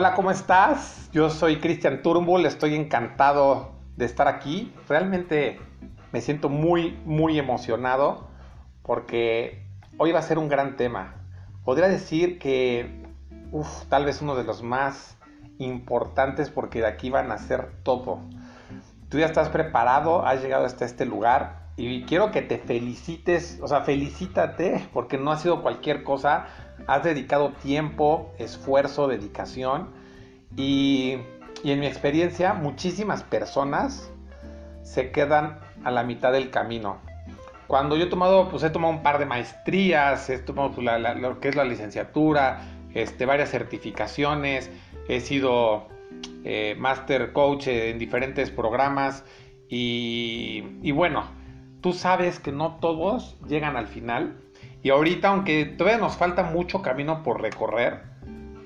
[0.00, 1.10] Hola, ¿cómo estás?
[1.12, 4.72] Yo soy Cristian Turnbull, estoy encantado de estar aquí.
[4.88, 5.58] Realmente
[6.12, 8.28] me siento muy, muy emocionado
[8.84, 9.66] porque
[9.96, 11.16] hoy va a ser un gran tema.
[11.64, 13.08] Podría decir que,
[13.50, 15.18] uff, tal vez uno de los más
[15.58, 18.20] importantes porque de aquí van a ser todo.
[19.08, 23.68] Tú ya estás preparado, has llegado hasta este lugar y quiero que te felicites, o
[23.68, 26.48] sea, felicítate porque no ha sido cualquier cosa,
[26.88, 29.90] has dedicado tiempo, esfuerzo, dedicación
[30.56, 31.18] y,
[31.62, 34.10] en mi experiencia muchísimas personas
[34.82, 36.98] se quedan a la mitad del camino.
[37.68, 40.84] Cuando yo he tomado, pues he tomado un par de maestrías, he tomado pues,
[41.20, 42.60] lo que es la licenciatura,
[42.92, 44.68] este, varias certificaciones,
[45.08, 45.86] he sido
[46.42, 49.24] eh, master coach en diferentes programas
[49.68, 51.37] y, y bueno,
[51.80, 54.36] tú sabes que no todos llegan al final.
[54.82, 58.02] Y ahorita, aunque todavía nos falta mucho camino por recorrer,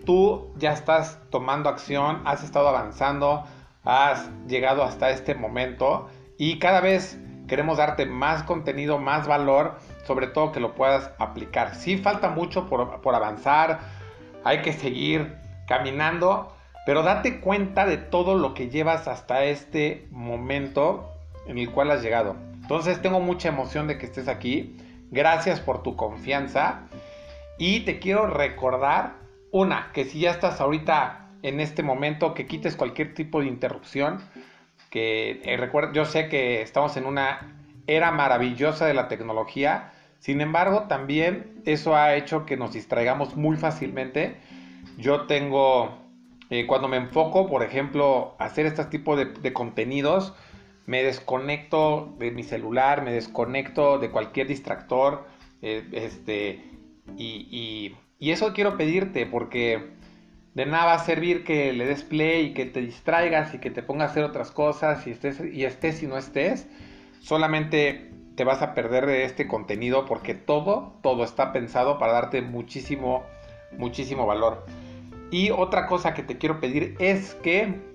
[0.05, 3.45] tú ya estás tomando acción, has estado avanzando,
[3.85, 10.27] has llegado hasta este momento y cada vez queremos darte más contenido, más valor, sobre
[10.27, 11.75] todo que lo puedas aplicar.
[11.75, 13.81] Sí falta mucho por, por avanzar,
[14.45, 16.53] hay que seguir caminando,
[16.85, 21.11] pero date cuenta de todo lo que llevas hasta este momento
[21.47, 22.37] en el cual has llegado.
[22.63, 24.77] Entonces tengo mucha emoción de que estés aquí.
[25.11, 26.83] Gracias por tu confianza.
[27.59, 29.17] Y te quiero recordar,
[29.51, 34.21] una, que si ya estás ahorita en este momento, que quites cualquier tipo de interrupción.
[34.91, 39.93] Que eh, yo sé que estamos en una era maravillosa de la tecnología.
[40.21, 44.37] Sin embargo, también eso ha hecho que nos distraigamos muy fácilmente.
[44.99, 45.99] Yo tengo,
[46.49, 50.35] eh, cuando me enfoco, por ejemplo, hacer este tipo de contenidos,
[50.87, 55.27] me desconecto de mi celular, me desconecto de cualquier distractor,
[55.63, 56.65] eh, este,
[57.17, 59.91] y, eso quiero pedirte porque
[60.55, 63.71] de nada va a servir que le des play y que te distraigas y que
[63.71, 66.69] te pongas a hacer otras cosas y estés y estés y no estés,
[67.21, 72.43] solamente te vas a perder de este contenido porque todo, todo está pensado para darte
[72.43, 73.25] muchísimo,
[73.77, 74.65] muchísimo valor.
[75.33, 77.92] Y otra cosa que te quiero pedir es que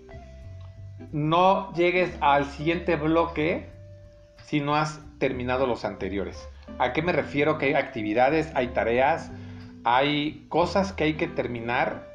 [1.11, 3.69] no llegues al siguiente bloque
[4.45, 6.47] si no has terminado los anteriores.
[6.79, 7.57] ¿A qué me refiero?
[7.57, 9.31] Que hay actividades, hay tareas,
[9.83, 12.07] hay cosas que hay que terminar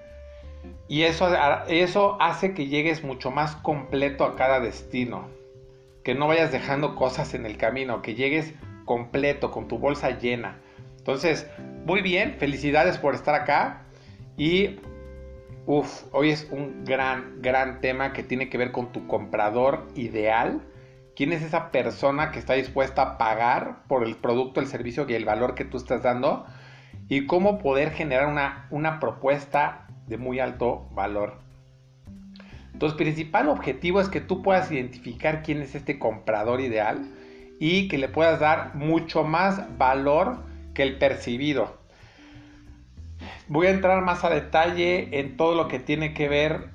[0.89, 1.31] y eso,
[1.69, 5.29] eso hace que llegues mucho más completo a cada destino.
[6.05, 8.53] Que no vayas dejando cosas en el camino, que llegues
[8.85, 10.59] completo, con tu bolsa llena.
[10.99, 11.47] Entonces,
[11.87, 13.83] muy bien, felicidades por estar acá
[14.37, 14.81] y
[15.65, 20.61] Uf, hoy es un gran, gran tema que tiene que ver con tu comprador ideal.
[21.15, 25.15] ¿Quién es esa persona que está dispuesta a pagar por el producto, el servicio y
[25.15, 26.47] el valor que tú estás dando?
[27.09, 31.39] Y cómo poder generar una, una propuesta de muy alto valor.
[32.73, 37.09] Entonces, principal objetivo es que tú puedas identificar quién es este comprador ideal
[37.61, 40.43] y que le puedas dar mucho más valor
[40.75, 41.82] que el percibido.
[43.49, 46.71] Voy a entrar más a detalle en todo lo que tiene que ver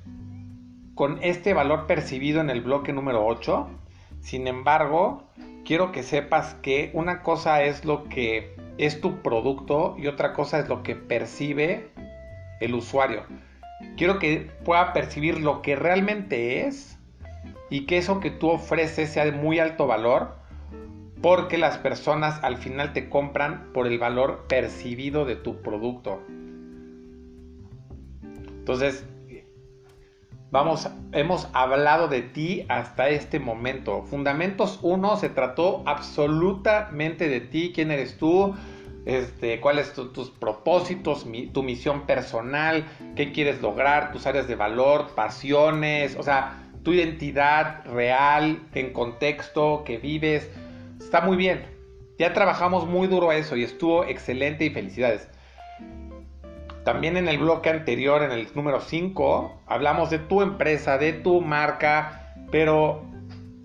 [0.96, 3.68] con este valor percibido en el bloque número 8.
[4.20, 5.24] Sin embargo,
[5.64, 10.60] quiero que sepas que una cosa es lo que es tu producto y otra cosa
[10.60, 11.90] es lo que percibe
[12.60, 13.24] el usuario.
[13.96, 16.98] Quiero que pueda percibir lo que realmente es
[17.70, 20.36] y que eso que tú ofreces sea de muy alto valor
[21.22, 26.22] porque las personas al final te compran por el valor percibido de tu producto.
[28.68, 29.06] Entonces,
[30.52, 34.04] vamos, hemos hablado de ti hasta este momento.
[34.04, 38.56] Fundamentos 1 se trató absolutamente de ti, quién eres tú,
[39.06, 42.86] este, cuáles son tus propósitos, tu misión personal,
[43.16, 49.84] qué quieres lograr, tus áreas de valor, pasiones, o sea, tu identidad real, en contexto,
[49.86, 50.52] que vives.
[51.00, 51.66] Está muy bien.
[52.20, 55.30] Ya trabajamos muy duro eso y estuvo excelente y felicidades.
[56.88, 61.42] También en el bloque anterior, en el número 5, hablamos de tu empresa, de tu
[61.42, 63.04] marca, pero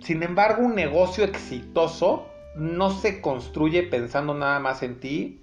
[0.01, 2.27] sin embargo un negocio exitoso
[2.57, 5.41] no se construye pensando nada más en ti.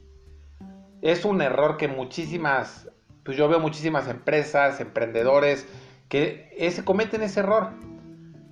[1.02, 2.90] Es un error que muchísimas,
[3.24, 5.66] pues yo veo muchísimas empresas, emprendedores,
[6.10, 7.70] que ese, cometen ese error.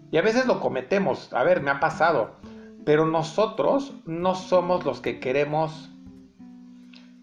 [0.10, 2.38] Y a veces lo cometemos, a ver, me ha pasado,
[2.86, 5.92] pero nosotros no somos los que queremos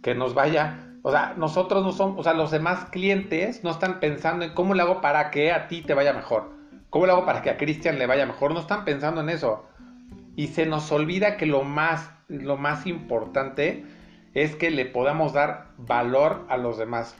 [0.02, 4.00] que nos vaya o sea, nosotros no somos, o sea, los demás clientes no están
[4.00, 6.48] pensando en cómo le hago para que a ti te vaya mejor.
[6.88, 8.54] ¿Cómo le hago para que a Cristian le vaya mejor?
[8.54, 9.68] No están pensando en eso.
[10.34, 13.84] Y se nos olvida que lo más, lo más importante
[14.32, 17.14] es que le podamos dar valor a los demás.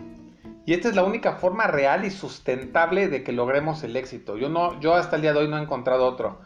[0.64, 4.38] Y esta es la única forma real y sustentable de que logremos el éxito.
[4.38, 6.40] Yo, no, yo hasta el día de hoy no he encontrado otro.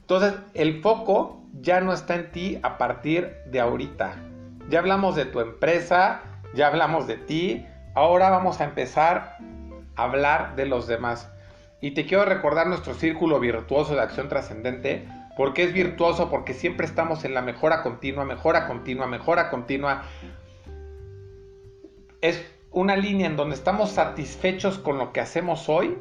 [0.00, 4.16] Entonces, el foco ya no está en ti a partir de ahorita.
[4.68, 6.20] Ya hablamos de tu empresa,
[6.54, 7.66] ya hablamos de ti.
[7.94, 9.36] Ahora vamos a empezar
[9.96, 11.30] a hablar de los demás.
[11.80, 15.08] Y te quiero recordar nuestro círculo virtuoso de acción trascendente.
[15.34, 16.28] porque es virtuoso?
[16.28, 20.02] Porque siempre estamos en la mejora continua, mejora continua, mejora continua.
[22.20, 25.96] Es una línea en donde estamos satisfechos con lo que hacemos hoy,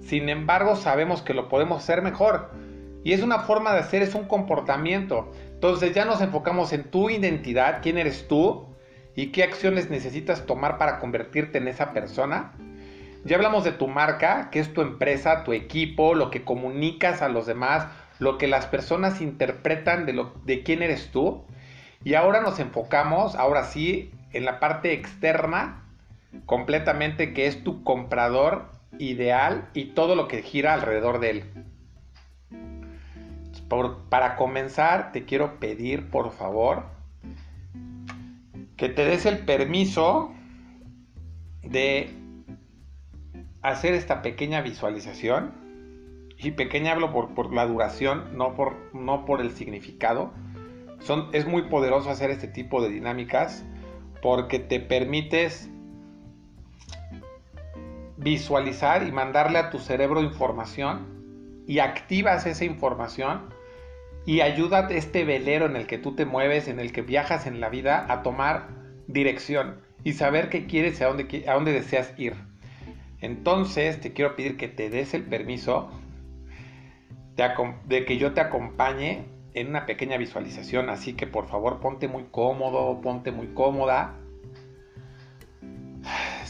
[0.00, 2.50] sin embargo sabemos que lo podemos hacer mejor.
[3.04, 5.30] Y es una forma de hacer, es un comportamiento.
[5.52, 8.66] Entonces ya nos enfocamos en tu identidad, quién eres tú
[9.16, 12.52] y qué acciones necesitas tomar para convertirte en esa persona.
[13.24, 17.28] Ya hablamos de tu marca, que es tu empresa, tu equipo, lo que comunicas a
[17.28, 21.44] los demás, lo que las personas interpretan de, quién eres tú.
[22.04, 25.82] Y ahora nos enfocamos, ahora sí, en la parte externa
[26.44, 28.66] completamente que es tu comprador
[28.98, 31.44] ideal y todo lo que gira alrededor de él.
[34.10, 36.95] para comenzar, te quiero pedir, por favor,
[38.76, 40.32] que te des el permiso
[41.62, 42.10] de
[43.62, 45.66] hacer esta pequeña visualización.
[46.38, 50.32] Y pequeña hablo por, por la duración, no por, no por el significado.
[51.00, 53.64] Son, es muy poderoso hacer este tipo de dinámicas
[54.22, 55.70] porque te permites
[58.18, 63.54] visualizar y mandarle a tu cerebro información y activas esa información
[64.26, 67.46] y ayuda a este velero en el que tú te mueves, en el que viajas
[67.46, 68.68] en la vida, a tomar
[69.06, 72.34] dirección y saber qué quieres y a dónde, a dónde deseas ir.
[73.20, 75.90] Entonces te quiero pedir que te des el permiso
[77.86, 82.24] de que yo te acompañe en una pequeña visualización, así que por favor ponte muy
[82.30, 84.16] cómodo, ponte muy cómoda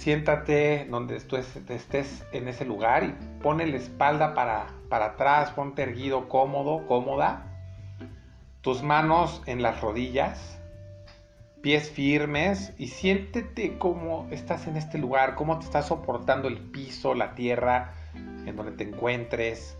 [0.06, 5.82] siéntate donde tú estés en ese lugar y pone la espalda para, para atrás, ponte
[5.82, 7.55] erguido, cómodo, cómoda.
[8.66, 10.58] Tus manos en las rodillas,
[11.62, 17.14] pies firmes y siéntete cómo estás en este lugar, cómo te está soportando el piso,
[17.14, 17.94] la tierra
[18.44, 19.78] en donde te encuentres.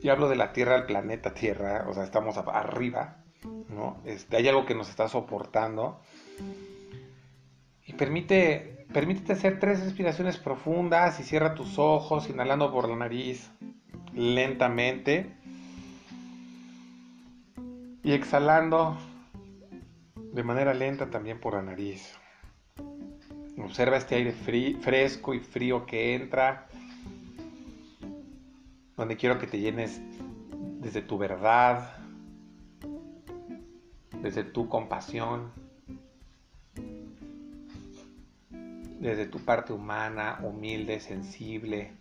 [0.00, 3.18] Y hablo de la Tierra, el planeta Tierra, o sea, estamos arriba,
[3.68, 3.98] ¿no?
[4.06, 6.00] Este, hay algo que nos está soportando.
[7.84, 13.50] Y permite Permítete hacer tres respiraciones profundas y cierra tus ojos, inhalando por la nariz
[14.14, 15.36] lentamente.
[18.02, 18.96] Y exhalando
[20.32, 22.14] de manera lenta también por la nariz.
[23.58, 26.66] Observa este aire fresco y frío que entra,
[28.96, 30.00] donde quiero que te llenes
[30.80, 31.94] desde tu verdad,
[34.22, 35.52] desde tu compasión,
[38.98, 41.92] desde tu parte humana, humilde, sensible.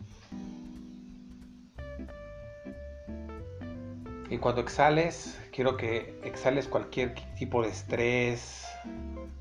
[4.30, 8.68] Y cuando exhales, quiero que exhales cualquier tipo de estrés,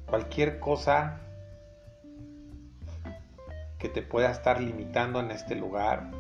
[0.07, 1.21] cualquier cosa
[3.79, 6.11] que te pueda estar limitando en este lugar,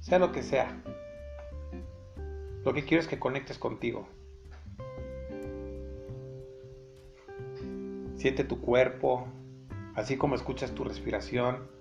[0.00, 0.76] sea lo que sea.
[2.64, 4.08] Lo que quiero es que conectes contigo.
[8.16, 9.28] Siente tu cuerpo,
[9.94, 11.73] así como escuchas tu respiración.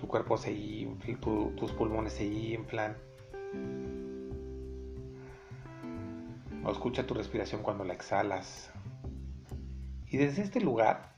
[0.00, 2.96] Tu cuerpo se infla, tus pulmones se inflan.
[6.64, 8.72] O escucha tu respiración cuando la exhalas.
[10.06, 11.12] Y desde este lugar,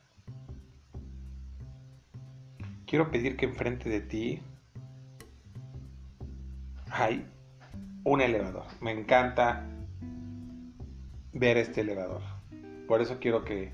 [2.87, 4.43] quiero pedir que enfrente de ti
[6.91, 7.25] hay
[8.03, 8.65] un elevador.
[8.81, 9.65] Me encanta
[11.33, 12.23] ver este elevador.
[12.89, 13.71] Por eso quiero que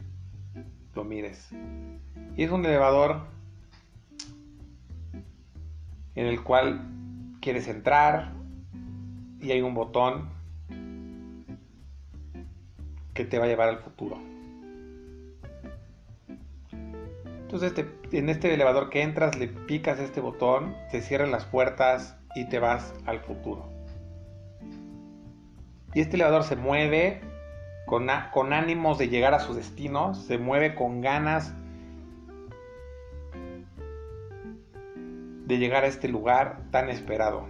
[0.94, 1.48] lo mires.
[2.36, 3.37] Y es un elevador
[6.18, 6.80] en el cual
[7.40, 8.32] quieres entrar
[9.40, 10.30] y hay un botón
[13.14, 14.18] que te va a llevar al futuro.
[17.40, 17.72] Entonces
[18.10, 22.58] en este elevador que entras le picas este botón, se cierran las puertas y te
[22.58, 23.70] vas al futuro.
[25.94, 27.20] Y este elevador se mueve
[27.86, 28.10] con,
[28.52, 31.54] ánimos de llegar a su destino, se mueve con ganas
[35.48, 37.46] de llegar a este lugar tan esperado.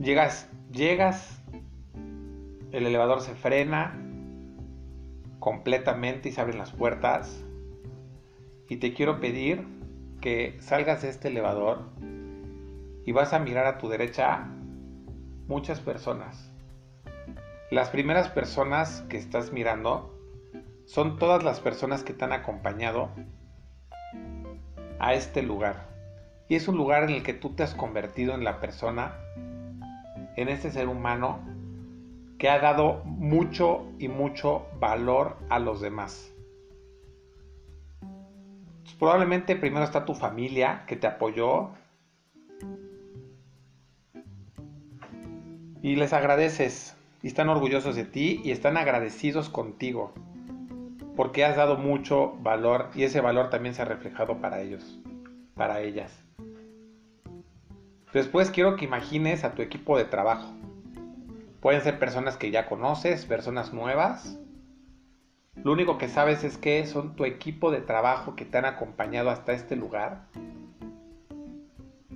[0.00, 1.40] Llegas, llegas,
[2.72, 3.96] el elevador se frena
[5.38, 7.44] completamente y se abren las puertas.
[8.68, 9.64] Y te quiero pedir
[10.20, 11.90] que salgas de este elevador
[13.06, 14.48] y vas a mirar a tu derecha
[15.46, 16.50] muchas personas
[17.70, 20.18] Las primeras personas que estás mirando
[20.86, 23.10] son todas las personas que te han acompañado
[24.98, 25.86] a este lugar.
[26.48, 29.14] Y es un lugar en el que tú te has convertido en la persona,
[30.36, 31.40] en este ser humano
[32.38, 36.30] que ha dado mucho y mucho valor a los demás.
[38.98, 41.70] probablemente primero está tu familia que te apoyó
[45.82, 50.12] y les agradeces y están orgullosos de ti y están agradecidos contigo
[51.16, 54.98] porque has dado mucho valor y ese valor también se ha reflejado para ellos,
[55.54, 56.12] para ellas.
[58.12, 60.52] Después quiero que imagines a tu equipo de trabajo.
[61.60, 64.38] Pueden ser personas que ya conoces, personas nuevas.
[65.56, 69.30] Lo único que sabes es que son tu equipo de trabajo que te han acompañado
[69.30, 70.26] hasta este lugar,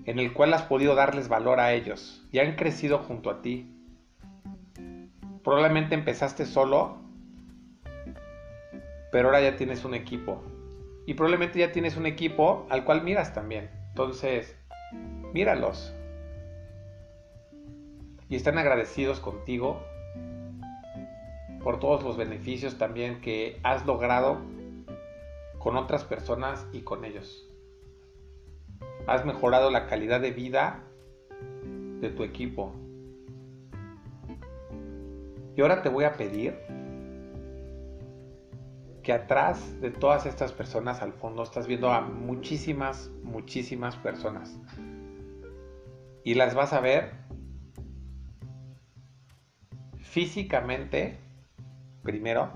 [0.05, 3.75] en el cual has podido darles valor a ellos y han crecido junto a ti.
[5.43, 7.08] Probablemente empezaste solo
[9.11, 10.43] pero ahora ya tienes un equipo.
[11.07, 13.71] Y probablemente ya tienes un equipo al cual miras también.
[13.91, 14.57] Entonces,
[15.33, 15.95] míralos.
[18.29, 19.83] Y están agradecidos contigo
[21.63, 24.41] por todos los beneficios también que has logrado
[25.59, 27.49] con otras personas y con ellos.
[29.07, 30.85] Has mejorado la calidad de vida
[32.01, 32.75] de tu equipo.
[35.57, 36.55] Y ahora te voy a pedir
[39.13, 44.59] atrás de todas estas personas al fondo estás viendo a muchísimas, muchísimas personas.
[46.25, 47.13] Y las vas a ver
[49.99, 51.19] físicamente
[52.03, 52.51] primero.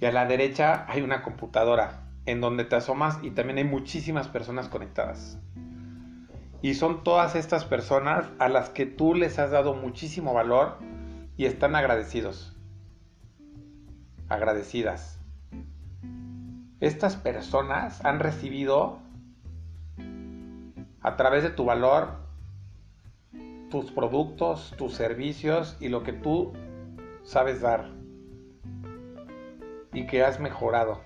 [0.00, 4.28] Y a la derecha hay una computadora en donde te asomas y también hay muchísimas
[4.28, 5.38] personas conectadas.
[6.62, 10.78] Y son todas estas personas a las que tú les has dado muchísimo valor
[11.36, 12.57] y están agradecidos
[14.28, 15.18] agradecidas.
[16.80, 19.00] Estas personas han recibido
[21.00, 22.28] a través de tu valor
[23.70, 26.52] tus productos, tus servicios y lo que tú
[27.22, 27.90] sabes dar
[29.92, 31.00] y que has mejorado.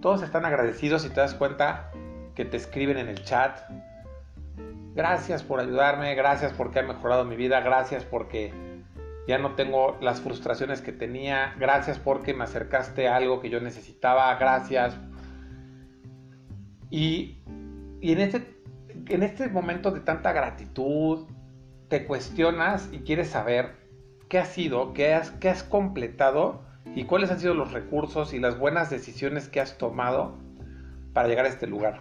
[0.00, 1.90] Todos están agradecidos y te das cuenta
[2.34, 3.58] que te escriben en el chat.
[4.94, 8.52] Gracias por ayudarme, gracias porque ha mejorado mi vida, gracias porque
[9.28, 13.60] ya no tengo las frustraciones que tenía, gracias porque me acercaste a algo que yo
[13.60, 14.96] necesitaba, gracias.
[16.88, 17.42] Y,
[18.00, 18.58] en, este,
[19.06, 21.26] en este momento de tanta gratitud,
[21.88, 23.76] te cuestionas y quieres saber
[24.30, 26.62] qué ha sido, qué has, qué has completado
[26.94, 30.38] y cuáles han sido los recursos y las buenas decisiones que has tomado
[31.12, 32.00] para llegar a este lugar.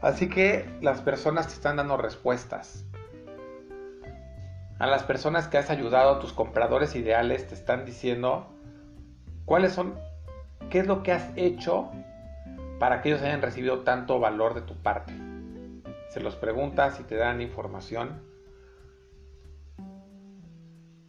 [0.00, 2.86] Así que las personas te están dando respuestas
[4.82, 8.48] a las personas que has ayudado, a tus compradores ideales, te están diciendo
[9.44, 9.94] cuáles son,
[10.70, 11.92] qué es lo que has hecho
[12.80, 15.12] para que ellos hayan recibido tanto valor de tu parte.
[16.08, 18.24] Se los preguntas y te dan información.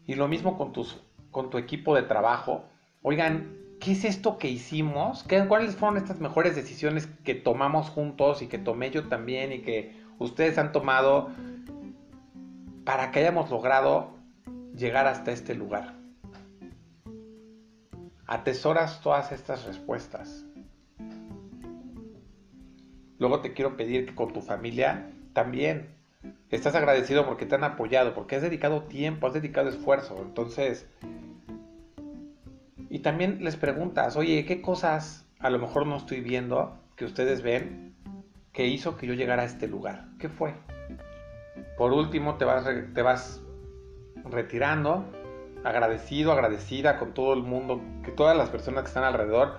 [0.06, 1.02] Y lo mismo con, tus,
[1.32, 2.66] con tu equipo de trabajo.
[3.02, 5.24] Oigan, ¿qué es esto que hicimos?
[5.24, 9.64] ¿Qué, ¿Cuáles fueron estas mejores decisiones que tomamos juntos y que tomé yo también y
[9.64, 11.32] que ustedes han tomado?
[12.86, 14.18] Para que hayamos logrado
[14.76, 15.94] llegar hasta este lugar.
[18.26, 20.46] Atesoras todas estas respuestas.
[23.20, 25.96] Luego te quiero pedir que con tu familia también
[26.50, 30.18] estás agradecido porque te han apoyado, porque has dedicado tiempo, has dedicado esfuerzo.
[30.22, 30.88] Entonces,
[32.90, 37.42] y también les preguntas, oye, ¿qué cosas a lo mejor no estoy viendo que ustedes
[37.42, 37.96] ven
[38.52, 40.10] que hizo que yo llegara a este lugar?
[40.20, 40.54] ¿Qué fue?
[41.78, 43.42] Por último, te vas, te vas
[44.26, 45.06] retirando,
[45.64, 49.58] agradecido, agradecida con todo el mundo, que todas las personas que están alrededor.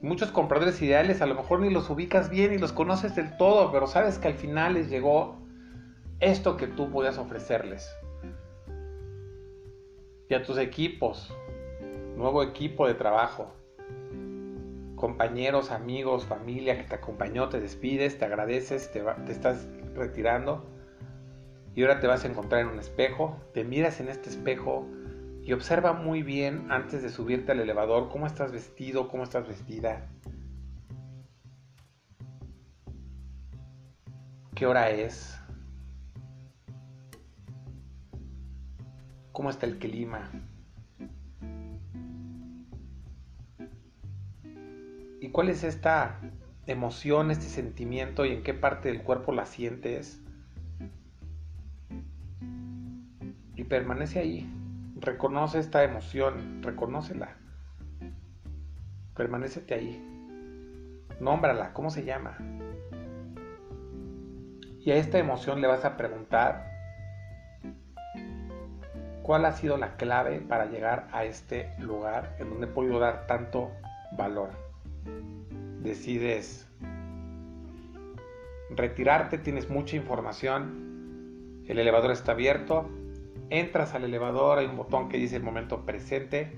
[0.00, 3.72] Muchos compradores ideales a lo mejor ni los ubicas bien ni los conoces del todo,
[3.72, 5.36] pero sabes que al final les llegó
[6.20, 7.90] esto que tú podías ofrecerles.
[10.28, 11.34] Y a tus equipos,
[12.16, 13.52] nuevo equipo de trabajo,
[14.94, 20.77] compañeros, amigos, familia que te acompañó, te despides, te agradeces, te estás retirando
[21.78, 24.84] y ahora te vas a encontrar en un espejo, te miras en este espejo
[25.44, 30.08] y observa muy bien antes de subirte al elevador cómo estás vestido, cómo estás vestida.
[34.56, 35.40] ¿Qué hora es?
[39.30, 40.32] ¿Cómo está el clima?
[45.20, 46.20] ¿Y cuál es esta
[46.66, 50.20] emoción, este sentimiento y en qué parte del cuerpo la sientes?
[53.68, 54.50] Permanece ahí.
[55.00, 57.36] Reconoce esta emoción, reconócela.
[59.14, 60.04] Permanecete ahí.
[61.20, 62.36] Nómbrala, ¿cómo se llama?
[64.80, 66.66] Y a esta emoción le vas a preguntar
[69.22, 73.26] cuál ha sido la clave para llegar a este lugar en donde he podido dar
[73.26, 73.70] tanto
[74.16, 74.50] valor.
[75.82, 76.66] Decides
[78.70, 82.88] retirarte, tienes mucha información, el elevador está abierto,
[83.50, 86.52] entras al elevador, hay un botón que dice el momento presente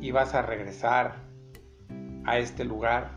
[0.00, 1.16] y vas a regresar
[2.24, 3.12] a este lugar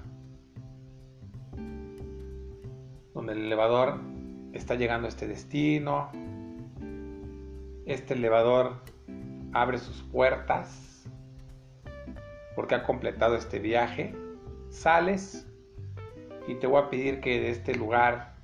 [3.14, 4.00] donde el elevador
[4.54, 6.12] está llegando a este destino.
[7.86, 8.82] Este elevador
[9.54, 11.08] abre sus puertas
[12.56, 14.14] porque ha completado este viaje.
[14.70, 15.48] Sales
[16.48, 18.36] y te voy a pedir que de este lugar,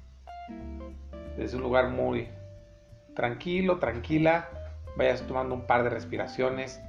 [1.38, 2.28] desde un lugar muy
[3.14, 4.50] tranquilo, tranquila,
[4.98, 6.82] vayas tomando un par de respiraciones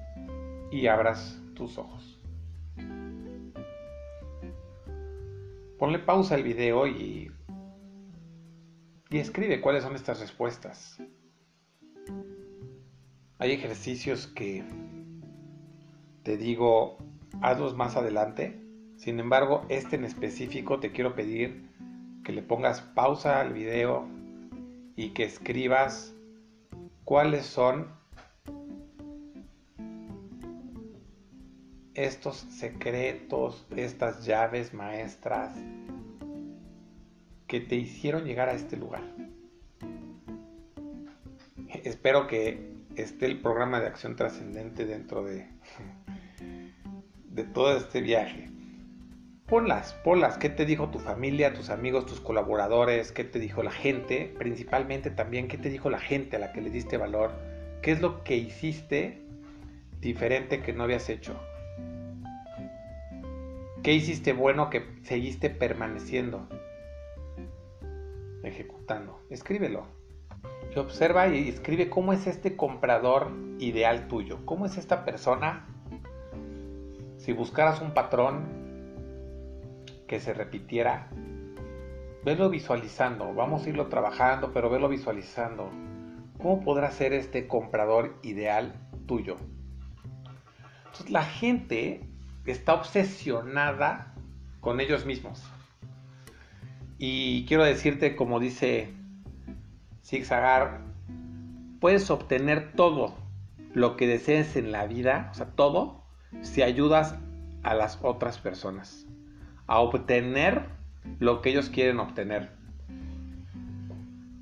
[0.71, 2.21] y abras tus ojos.
[5.79, 7.31] Ponle pausa al video y,
[9.11, 10.99] y escribe cuáles son estas respuestas.
[13.39, 14.65] Hay ejercicios que
[16.23, 16.97] te digo,
[17.43, 18.61] hazlos más adelante.
[18.97, 21.69] Sin embargo, este en específico te quiero pedir
[22.25, 24.09] que le pongas pausa al video
[24.97, 26.14] y que escribas
[27.05, 27.89] cuáles son
[31.95, 35.57] estos secretos, estas llaves maestras
[37.47, 39.03] que te hicieron llegar a este lugar.
[41.85, 45.47] Espero que esté el programa de acción trascendente dentro de,
[47.29, 48.54] de todo este viaje.
[49.47, 53.13] Ponlas, ponlas, ¿qué te dijo tu familia, tus amigos, tus colaboradores?
[53.13, 54.35] ¿Qué te dijo la gente?
[54.39, 57.31] Principalmente también, ¿qué te dijo la gente a la que le diste valor?
[57.83, 59.21] ¿Qué es lo que hiciste
[60.01, 61.39] diferente que no habías hecho?
[63.83, 66.49] ¿Qué hiciste bueno que seguiste permaneciendo?
[68.45, 69.21] Ejecutando.
[69.29, 69.85] Escríbelo.
[70.75, 74.39] Y observa y escribe cómo es este comprador ideal tuyo.
[74.47, 75.67] ¿Cómo es esta persona?
[77.19, 78.64] Si buscaras un patrón
[80.07, 81.09] que se repitiera,
[82.25, 83.33] velo visualizando.
[83.35, 85.71] Vamos a irlo trabajando, pero velo visualizando.
[86.39, 88.75] ¿Cómo podrá ser este comprador ideal
[89.07, 89.37] tuyo?
[90.87, 92.09] Entonces la gente
[92.47, 94.15] está obsesionada
[94.61, 95.43] con ellos mismos.
[96.99, 98.93] Y quiero decirte, como dice
[100.05, 100.81] Zigzagar,
[101.81, 103.15] puedes obtener todo
[103.73, 106.05] lo que desees en la vida, o sea, todo,
[106.43, 107.17] si ayudas
[107.63, 109.04] a las otras personas
[109.67, 110.67] a obtener
[111.19, 112.51] lo que ellos quieren obtener.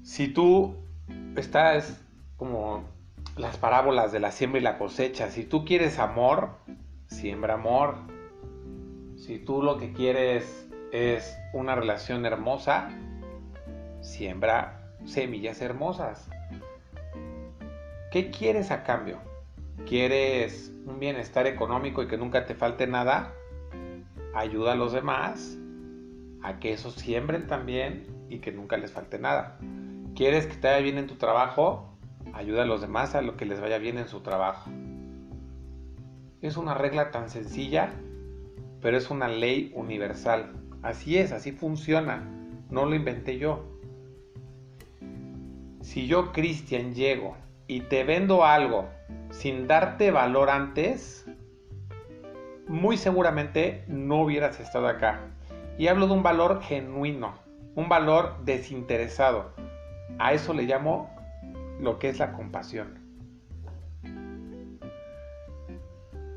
[0.03, 0.77] Si tú
[1.37, 2.01] estás
[2.37, 2.85] como
[3.37, 6.51] las parábolas de la siembra y la cosecha, si tú quieres amor,
[7.07, 7.97] siembra amor.
[9.17, 12.91] Si tú lo que quieres es una relación hermosa,
[14.01, 16.29] siembra semillas hermosas.
[18.11, 19.19] ¿Qué quieres a cambio?
[19.87, 23.33] ¿Quieres un bienestar económico y que nunca te falte nada?
[24.35, 25.59] Ayuda a los demás
[26.43, 29.59] a que eso siembren también y que nunca les falte nada.
[30.15, 31.97] ¿Quieres que te vaya bien en tu trabajo?
[32.33, 34.71] Ayuda a los demás a lo que les vaya bien en su trabajo.
[36.41, 37.93] Es una regla tan sencilla,
[38.81, 40.53] pero es una ley universal.
[40.83, 42.29] Así es, así funciona.
[42.71, 43.65] No lo inventé yo.
[45.83, 48.89] Si yo, Cristian, llego y te vendo algo
[49.31, 51.27] sin darte valor antes,
[52.69, 55.21] muy seguramente no hubieras estado acá.
[55.79, 57.35] Y hablo de un valor genuino,
[57.75, 59.53] un valor desinteresado.
[60.19, 61.11] A eso le llamo
[61.81, 62.99] lo que es la compasión.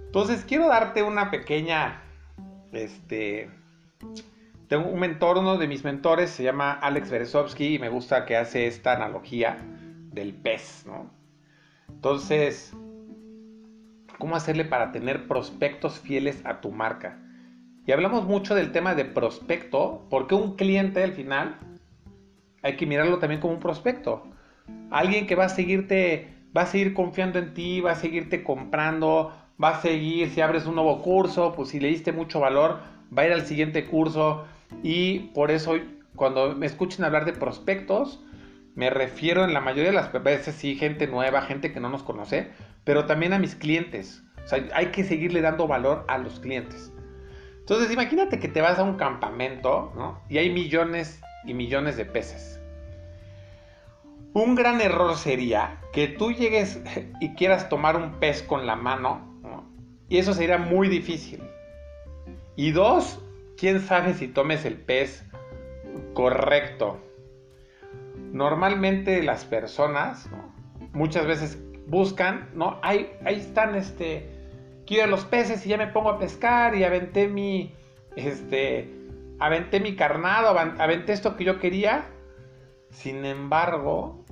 [0.06, 2.02] Entonces quiero darte una pequeña,
[2.72, 3.50] este,
[4.70, 8.38] tengo un mentor, uno de mis mentores se llama Alex Berezovsky y me gusta que
[8.38, 9.58] hace esta analogía
[10.14, 11.12] del pez, ¿no?
[11.90, 12.74] Entonces,
[14.18, 17.20] ¿cómo hacerle para tener prospectos fieles a tu marca?
[17.86, 21.58] Y hablamos mucho del tema de prospecto, porque un cliente al final
[22.64, 24.24] hay que mirarlo también como un prospecto.
[24.90, 29.32] Alguien que va a seguirte, va a seguir confiando en ti, va a seguirte comprando,
[29.64, 32.80] va a seguir, si abres un nuevo curso, pues si le diste mucho valor,
[33.16, 34.46] va a ir al siguiente curso
[34.82, 35.76] y por eso
[36.16, 38.24] cuando me escuchen hablar de prospectos,
[38.74, 42.04] me refiero en la mayoría de las veces sí, gente nueva, gente que no nos
[42.04, 42.50] conoce,
[42.86, 44.24] pero también a mis clientes.
[44.46, 46.94] O sea, hay que seguirle dando valor a los clientes.
[47.60, 50.22] Entonces, imagínate que te vas a un campamento, ¿no?
[50.30, 52.62] Y hay millones y millones de peces.
[54.34, 56.80] Un gran error sería que tú llegues
[57.20, 59.36] y quieras tomar un pez con la mano,
[60.08, 61.42] y eso sería muy difícil.
[62.56, 63.20] Y dos,
[63.58, 65.26] quién sabe si tomes el pez
[66.14, 67.00] correcto.
[68.32, 70.30] Normalmente las personas
[70.94, 72.80] muchas veces buscan, ¿no?
[72.82, 74.30] Ahí, ahí están, este,
[74.86, 77.74] quiero los peces y ya me pongo a pescar y aventé mi,
[78.16, 78.92] este,
[79.40, 82.06] aventé mi carnado, aventé esto que yo quería.
[82.90, 84.24] Sin embargo,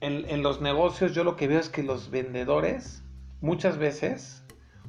[0.00, 3.02] en, los negocios yo lo que veo es que los vendedores
[3.40, 4.44] muchas veces,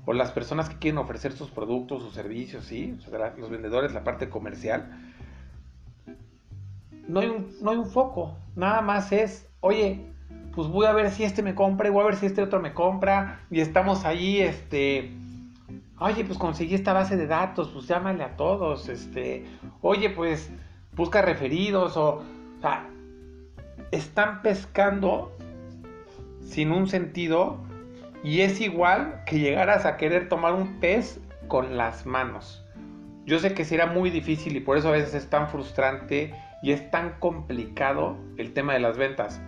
[0.05, 2.97] o las personas que quieren ofrecer sus productos, sus servicios, ¿sí?
[3.37, 5.13] los vendedores, la parte comercial,
[7.07, 10.11] no hay, un, no hay un foco, nada más es, oye,
[10.55, 12.59] pues voy a ver si este me compra y voy a ver si este otro
[12.59, 15.11] me compra y estamos ahí, este,
[15.99, 19.45] oye, pues conseguí esta base de datos, pues llámale a todos, este,
[19.81, 20.51] oye, pues
[20.95, 22.89] busca referidos o, o sea,
[23.91, 25.35] están pescando
[26.41, 27.57] sin un sentido
[28.23, 32.65] y es igual que llegaras a querer tomar un pez con las manos.
[33.25, 36.71] Yo sé que será muy difícil y por eso a veces es tan frustrante y
[36.71, 39.41] es tan complicado el tema de las ventas.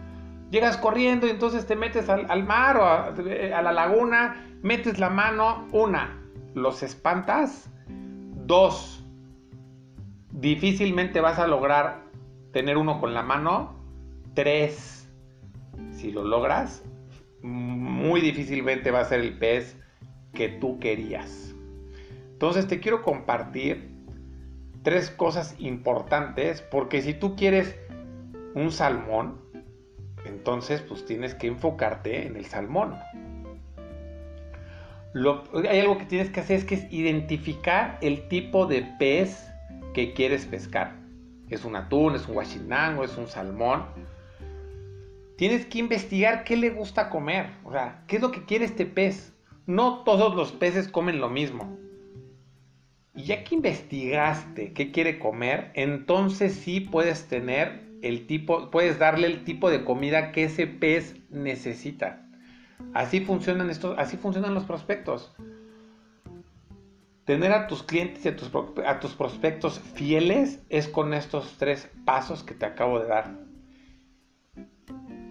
[0.52, 5.10] Llegas corriendo y entonces te metes al, mar o a, a la laguna, metes la
[5.10, 6.22] mano, una,
[6.54, 7.70] los espantas,
[8.46, 9.04] dos,
[10.32, 12.04] difícilmente vas a lograr
[12.52, 13.76] tener uno con la mano,
[14.34, 15.10] tres,
[15.92, 16.84] si lo logras,
[17.42, 19.78] muy difícilmente va a ser el pez
[20.34, 21.56] que tú querías.
[22.34, 23.92] Entonces te quiero compartir
[24.84, 27.76] tres cosas importantes porque si tú quieres
[28.56, 29.40] un salmón,
[30.42, 32.98] entonces pues tienes que enfocarte en el salmón.
[35.70, 39.48] hay algo que tienes que hacer es que es identificar el tipo de pez
[39.94, 40.96] que quieres pescar.
[41.48, 43.86] Es un atún, es un guachinango, es un salmón
[45.42, 48.86] tienes que investigar qué le gusta comer, o sea, qué es lo que quiere este
[48.86, 49.34] pez.
[49.66, 51.80] No todos los peces comen lo mismo.
[53.16, 59.28] Y ya que investigaste qué quiere comer, entonces sí puedes tener el tipo, puedes darle
[59.28, 62.26] el tipo de comida que ese pez necesita.
[62.94, 65.34] Así funcionan estos, así funcionan los prospectos.
[67.26, 68.52] Tener a tus clientes y a tus,
[68.86, 73.52] a tus prospectos fieles es con estos tres pasos que te acabo de dar.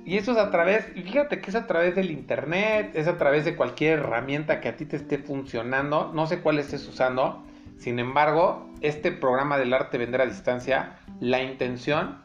[0.04, 3.44] Y eso es a través, fíjate que es a través del internet, es a través
[3.44, 7.44] de cualquier herramienta que a ti te esté funcionando, no sé cuál estés usando.
[7.76, 12.18] Sin embargo, este programa del arte vender a distancia, la intención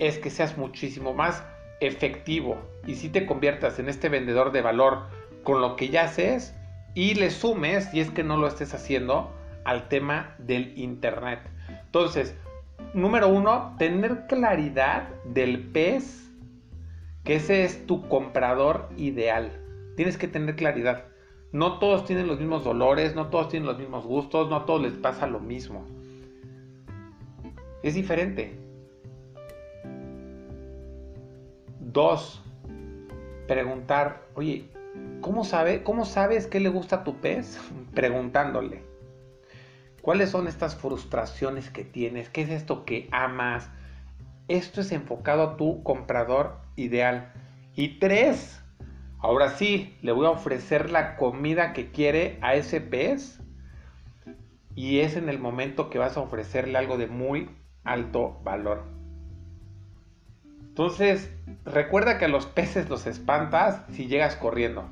[0.00, 1.44] es que seas muchísimo más
[1.80, 5.04] efectivo y si te conviertas en este vendedor de valor
[5.44, 6.54] con lo que ya haces
[6.94, 9.32] y le sumes, y es que no lo estés haciendo,
[9.64, 11.40] al tema del internet.
[11.68, 12.34] Entonces,
[12.94, 16.28] número uno, tener claridad del pez
[17.24, 19.52] que ese es tu comprador ideal.
[19.96, 21.04] Tienes que tener claridad.
[21.52, 24.82] No todos tienen los mismos dolores, no todos tienen los mismos gustos, no a todos
[24.82, 25.84] les pasa lo mismo.
[27.82, 28.59] Es diferente.
[31.92, 32.40] Dos,
[33.48, 34.70] preguntar, oye,
[35.20, 37.58] ¿cómo, sabe, ¿cómo sabes qué le gusta a tu pez?
[37.94, 38.84] Preguntándole.
[40.00, 42.30] ¿Cuáles son estas frustraciones que tienes?
[42.30, 43.70] ¿Qué es esto que amas?
[44.46, 47.32] Esto es enfocado a tu comprador ideal.
[47.74, 48.62] Y tres,
[49.18, 53.40] ahora sí, le voy a ofrecer la comida que quiere a ese pez.
[54.76, 57.50] Y es en el momento que vas a ofrecerle algo de muy
[57.82, 58.99] alto valor.
[60.70, 61.30] Entonces,
[61.64, 64.88] recuerda que a los peces los espantas si llegas corriendo.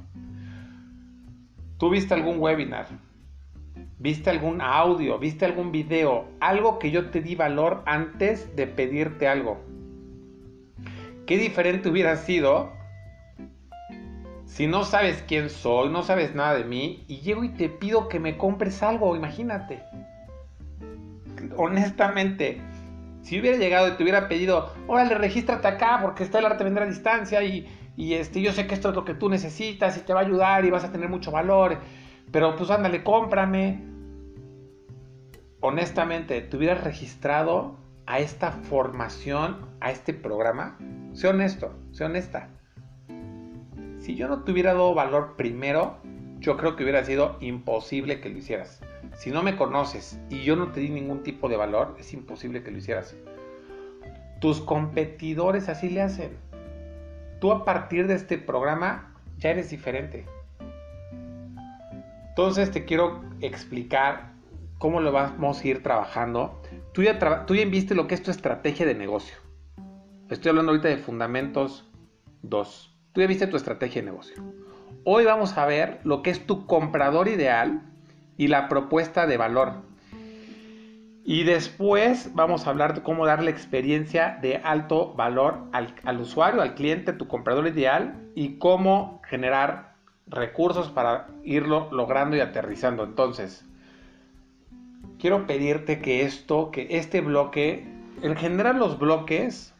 [1.78, 2.86] ¿Tú viste algún webinar?
[3.98, 9.26] viste algún audio, viste algún video, algo que yo te di valor antes de pedirte
[9.28, 9.60] algo.
[11.26, 12.72] Qué diferente hubiera sido
[14.46, 18.08] si no sabes quién soy, no sabes nada de mí y llego y te pido
[18.08, 19.82] que me compres algo, imagínate.
[21.56, 22.60] Honestamente,
[23.22, 26.84] si hubiera llegado y te hubiera pedido, órale, regístrate acá porque está el arte vender
[26.84, 30.00] a distancia y, y este, yo sé que esto es lo que tú necesitas y
[30.00, 31.78] te va a ayudar y vas a tener mucho valor
[32.30, 33.82] pero pues ándale, cómprame.
[35.60, 37.76] Honestamente, ¿te hubieras registrado
[38.06, 40.78] a esta formación, a este programa?
[41.14, 42.50] Sé honesto, sé honesta.
[43.98, 45.98] Si yo no te hubiera dado valor primero,
[46.38, 48.80] yo creo que hubiera sido imposible que lo hicieras.
[49.18, 52.62] Si no me conoces y yo no te di ningún tipo de valor, es imposible
[52.62, 53.16] que lo hicieras.
[54.40, 56.38] Tus competidores así le hacen.
[57.40, 60.24] Tú a partir de este programa ya eres diferente.
[62.28, 64.34] Entonces te quiero explicar
[64.78, 66.62] cómo lo vamos a ir trabajando.
[66.92, 69.36] Tú ya, tú viste lo que es tu estrategia de negocio.
[70.30, 71.90] Estoy hablando ahorita de fundamentos
[72.42, 72.96] 2.
[73.10, 74.40] Tú ya viste tu estrategia de negocio.
[75.02, 77.82] Hoy vamos a ver lo que es tu comprador ideal
[78.38, 79.82] y la propuesta de valor.
[81.24, 86.62] Y después vamos a hablar de cómo darle experiencia de alto valor al, al, usuario,
[86.62, 89.92] al cliente, tu comprador ideal y cómo generar
[90.26, 93.04] recursos para irlo logrando y aterrizando.
[93.04, 93.66] Entonces,
[95.18, 97.86] quiero pedirte que esto, que este bloque,
[98.22, 99.74] en general los bloques,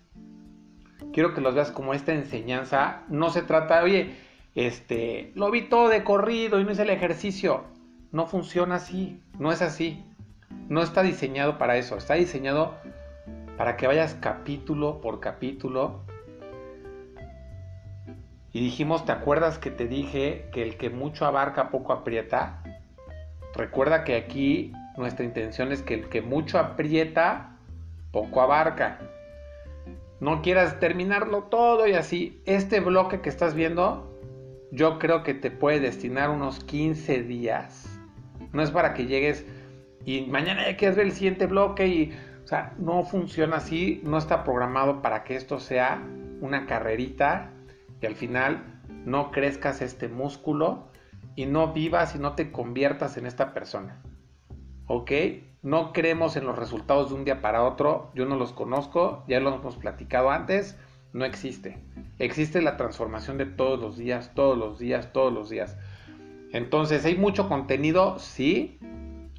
[1.12, 3.04] quiero que los veas como esta enseñanza.
[3.08, 4.16] No se trata, oye,
[4.54, 7.64] este, lo vi todo de corrido y no hice el ejercicio.
[8.10, 10.04] No funciona así, no es así.
[10.68, 12.74] No está diseñado para eso, está diseñado
[13.56, 16.02] para que vayas capítulo por capítulo.
[18.52, 22.62] Y dijimos, ¿te acuerdas que te dije que el que mucho abarca poco aprieta?
[23.54, 27.56] Recuerda que aquí nuestra intención es que el que mucho aprieta,
[28.10, 29.00] poco abarca.
[30.20, 32.40] No quieras terminarlo todo y así.
[32.46, 34.18] Este bloque que estás viendo,
[34.72, 37.88] yo creo que te puede destinar unos 15 días.
[38.52, 39.46] No es para que llegues
[40.04, 42.18] y mañana ya quieres ver el siguiente bloque y...
[42.44, 46.02] O sea, no funciona así, no está programado para que esto sea
[46.40, 47.50] una carrerita
[48.00, 50.88] y al final no crezcas este músculo
[51.37, 54.00] y no vivas y no te conviertas en esta persona.
[54.88, 55.12] ¿ok?
[55.62, 59.38] No creemos en los resultados de un día para otro, yo no los conozco, ya
[59.38, 60.76] lo hemos platicado antes,
[61.12, 61.78] no existe.
[62.18, 65.76] Existe la transformación de todos los días, todos los días, todos los días.
[66.52, 68.18] Entonces, ¿hay mucho contenido?
[68.18, 68.78] Sí.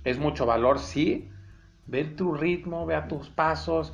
[0.03, 0.79] ¿Es mucho valor?
[0.79, 1.29] Sí.
[1.85, 3.93] Ve tu ritmo, vea tus pasos,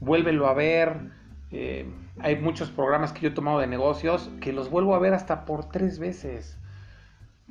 [0.00, 1.10] vuélvelo a ver.
[1.50, 1.86] Eh,
[2.20, 5.44] hay muchos programas que yo he tomado de negocios que los vuelvo a ver hasta
[5.44, 6.58] por tres veces.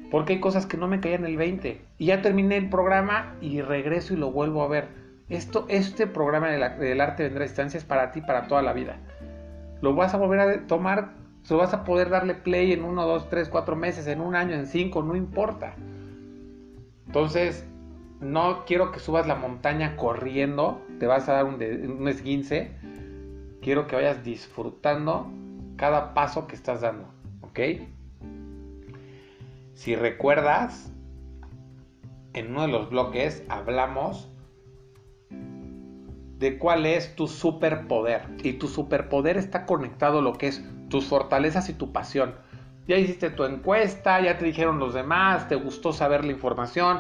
[0.10, 1.82] Porque hay cosas que no me caían el 20.
[1.97, 4.88] Y ya terminé el programa y regreso y lo vuelvo a ver.
[5.30, 8.97] Esto, este programa del arte vendrá a distancia es para ti, para toda la vida.
[9.82, 11.13] Lo vas a volver a tomar,
[11.49, 14.56] lo vas a poder darle play en 1, 2, 3, 4 meses, en un año,
[14.56, 15.75] en 5, no importa.
[17.08, 17.65] Entonces,
[18.21, 22.71] no quiero que subas la montaña corriendo, te vas a dar un, un esguince.
[23.62, 25.27] Quiero que vayas disfrutando
[25.75, 27.06] cada paso que estás dando,
[27.41, 27.60] ¿ok?
[29.73, 30.91] Si recuerdas,
[32.34, 34.30] en uno de los bloques hablamos
[36.41, 38.21] de cuál es tu superpoder.
[38.43, 42.36] Y tu superpoder está conectado a lo que es tus fortalezas y tu pasión.
[42.88, 46.99] Ya hiciste tu encuesta, ya te dijeron los demás, te gustó saber la información,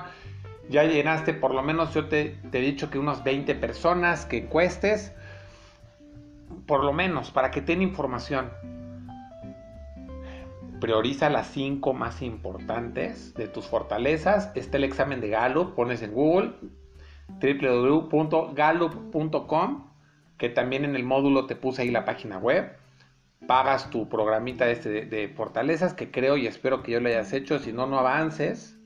[0.69, 5.13] ya llenaste por lo menos, yo te, he dicho que unas 20 personas que encuestes,
[6.65, 8.49] por lo menos, para que tengan información
[10.79, 14.51] prioriza las cinco más importantes de tus fortalezas.
[14.55, 16.53] Está el examen de Gallup, pones en Google
[17.39, 19.89] www.gallup.com,
[20.37, 22.80] que también en el módulo te puse ahí la página web.
[23.47, 27.59] Pagas tu programita este de, fortalezas, que creo y espero que yo lo hayas hecho,
[27.59, 28.77] si no, no avances.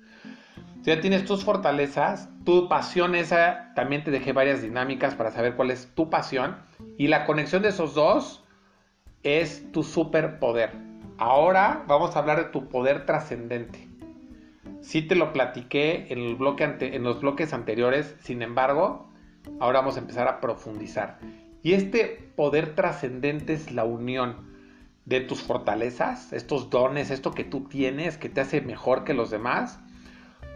[0.81, 5.55] Si ya tienes tus fortalezas, tu pasión esa, también te dejé varias dinámicas para saber
[5.55, 6.57] cuál es tu pasión.
[6.97, 8.43] Y la conexión de esos dos
[9.23, 10.71] es tu superpoder.
[11.17, 13.87] Ahora vamos a hablar de tu poder trascendente.
[14.81, 19.09] Sí te lo platiqué en los bloques anteriores, sin embargo,
[19.59, 21.17] ahora vamos a empezar a profundizar.
[21.65, 24.54] Y este poder trascendente es la unión
[25.06, 29.32] de tus fortalezas, estos dones, esto que tú tienes, que te hace mejor que los
[29.32, 29.80] demás,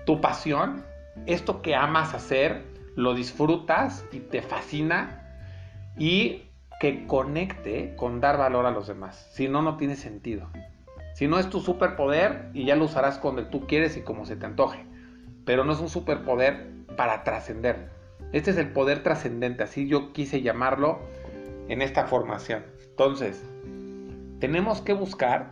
[0.06, 0.86] tu pasión,
[1.26, 2.64] esto que amas hacer,
[2.96, 5.24] lo disfrutas y te fascina,
[5.98, 6.44] y
[6.80, 9.32] que conecte con dar valor a los demás.
[9.34, 10.52] Si no, no tiene sentido.
[11.16, 14.36] Si no es tu superpoder y ya lo usarás cuando tú quieres y como se
[14.36, 14.86] te antoje.
[15.44, 17.98] Pero no es un superpoder para trascender.
[18.32, 21.00] Este es el poder trascendente, así yo quise llamarlo
[21.68, 22.64] en esta formación.
[22.90, 23.44] Entonces,
[24.40, 25.52] tenemos que buscar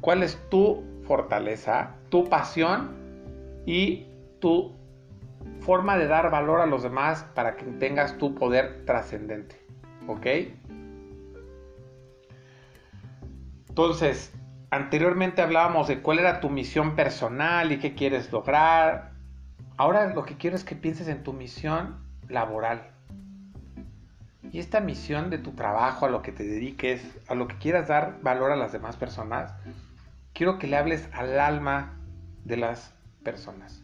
[0.00, 2.90] cuál es tu fortaleza, tu pasión
[3.66, 4.06] y
[4.40, 4.76] tu
[5.60, 9.56] forma de dar valor a los demás para que tengas tu poder trascendente.
[10.06, 10.26] ¿Ok?
[13.68, 14.32] Entonces,
[14.70, 19.12] anteriormente hablábamos de cuál era tu misión personal y qué quieres lograr.
[19.76, 22.90] Ahora lo que quiero es que pienses en tu misión laboral.
[24.52, 27.88] Y esta misión de tu trabajo, a lo que te dediques, a lo que quieras
[27.88, 29.52] dar valor a las demás personas,
[30.32, 31.92] quiero que le hables al alma
[32.44, 33.82] de las personas.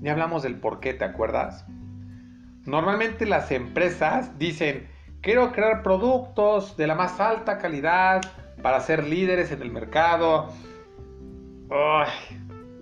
[0.00, 1.64] Ya hablamos del por qué, ¿te acuerdas?
[2.64, 4.88] Normalmente las empresas dicen,
[5.24, 8.20] Quiero crear productos de la más alta calidad
[8.60, 10.50] para ser líderes en el mercado.
[11.70, 12.10] Ay,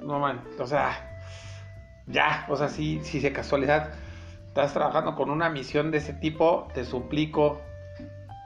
[0.01, 1.12] no man, o sea,
[2.07, 3.91] ya, o sea, sí, sí, de casualidad
[4.49, 7.63] estás trabajando con una misión de ese tipo, te suplico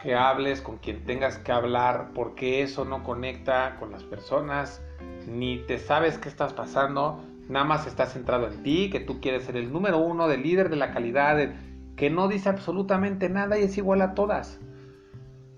[0.00, 4.80] que hables con quien tengas que hablar, porque eso no conecta con las personas,
[5.26, 9.44] ni te sabes qué estás pasando, nada más estás centrado en ti, que tú quieres
[9.44, 11.54] ser el número uno, del líder de la calidad,
[11.96, 14.60] que no dice absolutamente nada y es igual a todas.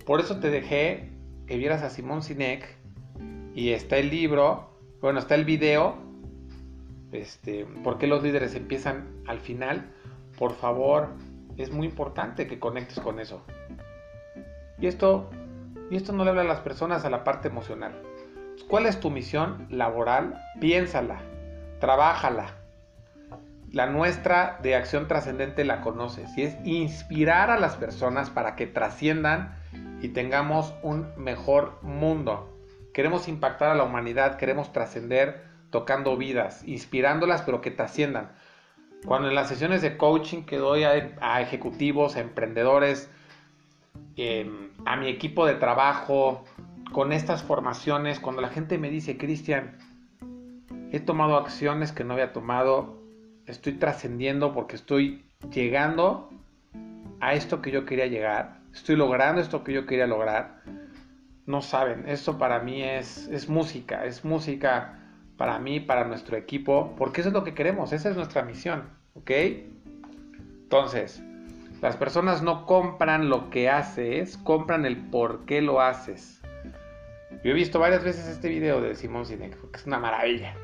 [0.07, 1.11] Por eso te dejé
[1.47, 2.75] que vieras a Simón Sinek
[3.55, 4.71] y está el libro,
[5.03, 6.08] bueno, está el video,
[7.13, 9.91] este, ¿por qué los líderes empiezan al final?
[10.39, 11.09] Por favor,
[11.57, 13.43] es muy importante que conectes con eso.
[14.81, 15.31] Y esto,
[15.91, 17.93] y esto no le habla a las personas a la parte emocional.
[18.69, 20.41] ¿Cuál es tu misión laboral?
[20.61, 21.21] Piénsala,
[21.81, 22.55] trabájala.
[23.73, 28.67] La nuestra de acción trascendente la conoces y es inspirar a las personas para que
[28.67, 29.55] trasciendan
[30.01, 32.57] y tengamos un mejor mundo.
[32.95, 38.33] Queremos impactar a la humanidad, queremos trascender tocando vidas, inspirándolas, pero que trasciendan.
[39.05, 43.11] Cuando en las sesiones de coaching que doy a, ejecutivos, a emprendedores,
[44.17, 46.45] em, a mi equipo de trabajo,
[46.93, 49.77] con estas formaciones, cuando la gente me dice, Cristian,
[50.91, 52.99] he tomado acciones que no había tomado,
[53.47, 56.31] estoy trascendiendo porque estoy llegando
[57.21, 60.63] a esto que yo quería llegar, estoy logrando esto que yo quería lograr,
[61.47, 64.98] no saben, esto para mí es, es música, es música
[65.39, 68.91] para mí, para nuestro equipo, porque eso es lo que queremos, esa es nuestra misión,
[69.15, 69.31] ¿ok?
[70.65, 71.23] Entonces,
[71.81, 76.43] las personas no compran lo que haces, compran el por qué lo haces.
[77.43, 80.55] Yo he visto varias veces este video de Simón Sinek, que es una maravilla.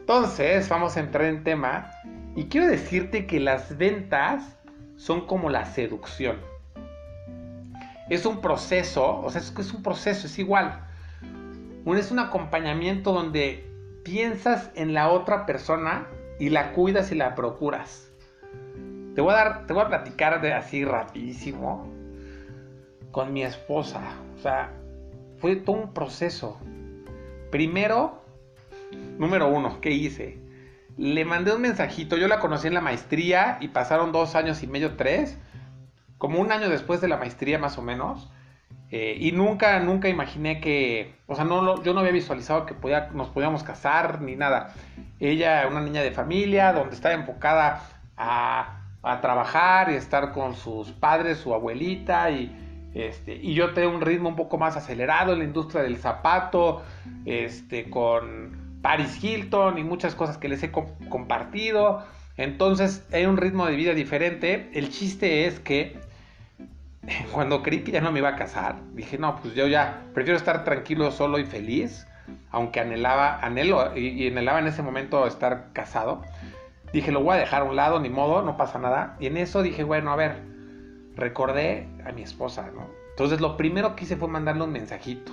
[0.00, 1.92] Entonces, vamos a entrar en tema
[2.34, 4.58] y quiero decirte que las ventas
[4.96, 6.38] son como la seducción
[8.14, 10.86] es un proceso, o sea, es, es un proceso, es igual.
[11.86, 13.71] es un acompañamiento donde
[14.02, 16.06] piensas en la otra persona
[16.38, 18.10] y la cuidas y la procuras.
[19.14, 21.86] Te voy a dar, te voy a platicar de así rapidísimo
[23.10, 24.00] con mi esposa.
[24.36, 24.72] O sea,
[25.38, 26.58] fue todo un proceso.
[27.50, 28.22] Primero,
[29.18, 30.38] número uno, ¿qué hice?
[30.96, 34.66] Le mandé un mensajito, yo la conocí en la maestría y pasaron dos años y
[34.66, 35.38] medio, tres
[36.22, 38.30] como un año después de la maestría más o menos.
[38.94, 42.74] Eh, y nunca, nunca imaginé que, o sea, no, yo no había visualizado que
[43.14, 44.74] nos podíamos casar ni nada.
[45.18, 47.82] Ella, una niña de familia, donde estaba enfocada
[48.18, 52.54] a, a trabajar y estar con sus padres, su abuelita y,
[52.94, 56.82] este, y yo tengo un ritmo un poco más acelerado en la industria del zapato,
[57.24, 62.04] este, con Paris Hilton y muchas cosas que les he compartido.
[62.36, 64.70] Entonces hay un ritmo de vida diferente.
[64.74, 65.98] El chiste es que
[67.32, 70.36] cuando creí que ya no me iba a casar, dije, no, pues yo ya prefiero
[70.36, 72.06] estar tranquilo, solo y feliz,
[72.50, 76.22] aunque anhelaba, anhelo y, anhelaba en ese momento estar casado.
[76.92, 79.16] Dije, lo voy a dejar a un lado, ni modo, no pasa nada.
[79.18, 80.36] Y en eso dije, bueno, a ver,
[81.16, 82.86] recordé a mi esposa, ¿no?
[83.10, 85.32] Entonces lo primero que hice fue mandarle un mensajito.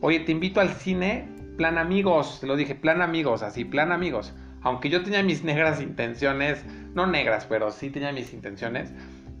[0.00, 4.34] Oye, te invito al cine, plan amigos, te lo dije, plan amigos, así, plan amigos.
[4.62, 6.64] Aunque yo tenía mis negras intenciones,
[6.94, 8.92] no negras, pero sí tenía mis intenciones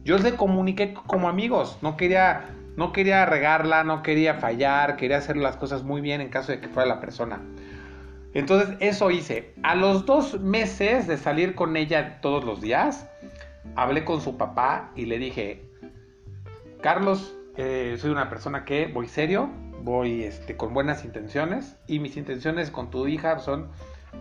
[0.06, 2.44] yo le comuniqué como amigos, no quería,
[2.76, 6.60] no quería regarla, no quería fallar, quería hacer las cosas muy bien en caso de
[6.60, 7.40] que fuera la persona.
[8.32, 9.52] Entonces eso hice.
[9.64, 13.08] A los dos meses de salir con ella todos los días,
[13.74, 15.64] hablé con su papá y le dije,
[16.80, 19.50] Carlos, eh, soy una persona que voy serio,
[19.82, 23.70] voy este, con buenas intenciones y mis intenciones con tu hija son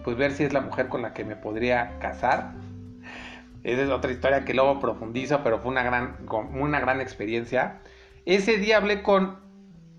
[0.03, 2.53] pues ver si es la mujer con la que me podría casar
[3.65, 6.17] esa es otra historia que luego profundizo, pero fue una gran,
[6.53, 7.79] una gran experiencia.
[8.25, 9.39] Ese día hablé con,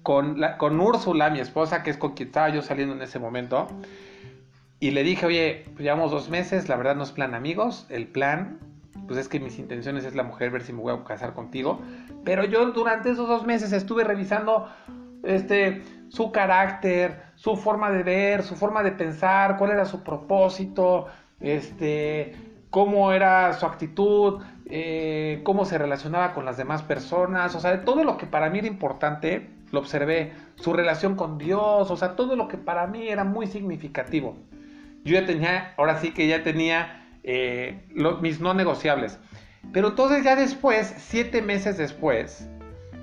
[0.05, 3.67] con, con Úrsula, mi esposa, que es con quien estaba yo saliendo en ese momento.
[4.79, 7.87] Y le dije, oye, pues llevamos dos meses, la verdad no es plan amigos.
[7.89, 8.61] El plan,
[9.09, 11.81] pues es que mis intenciones es la mujer, ver si me voy a casar contigo.
[12.25, 14.71] Pero yo durante esos dos meses estuve revisando
[15.25, 21.09] este, su carácter, su forma de ver, su forma de pensar, cuál era su propósito,
[21.41, 22.33] este,
[22.77, 28.05] cómo era su actitud, eh, cómo se relacionaba con las demás personas, o sea, todo
[28.05, 32.37] lo que para mí era importante, lo observé, su relación con Dios, o sea, todo
[32.37, 34.37] lo que para mí era muy significativo.
[35.05, 37.81] Yo ya tenía, ahora sí que ya tenía eh,
[38.21, 39.19] mis no negociables.
[39.73, 42.47] Pero entonces ya después, siete meses después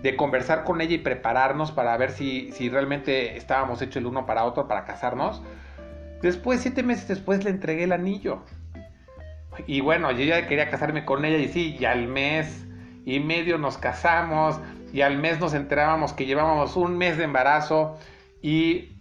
[0.03, 4.27] de conversar con ella y prepararnos para ver si, si realmente estábamos hechos el uno
[4.27, 5.41] para otro, para casarnos,
[6.21, 8.43] después, siete meses después, le entregué el anillo.
[9.67, 12.65] Y bueno, yo ya quería casarme con ella y sí, y al mes
[13.05, 14.59] y medio nos casamos
[14.91, 17.97] y al mes nos enterábamos que llevábamos un mes de embarazo
[18.41, 18.93] y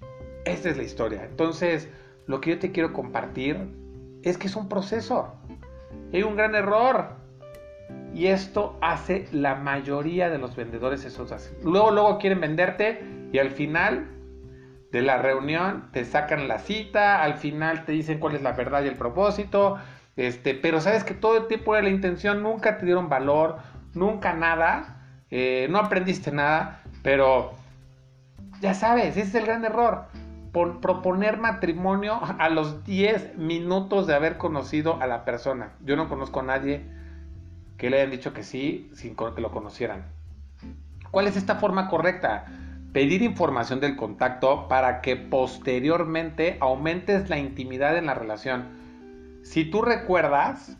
[0.44, 1.24] esta es la historia.
[1.24, 1.88] Entonces,
[2.26, 3.58] lo que yo te quiero compartir
[4.22, 5.34] es que es un proceso.
[6.12, 7.20] Hay un gran error.
[8.14, 11.26] Y esto hace la mayoría de los vendedores eso
[11.62, 14.06] Luego, luego quieren venderte y al final
[14.90, 18.84] de la reunión te sacan la cita, al final te dicen cuál es la verdad
[18.84, 19.78] y el propósito,
[20.16, 23.58] este, pero sabes que todo el tiempo era la intención, nunca te dieron valor,
[23.94, 27.52] nunca nada, eh, no aprendiste nada, pero
[28.60, 30.04] ya sabes, ese es el gran error.
[30.52, 35.72] Proponer matrimonio a los 10 minutos de haber conocido a la persona.
[35.82, 36.86] Yo no conozco a nadie
[37.78, 40.04] que le hayan dicho que sí sin que lo conocieran.
[41.10, 42.44] ¿Cuál es esta forma correcta?
[42.92, 48.81] Pedir información del contacto para que posteriormente aumentes la intimidad en la relación.
[49.42, 50.76] Si tú recuerdas,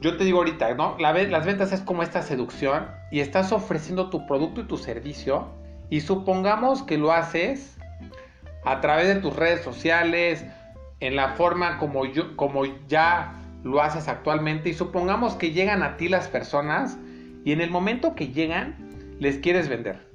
[0.00, 0.96] yo te digo ahorita, ¿no?
[0.98, 5.48] las ventas es como esta seducción y estás ofreciendo tu producto y tu servicio
[5.90, 7.76] y supongamos que lo haces
[8.64, 10.44] a través de tus redes sociales,
[11.00, 13.34] en la forma como, yo, como ya
[13.64, 16.96] lo haces actualmente y supongamos que llegan a ti las personas
[17.44, 20.11] y en el momento que llegan les quieres vender.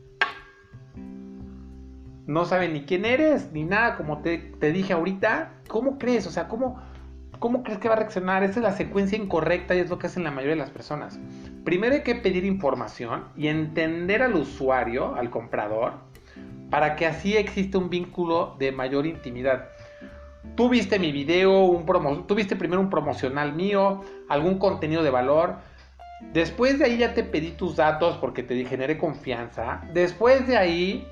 [2.27, 5.53] No saben ni quién eres, ni nada, como te, dije ahorita.
[5.69, 6.27] ¿Cómo crees?
[6.27, 6.77] O sea, ¿cómo,
[7.39, 8.43] ¿cómo crees que va a reaccionar?
[8.43, 11.17] Esa es la secuencia incorrecta y es lo que hacen la mayoría de las personas.
[11.63, 15.93] Primero hay que pedir información y entender al usuario, al comprador,
[16.69, 19.69] para que así exista un vínculo de mayor intimidad.
[20.55, 25.11] Tú viste mi video, un promo tú viste primero un promocional mío, algún contenido de
[25.11, 25.55] valor.
[26.33, 29.81] Después de ahí ya te pedí tus datos porque te generé confianza.
[29.93, 31.07] Después de ahí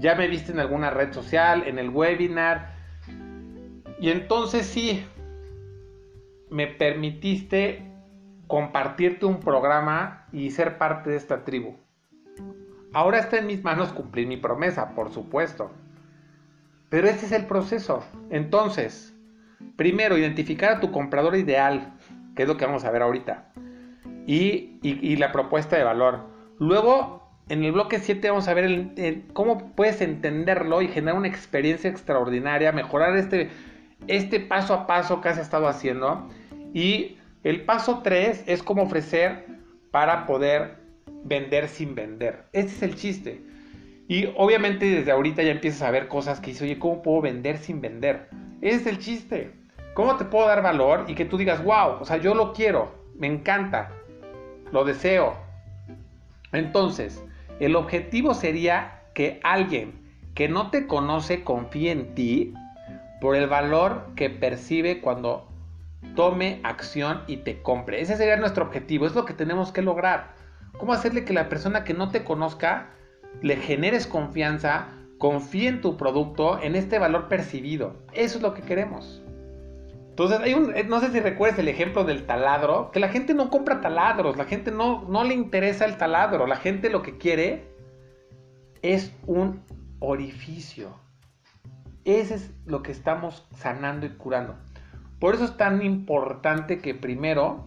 [0.00, 2.74] ya me viste en alguna red social, en el webinar.
[4.00, 5.04] Y entonces sí,
[6.50, 7.82] me permitiste
[8.46, 11.76] compartirte un programa y ser parte de esta tribu.
[12.92, 15.70] Ahora está en mis manos cumplir mi promesa, por supuesto.
[16.88, 18.04] Pero ese es el proceso.
[18.30, 19.14] Entonces,
[19.76, 21.92] primero, identificar a tu comprador ideal,
[22.34, 23.52] que es lo que vamos a ver ahorita.
[24.26, 26.26] Y, la propuesta de valor.
[26.58, 28.88] Luego, en el bloque 7 vamos a ver
[29.32, 33.50] cómo puedes entenderlo y generar una experiencia extraordinaria, mejorar este,
[34.08, 36.28] este paso a paso que has estado haciendo.
[36.74, 39.46] Y el paso 3 es cómo ofrecer
[39.92, 40.78] para poder
[41.24, 42.46] vender sin vender.
[42.52, 43.42] Este es el chiste.
[44.08, 47.58] Y obviamente desde ahorita ya empiezas a ver cosas que dices, oye, ¿cómo puedo vender
[47.58, 48.28] sin vender?
[48.60, 49.52] Ese es el chiste.
[49.94, 52.92] ¿Cómo te puedo dar valor y que tú digas, wow, o sea, yo lo quiero,
[53.16, 53.90] me encanta,
[54.70, 55.34] lo deseo?
[56.52, 57.24] Entonces,
[57.60, 62.54] el objetivo sería que alguien que no te conoce confíe en ti
[63.20, 65.48] por el valor que percibe cuando
[66.14, 68.00] tome acción y te compre.
[68.00, 70.34] Ese sería nuestro objetivo, es lo que tenemos que lograr.
[70.76, 72.90] ¿Cómo hacerle que la persona que no te conozca
[73.40, 74.88] le generes confianza,
[75.18, 77.96] confíe en tu producto, en este valor percibido?
[78.12, 79.22] Eso es lo que queremos.
[80.16, 83.50] Entonces, hay un, no sé si recuerdas el ejemplo del taladro, que la gente no
[83.50, 87.68] compra taladros, la gente no, no le interesa el taladro, la gente lo que quiere
[88.80, 89.60] es un
[89.98, 90.98] orificio.
[92.06, 94.56] Ese es lo que estamos sanando y curando.
[95.20, 97.66] Por eso es tan importante que primero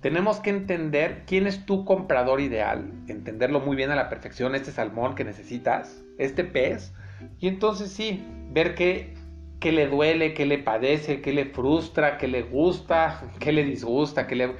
[0.00, 4.72] tenemos que entender quién es tu comprador ideal, entenderlo muy bien a la perfección, este
[4.72, 6.92] salmón que necesitas, este pez,
[7.38, 9.14] y entonces sí, ver qué,
[9.60, 14.26] qué le duele, qué le padece, qué le frustra, qué le gusta, qué le disgusta,
[14.26, 14.54] qué le,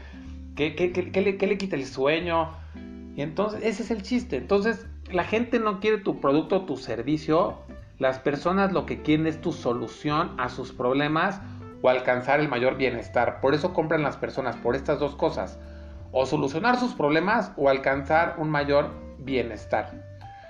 [0.56, 2.52] le, le quita el sueño.
[3.16, 4.36] Y entonces ese es el chiste.
[4.36, 7.58] Entonces la gente no quiere tu producto tu servicio,
[7.98, 11.40] las personas lo que quieren es tu solución a sus problemas
[11.82, 13.40] o alcanzar el mayor bienestar.
[13.40, 15.58] Por eso compran las personas, por estas dos cosas.
[16.12, 19.92] O solucionar sus problemas o alcanzar un mayor bienestar.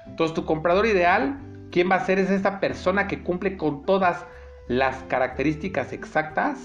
[0.07, 1.38] Entonces tu comprador ideal,
[1.70, 2.18] ¿quién va a ser?
[2.18, 4.26] Es esta persona que cumple con todas
[4.70, 6.60] las características exactas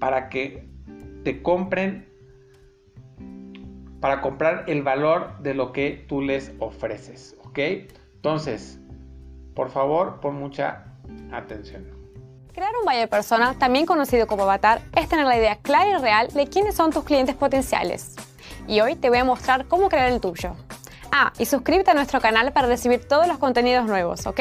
[0.00, 0.66] para que
[1.24, 2.08] te compren,
[4.00, 7.36] para comprar el valor de lo que tú les ofreces.
[7.44, 7.58] ¿Ok?
[8.14, 8.78] Entonces,
[9.54, 10.86] por favor, pon mucha
[11.32, 11.86] atención.
[12.54, 16.28] Crear un buyer persona, también conocido como avatar, es tener la idea clara y real
[16.28, 18.16] de quiénes son tus clientes potenciales.
[18.66, 20.56] Y hoy te voy a mostrar cómo crear el tuyo.
[21.10, 24.40] Ah, y suscríbete a nuestro canal para recibir todos los contenidos nuevos, ¿ok?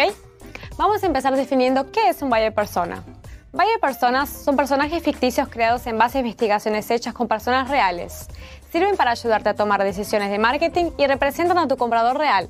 [0.78, 3.03] Vamos a empezar definiendo qué es un buyer persona.
[3.51, 8.28] Buyer personas son personajes ficticios creados en base a investigaciones hechas con personas reales.
[8.72, 12.47] Sirven para ayudarte a tomar decisiones de marketing y representan a tu comprador real.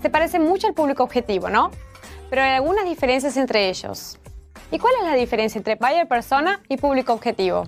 [0.00, 1.70] Se parecen mucho al público objetivo, ¿no?
[2.30, 4.18] Pero hay algunas diferencias entre ellos.
[4.70, 7.64] ¿Y cuál es la diferencia entre buyer persona y público objetivo?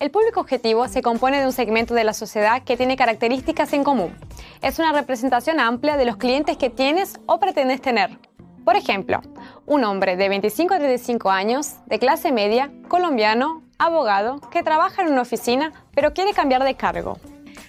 [0.00, 3.84] El público objetivo se compone de un segmento de la sociedad que tiene características en
[3.84, 4.16] común.
[4.62, 8.18] Es una representación amplia de los clientes que tienes o pretendes tener.
[8.64, 9.20] Por ejemplo,
[9.66, 15.12] un hombre de 25 a 35 años, de clase media, colombiano, abogado, que trabaja en
[15.12, 17.18] una oficina pero quiere cambiar de cargo.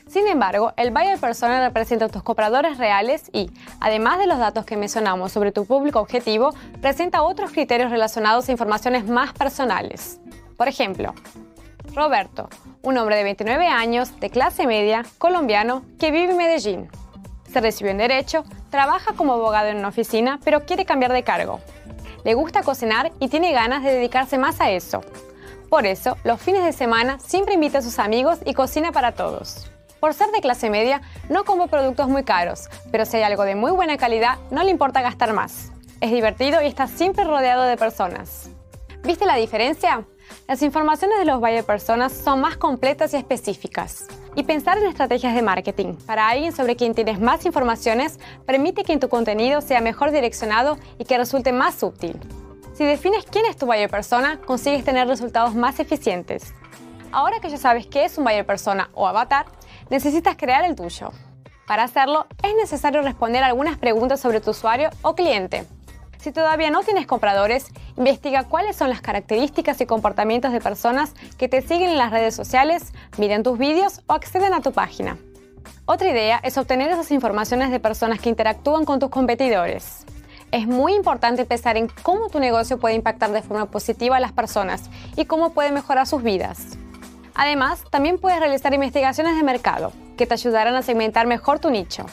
[0.08, 4.66] Sin embargo, el buyer persona representa a tus compradores reales y, además de los datos
[4.66, 10.22] que mencionamos sobre tu público objetivo, presenta otros criterios relacionados a informaciones más personales.
[10.56, 11.14] Por ejemplo,
[11.94, 12.50] Roberto,
[12.82, 16.90] un hombre de 29 años, de clase media, colombiano, que vive en Medellín.
[17.56, 21.62] Se recibió en Derecho, trabaja como abogado en una oficina, pero quiere cambiar de cargo.
[22.26, 25.00] Le gusta cocinar y tiene ganas de dedicarse más a eso.
[25.70, 29.72] Por eso, los fines de semana siempre invita a sus amigos y cocina para todos.
[30.02, 31.00] Por ser de clase media,
[31.30, 34.72] no como productos muy caros, pero si hay algo de muy buena calidad, no le
[34.72, 35.72] importa gastar más.
[36.02, 38.50] Es divertido y está siempre rodeado de personas.
[39.04, 40.04] ¿Viste la diferencia?
[40.48, 44.08] Las informaciones de los buyer personas son más completas y específicas.
[44.36, 48.98] Y pensar en estrategias de marketing para alguien sobre quien tienes más informaciones permite que
[48.98, 52.20] tu contenido sea mejor direccionado y que resulte más útil.
[52.74, 56.54] Si defines quién es tu buyer persona, consigues tener resultados más eficientes.
[57.12, 59.46] Ahora que ya sabes qué es un buyer persona o avatar,
[59.90, 61.12] necesitas crear el tuyo.
[61.66, 65.66] Para hacerlo, es necesario responder algunas preguntas sobre tu usuario o cliente.
[66.20, 71.48] Si todavía no tienes compradores, investiga cuáles son las características y comportamientos de personas que
[71.48, 75.18] te siguen en las redes sociales, miran tus vídeos o acceden a tu página.
[75.86, 80.06] Otra idea es obtener esas informaciones de personas que interactúan con tus competidores.
[80.52, 84.32] Es muy importante pensar en cómo tu negocio puede impactar de forma positiva a las
[84.32, 86.78] personas y cómo puede mejorar sus vidas.
[87.36, 92.06] Además, también puedes realizar investigaciones de mercado que te ayudarán a segmentar mejor tu nicho.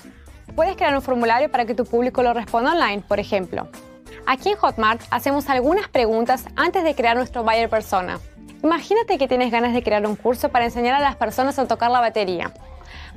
[0.56, 3.68] Puedes crear un formulario para que tu público lo responda online, por ejemplo.
[4.26, 8.20] Aquí en Hotmart hacemos algunas preguntas antes de crear nuestro buyer persona.
[8.62, 11.90] Imagínate que tienes ganas de crear un curso para enseñar a las personas a tocar
[11.90, 12.52] la batería.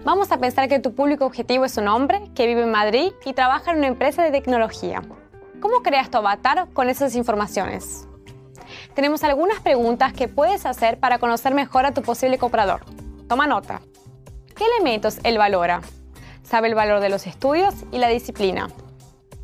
[0.03, 3.33] Vamos a pensar que tu público objetivo es un hombre que vive en Madrid y
[3.33, 5.01] trabaja en una empresa de tecnología.
[5.59, 8.07] ¿Cómo creas tu avatar con esas informaciones?
[8.93, 12.83] Tenemos algunas preguntas que puedes hacer para conocer mejor a tu posible comprador.
[13.27, 13.81] Toma nota.
[14.55, 15.81] ¿Qué elementos él valora?
[16.43, 18.69] Sabe el valor de los estudios y la disciplina.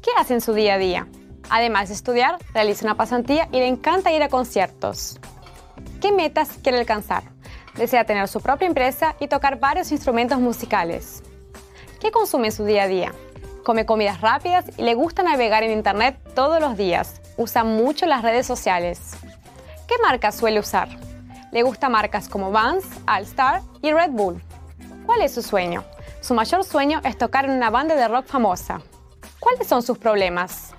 [0.01, 1.07] ¿Qué hace en su día a día?
[1.51, 5.19] Además de estudiar, realiza una pasantía y le encanta ir a conciertos.
[5.99, 7.23] ¿Qué metas quiere alcanzar?
[7.75, 11.21] Desea tener su propia empresa y tocar varios instrumentos musicales.
[11.99, 13.13] ¿Qué consume en su día a día?
[13.65, 17.21] Come comidas rápidas y le gusta navegar en Internet todos los días.
[17.35, 19.11] Usa mucho las redes sociales.
[19.89, 20.87] ¿Qué marcas suele usar?
[21.51, 24.41] Le gusta marcas como Vans, All-Star y Red Bull.
[25.05, 25.83] ¿Cuál es su sueño?
[26.21, 28.79] Su mayor sueño es tocar en una banda de rock famosa.
[29.41, 30.73] ¿Cuáles son sus problemas?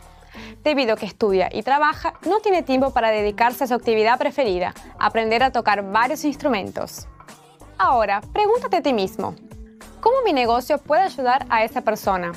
[0.62, 4.74] Debido a que estudia y trabaja, no tiene tiempo para dedicarse a su actividad preferida,
[4.98, 7.08] aprender a tocar varios instrumentos.
[7.78, 9.34] Ahora, pregúntate a ti mismo,
[10.00, 12.32] ¿cómo mi negocio puede ayudar a esa persona?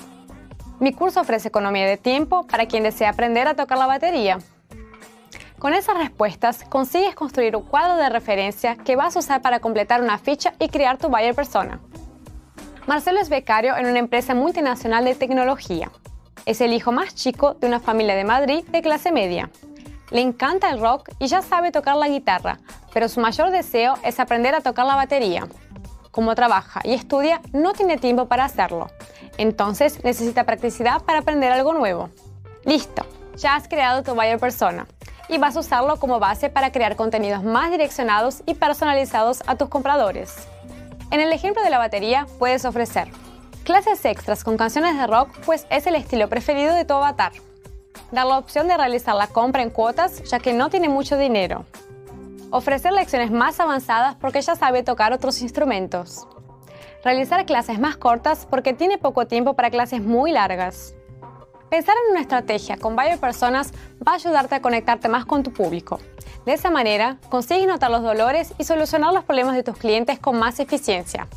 [0.79, 4.39] Mi curso ofrece economía de tiempo para quien desea aprender a tocar la batería.
[5.59, 10.01] Con esas respuestas consigues construir un cuadro de referencia que vas a usar para completar
[10.01, 11.79] una ficha y crear tu buyer persona.
[12.87, 15.91] Marcelo es becario en una empresa multinacional de tecnología.
[16.45, 19.49] Es el hijo más chico de una familia de Madrid de clase media.
[20.11, 22.59] Le encanta el rock y ya sabe tocar la guitarra,
[22.93, 25.47] pero su mayor deseo es aprender a tocar la batería.
[26.11, 28.91] Como trabaja y estudia, no tiene tiempo para hacerlo.
[29.39, 32.11] Entonces necesita practicidad para aprender algo nuevo.
[32.63, 33.03] Listo,
[33.37, 34.85] ya has creado tu buyer persona
[35.27, 39.69] y vas a usarlo como base para crear contenidos más direccionados y personalizados a tus
[39.69, 40.35] compradores.
[41.09, 43.09] En el ejemplo de la batería puedes ofrecer
[43.65, 47.31] Clases extras con canciones de rock, pues es el estilo preferido de tu avatar.
[48.11, 51.65] Dar la opción de realizar la compra en cuotas, ya que no tiene mucho dinero.
[52.51, 56.27] Ofrecer lecciones más avanzadas porque ya sabe tocar otros instrumentos.
[57.03, 60.93] Realizar clases más cortas porque tiene poco tiempo para clases muy largas.
[61.67, 63.73] Pensar en una estrategia con varias personas
[64.07, 65.99] va a ayudarte a conectarte más con tu público.
[66.45, 70.37] De esa manera, consigues notar los dolores y solucionar los problemas de tus clientes con
[70.37, 71.27] más eficiencia.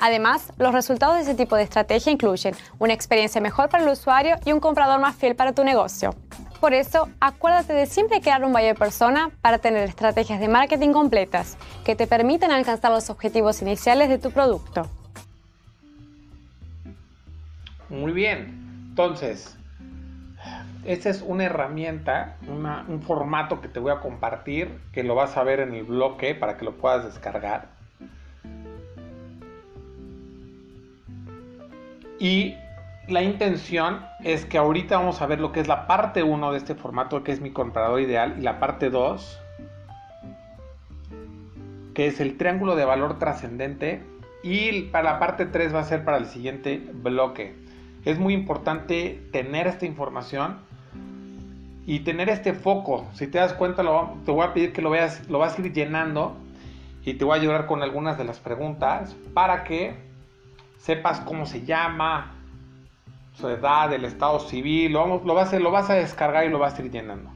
[0.00, 4.36] Además, los resultados de ese tipo de estrategia incluyen una experiencia mejor para el usuario
[4.46, 6.14] y un comprador más fiel para tu negocio.
[6.58, 11.58] Por eso, acuérdate de siempre crear un buyer persona para tener estrategias de marketing completas
[11.84, 14.88] que te permitan alcanzar los objetivos iniciales de tu producto.
[17.90, 18.88] Muy bien.
[18.88, 19.56] Entonces,
[20.84, 25.42] esta es una herramienta, un formato que te voy a compartir, que lo vas a
[25.42, 27.79] ver en el bloque para que lo puedas descargar
[32.20, 32.58] Y
[33.08, 36.58] la intención es que ahorita vamos a ver lo que es la parte 1 de
[36.58, 39.40] este formato, que es mi comprador ideal, y la parte 2,
[41.94, 44.02] que es el triángulo de valor trascendente,
[44.42, 47.54] y para la parte 3 va a ser para el siguiente bloque.
[48.04, 50.58] Es muy importante tener esta información
[51.86, 53.06] y tener este foco.
[53.14, 53.82] Si te das cuenta,
[54.24, 56.36] te voy a pedir que lo veas, lo vas a ir llenando
[57.02, 60.09] y te voy a ayudar con algunas de las preguntas para que
[60.80, 62.32] sepas cómo se llama,
[63.34, 66.82] su edad, el estado civil, lo, vas, lo vas a descargar y lo vas a
[66.82, 67.30] ir llenando.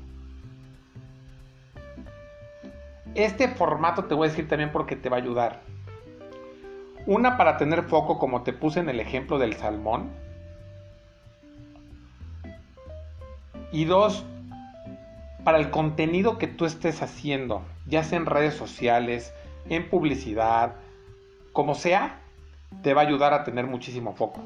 [3.15, 5.61] Este formato te voy a decir también porque te va a ayudar.
[7.07, 10.11] Una para tener foco, como te puse en el ejemplo del salmón.
[13.71, 14.25] Y dos,
[15.45, 19.35] para el contenido que tú estés haciendo, ya sea en redes sociales,
[19.69, 20.77] en publicidad,
[21.53, 22.24] como sea,
[22.83, 24.43] te va a ayudar a tener muchísimo foco.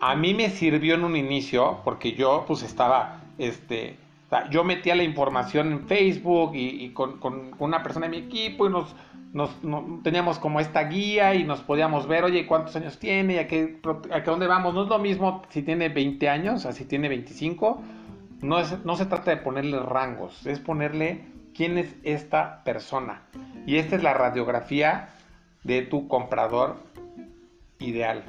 [0.00, 3.96] A mí me sirvió en un inicio porque yo pues estaba, este,
[4.50, 7.20] yo metía la información en Facebook y, con,
[7.58, 8.94] una persona de mi equipo y nos,
[9.34, 9.50] nos,
[10.02, 13.34] teníamos como esta guía y nos podíamos ver, oye, ¿cuántos años tiene?
[13.34, 13.78] ¿Y a qué,
[14.10, 14.72] a qué dónde vamos?
[14.72, 17.82] No es lo mismo si tiene 20 años, o si tiene 25
[18.42, 21.24] no, no se trata de ponerle rangos, es ponerle
[21.54, 23.22] quién es esta persona.
[23.66, 25.10] Y esta es la radiografía
[25.64, 26.76] de tu comprador
[27.78, 28.24] ideal.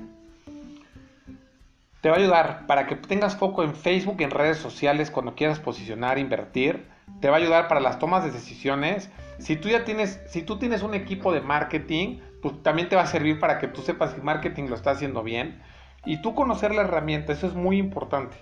[2.01, 5.59] Te va a ayudar para que tengas foco en Facebook, en redes sociales, cuando quieras
[5.59, 6.87] posicionar, invertir.
[7.19, 9.11] Te va a ayudar para las tomas de decisiones.
[9.37, 13.03] Si tú ya tienes, si tú tienes un equipo de marketing, pues también te va
[13.03, 15.61] a servir para que tú sepas si marketing lo está haciendo bien.
[16.05, 18.35] Y tú conocer la herramienta, eso es muy importante.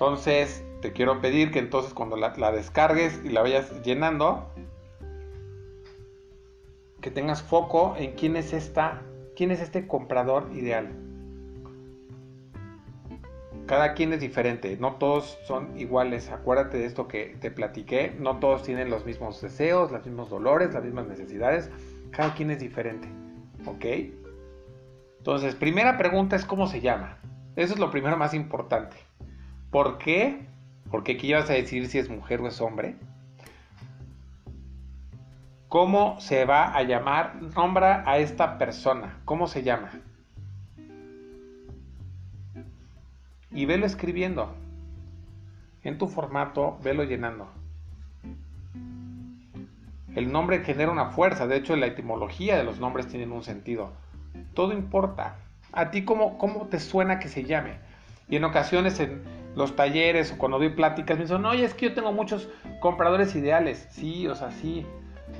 [0.00, 4.50] Entonces, te quiero pedir que entonces cuando la, descargues y la vayas llenando,
[7.00, 9.02] que tengas foco en quién es esta,
[9.36, 10.88] quién es este comprador ideal.
[13.66, 16.28] Cada quien es diferente, no todos son iguales.
[16.30, 20.74] Acuérdate de esto que te platiqué, no todos tienen los mismos deseos, los mismos dolores,
[20.74, 21.70] las mismas necesidades.
[22.10, 23.08] Cada quien es diferente,
[23.66, 23.84] ¿ok?
[25.18, 27.18] Entonces, primera pregunta es cómo se llama.
[27.54, 28.96] Eso es lo primero más importante.
[29.70, 30.46] ¿Por qué?
[30.90, 32.96] Porque aquí vas a decir si es mujer o es hombre.
[35.70, 37.36] ¿Cómo se va a llamar?
[37.54, 39.20] Nombra a esta persona.
[39.24, 39.92] ¿Cómo se llama?
[43.52, 44.52] Y velo escribiendo.
[45.84, 47.48] En tu formato, velo llenando.
[50.16, 51.46] El nombre genera una fuerza.
[51.46, 53.92] De hecho, la etimología de los nombres tienen un sentido.
[54.54, 55.36] Todo importa.
[55.70, 57.74] ¿A ti cómo, cómo te suena que se llame?
[58.28, 59.22] Y en ocasiones en,
[59.54, 62.48] los talleres o cuando doy pláticas me dicen, oye, es que yo tengo muchos
[62.80, 63.86] compradores ideales.
[63.90, 64.84] Sí, o sea, sí,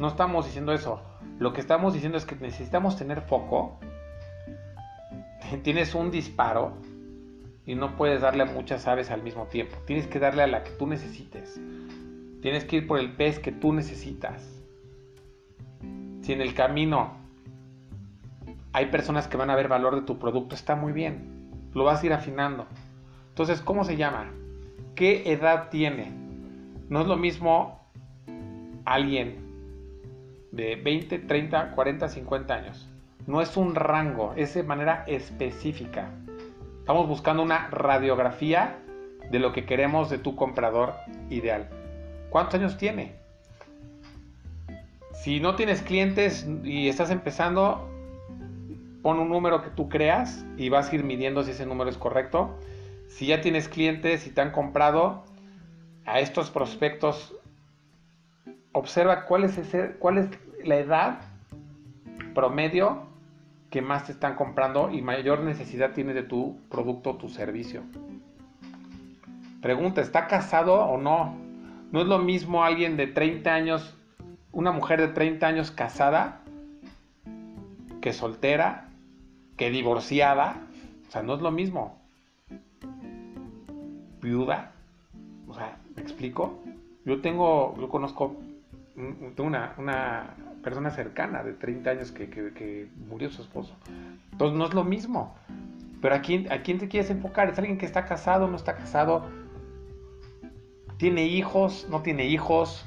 [0.00, 1.02] no estamos diciendo eso.
[1.38, 3.78] Lo que estamos diciendo es que necesitamos tener foco.
[5.62, 6.72] Tienes un disparo
[7.66, 9.76] y no puedes darle a muchas aves al mismo tiempo.
[9.86, 11.60] Tienes que darle a la que tú necesites.
[12.40, 14.42] Tienes que ir por el pez que tú necesitas.
[16.22, 17.18] Si en el camino
[18.72, 21.50] hay personas que van a ver valor de tu producto, está muy bien.
[21.74, 22.66] Lo vas a ir afinando.
[23.28, 24.30] Entonces, ¿cómo se llama?
[24.94, 26.10] ¿Qué edad tiene?
[26.88, 27.84] No es lo mismo
[28.86, 29.49] alguien
[30.52, 32.88] de 20, 30, 40, 50 años.
[33.26, 36.10] No es un rango, es de manera específica.
[36.80, 38.78] Estamos buscando una radiografía
[39.30, 40.94] de lo que queremos de tu comprador
[41.28, 41.68] ideal.
[42.30, 43.12] ¿Cuántos años tiene?
[45.12, 47.88] Si no tienes clientes y estás empezando,
[49.02, 51.98] pon un número que tú creas y vas a ir midiendo si ese número es
[51.98, 52.56] correcto
[53.10, 55.24] si ya tienes clientes y te han comprado
[56.06, 57.34] a estos prospectos,
[58.72, 59.58] observa cuál es,
[59.98, 60.28] cuál es
[60.64, 61.20] la edad
[62.34, 63.06] promedio
[63.70, 67.82] que más te están comprando y mayor necesidad tienes de tu producto o tu servicio.
[69.62, 71.36] Pregunta, ¿está casado o no?
[71.92, 73.96] No es lo mismo alguien de 30 años,
[74.52, 76.40] una mujer de 30 años casada,
[78.00, 78.88] que soltera,
[79.56, 80.56] que divorciada.
[81.08, 82.00] O sea, no es lo mismo
[84.20, 84.72] viuda.
[85.48, 86.58] O sea, ¿me explico?
[87.04, 88.36] Yo tengo, yo conozco
[89.38, 93.74] una, una persona cercana de 30 años que, murió su esposo.
[94.32, 95.34] Entonces no es lo mismo.
[96.00, 97.50] Pero ¿a quién, ¿a quién te quieres enfocar?
[97.50, 99.26] ¿Es alguien que está casado, no está casado?
[100.96, 102.86] ¿Tiene hijos, no tiene hijos?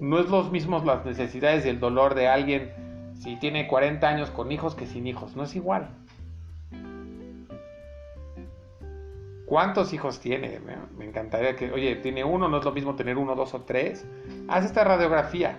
[0.00, 2.72] No es los mismos las necesidades y el dolor de alguien
[3.20, 5.36] si tiene 40 años con hijos que sin hijos.
[5.36, 5.88] No es igual.
[9.52, 10.60] ¿Cuántos hijos tiene?
[10.96, 14.08] Me, encantaría que, oye, tiene uno, no es lo mismo tener uno, dos o tres.
[14.48, 15.58] Haz esta radiografía.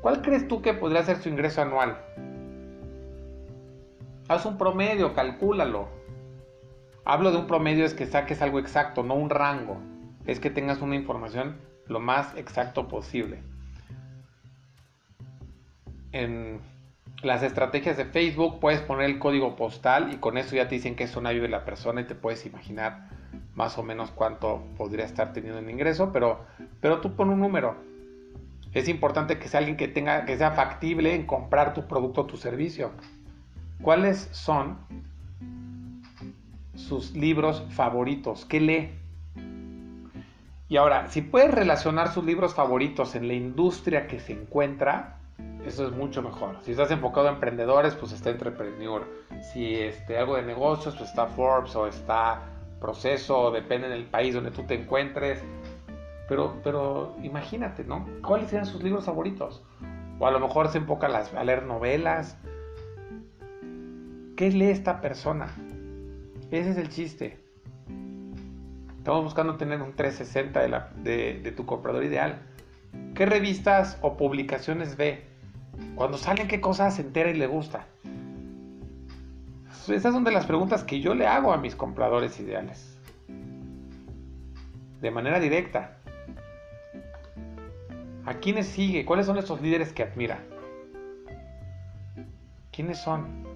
[0.00, 1.98] ¿Cuál crees tú que podría ser su ingreso anual?
[4.28, 5.88] Haz un promedio, calcúlalo.
[7.04, 9.78] Hablo de un promedio es que saques algo exacto, no un rango.
[10.24, 13.42] Es que tengas una información lo más exacto posible.
[16.12, 16.60] En,
[17.22, 20.94] las estrategias de Facebook, puedes poner el código postal y con eso ya te dicen
[20.94, 23.08] qué zona vive la persona y te puedes imaginar
[23.54, 26.44] más o menos cuánto podría estar teniendo en ingreso, pero,
[26.80, 27.76] pero tú pon un número.
[28.72, 32.26] Es importante que sea alguien que tenga, que sea factible en comprar tu producto o
[32.26, 32.92] tu servicio.
[33.82, 34.78] ¿Cuáles son
[36.76, 38.44] sus libros favoritos?
[38.44, 38.90] ¿Qué lee?
[40.68, 45.17] Y ahora, si puedes relacionar sus libros favoritos en la industria que se encuentra,
[45.68, 46.56] eso es mucho mejor.
[46.62, 49.06] Si estás enfocado a emprendedores, pues está Entrepreneur.
[49.52, 52.42] Si este, algo de negocios, pues está Forbes o está
[52.80, 55.42] Proceso, depende del país donde tú te encuentres.
[56.28, 58.06] Pero, pero imagínate, ¿no?
[58.22, 59.64] ¿Cuáles serían sus libros favoritos?
[60.18, 62.38] O a lo mejor se enfoca a, leer novelas.
[64.36, 65.48] ¿Qué lee esta persona?
[66.50, 67.38] Ese es el chiste.
[68.98, 72.42] Estamos buscando tener un 360 de, de tu comprador ideal.
[73.14, 75.24] ¿Qué revistas o publicaciones ve?
[75.94, 77.86] Cuando salen, ¿qué cosas se entera y le gusta?
[79.88, 82.98] Esas son de las preguntas que yo le hago a mis compradores ideales.
[85.00, 85.96] De manera directa.
[88.26, 89.04] ¿A quiénes sigue?
[89.06, 90.40] ¿Cuáles son esos líderes que admira?
[92.70, 93.48] ¿Quiénes son?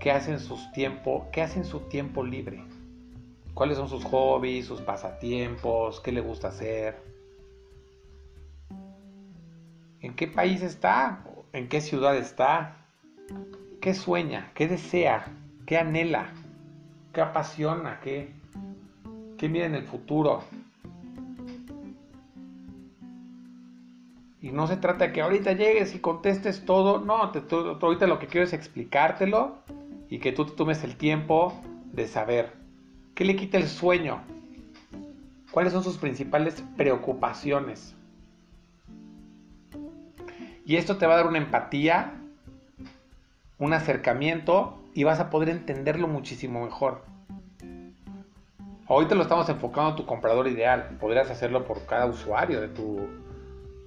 [0.00, 1.26] ¿Qué hacen sus tiempo?
[1.32, 2.62] ¿Qué hacen su tiempo libre?
[3.56, 6.00] ¿Cuáles son sus hobbies, sus pasatiempos?
[6.00, 6.94] ¿Qué le gusta hacer?
[10.02, 11.24] ¿En qué país está?
[11.54, 12.76] ¿En qué ciudad está?
[13.80, 14.50] ¿Qué sueña?
[14.54, 15.32] ¿Qué desea?
[15.64, 16.34] ¿Qué anhela?
[17.14, 17.98] ¿Qué apasiona?
[18.00, 18.28] ¿Qué,
[19.38, 20.44] qué mira en el futuro?
[24.42, 27.00] Y no se trata de que ahorita llegues y contestes todo.
[27.00, 29.56] No, te, ahorita lo que quiero es explicártelo
[30.10, 31.54] y que tú te tomes el tiempo
[31.94, 32.65] de saber.
[33.16, 34.20] ¿Qué le quita el sueño?
[35.50, 37.94] ¿Cuáles son sus principales preocupaciones?
[40.66, 42.12] Y esto te va a dar una empatía,
[43.58, 47.04] un acercamiento y vas a poder entenderlo muchísimo mejor.
[48.86, 50.98] Ahorita lo estamos enfocando a tu comprador ideal.
[51.00, 53.08] Podrías hacerlo por cada usuario de tu.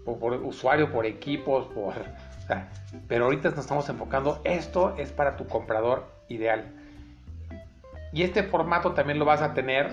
[0.05, 1.93] Por, usuario, por equipos, por.
[3.07, 4.41] pero ahorita nos estamos enfocando.
[4.43, 6.78] Esto es para tu comprador ideal.
[8.11, 9.91] Y este formato también lo vas a tener.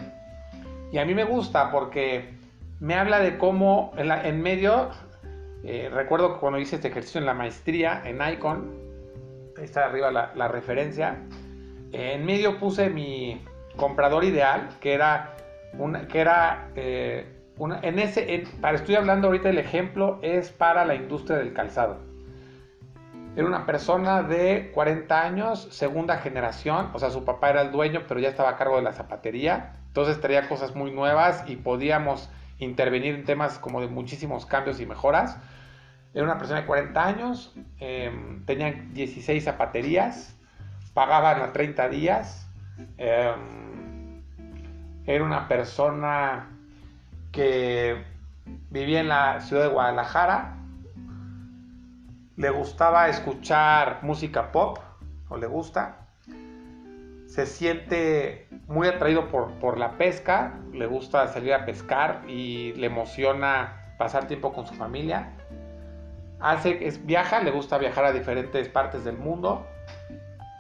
[0.92, 2.34] Y a mí me gusta porque
[2.80, 4.90] me habla de cómo en, medio
[5.64, 8.72] eh, recuerdo que cuando hice este ejercicio en la maestría, en Icon,
[9.58, 11.16] ahí está arriba la, referencia,
[11.92, 13.42] en medio puse mi
[13.76, 15.32] comprador ideal, que era
[16.08, 17.26] que era eh,
[17.82, 21.98] en ese, para estoy hablando ahorita el ejemplo es para la industria del calzado.
[23.36, 28.04] Era una persona de 40 años, segunda generación, o sea, su papá era el dueño,
[28.08, 32.30] pero ya estaba a cargo de la zapatería, entonces traía cosas muy nuevas y podíamos
[32.58, 35.36] intervenir en temas como de muchísimos cambios y mejoras.
[36.14, 38.10] Era una persona de 40 años, eh,
[38.46, 40.34] tenían 16 zapaterías,
[40.94, 42.48] pagaban a 30 días.
[42.96, 44.22] Em,
[45.06, 46.48] era una persona
[47.32, 48.02] que
[48.70, 50.55] vivía en la ciudad de Guadalajara.
[52.36, 54.78] Le gustaba escuchar música pop,
[55.28, 56.06] o le gusta.
[57.26, 62.86] Se siente muy atraído por, por la pesca, le gusta salir a pescar y le
[62.86, 65.32] emociona pasar tiempo con su familia
[66.40, 69.66] hace, es, viaja, le gusta viajar a diferentes partes del mundo.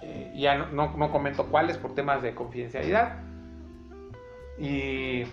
[0.02, 3.16] Eh, ya no, no, comento cuáles por temas de confidencialidad.
[4.58, 5.24] Y,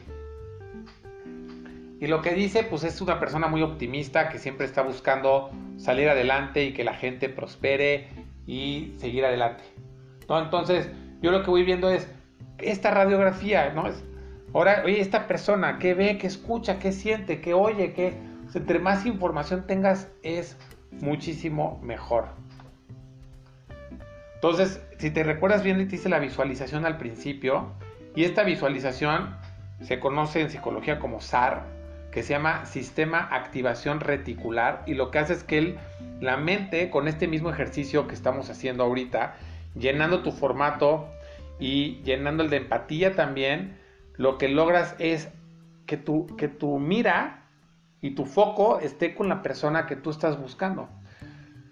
[2.03, 6.09] y lo que dice, pues es una persona muy optimista que siempre está buscando salir
[6.09, 8.09] adelante y que la gente prospere
[8.45, 9.63] y seguir adelante.
[10.27, 10.91] Entonces,
[11.21, 12.09] yo lo que voy viendo es
[12.57, 13.87] esta radiografía, ¿no?
[13.87, 14.03] Es,
[14.53, 18.17] ahora, oye, esta persona, ¿qué ve, qué escucha, qué siente, qué oye, qué
[18.53, 20.57] entre más información tengas es
[20.91, 22.25] muchísimo mejor.
[24.35, 27.71] Entonces, si te recuerdas bien, te hice la visualización al principio
[28.13, 29.37] y esta visualización
[29.79, 31.72] se conoce en psicología como SAR,
[32.13, 35.75] que se llama Sistema Activación Reticular y lo que hace es que
[36.21, 39.35] la mente, con este mismo ejercicio que estamos haciendo ahorita,
[39.75, 41.09] llenando tu formato
[41.59, 43.77] y llenando el de empatía también,
[44.15, 45.29] lo que logras es
[45.87, 47.45] que tu, que tu mira
[47.99, 50.89] y tu foco esté con la persona que tú estás buscando.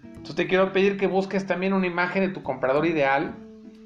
[0.03, 3.35] Entonces te quiero pedir que busques también una imagen de tu comprador ideal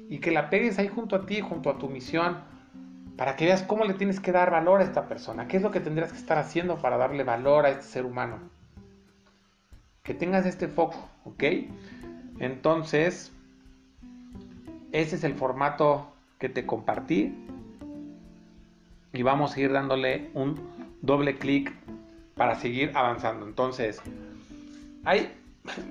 [0.08, 2.38] y que la pegues ahí junto a ti, junto a tu misión,
[3.16, 5.70] para que veas cómo le tienes que dar valor a esta persona, qué es lo
[5.70, 8.38] que tendrías que estar haciendo para darle valor a este ser humano.
[10.02, 11.42] Que tengas este foco, ¿ok?
[12.38, 13.32] Entonces,
[14.92, 17.34] ese es el formato que te compartí
[19.12, 20.60] y vamos a ir dándole un
[21.00, 21.72] doble clic
[22.34, 23.46] para seguir avanzando.
[23.46, 24.00] Entonces,
[25.04, 25.32] hay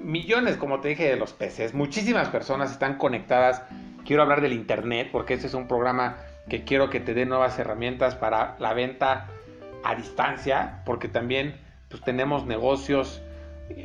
[0.03, 1.73] millones, como te dije, de los peces.
[1.73, 3.63] Muchísimas personas están conectadas.
[4.05, 6.17] Quiero hablar del Internet porque este es un programa
[6.49, 9.27] que quiero que te dé nuevas herramientas para la venta
[9.83, 11.55] a distancia, porque también
[11.89, 13.21] pues, tenemos negocios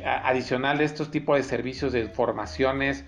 [0.05, 3.05] adicional de estos tipos de servicios de formaciones,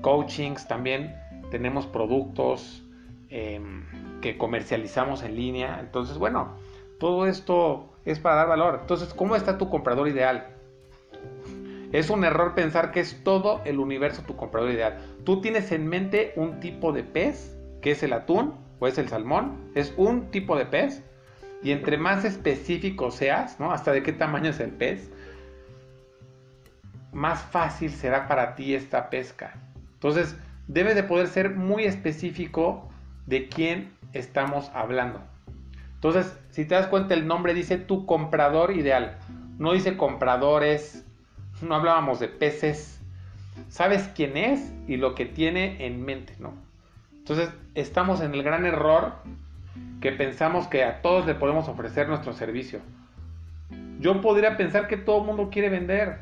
[0.00, 1.14] coachings, también
[1.50, 2.82] tenemos productos
[3.28, 3.84] em,
[4.20, 5.78] que comercializamos en línea.
[5.80, 6.56] Entonces, bueno,
[6.98, 8.78] todo esto es para dar valor.
[8.80, 10.48] Entonces, ¿cómo está tu comprador ideal?
[11.92, 14.98] Es un error pensar que es todo el universo tu comprador ideal.
[15.24, 19.08] Tú tienes en mente un tipo de pez, que es el atún o es el
[19.08, 19.56] salmón.
[19.74, 21.02] Es un tipo de pez.
[21.62, 23.72] Y entre más específico seas, ¿no?
[23.72, 25.10] Hasta de qué tamaño es el pez,
[27.12, 29.54] más fácil será para ti esta pesca.
[29.94, 30.36] Entonces,
[30.68, 32.88] debes de poder ser muy específico
[33.26, 35.20] de quién estamos hablando.
[35.94, 39.18] Entonces, si te das cuenta, el nombre dice tu comprador ideal.
[39.58, 41.04] No dice compradores,
[41.62, 43.00] no hablábamos de peces.
[43.70, 46.65] Sabes quién es y lo que tiene en mente, ¿no?
[47.28, 49.14] Entonces, estamos en el gran error
[50.00, 52.78] que pensamos que a todos le podemos ofrecer nuestro servicio.
[53.98, 56.18] Yo podría pensar que todo el mundo quiere vender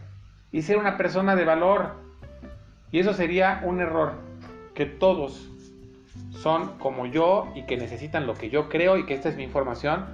[0.50, 1.90] y ser una persona de valor.
[2.90, 4.14] Y eso sería un error,
[4.72, 5.50] que todos
[6.30, 9.42] son como yo y que necesitan lo que yo creo y que esta es mi
[9.42, 10.06] información.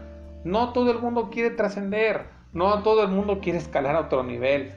[0.43, 4.72] No todo el mundo quiere trascender, no todo el mundo quiere escalar a otro nivel.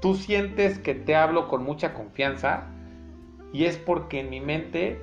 [0.00, 2.68] Tú sientes que te hablo con mucha confianza
[3.52, 4.98] y es porque en mi mente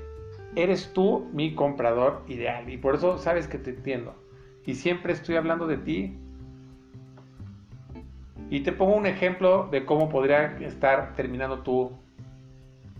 [0.56, 4.16] eres tú mi comprador ideal y por eso sabes que te entiendo.
[4.66, 6.18] Y siempre estoy hablando de ti
[8.50, 11.92] y te pongo un ejemplo de cómo podría estar terminando tu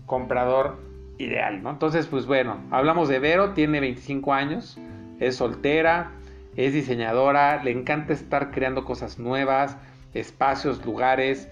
[0.06, 0.78] comprador
[1.18, 1.70] ideal, ¿no?
[1.70, 4.78] Entonces, pues bueno, hablamos de Vero, tiene 25 años,
[5.20, 6.10] es soltera,
[6.56, 9.76] es diseñadora, le encanta estar creando cosas nuevas,
[10.12, 11.48] espacios, lugares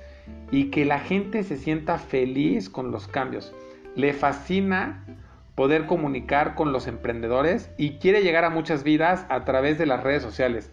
[0.50, 3.54] y que la gente se sienta feliz con los cambios.
[3.94, 5.04] Le fascina
[5.54, 10.02] poder comunicar con los emprendedores y quiere llegar a muchas vidas a través de las
[10.02, 10.70] redes sociales.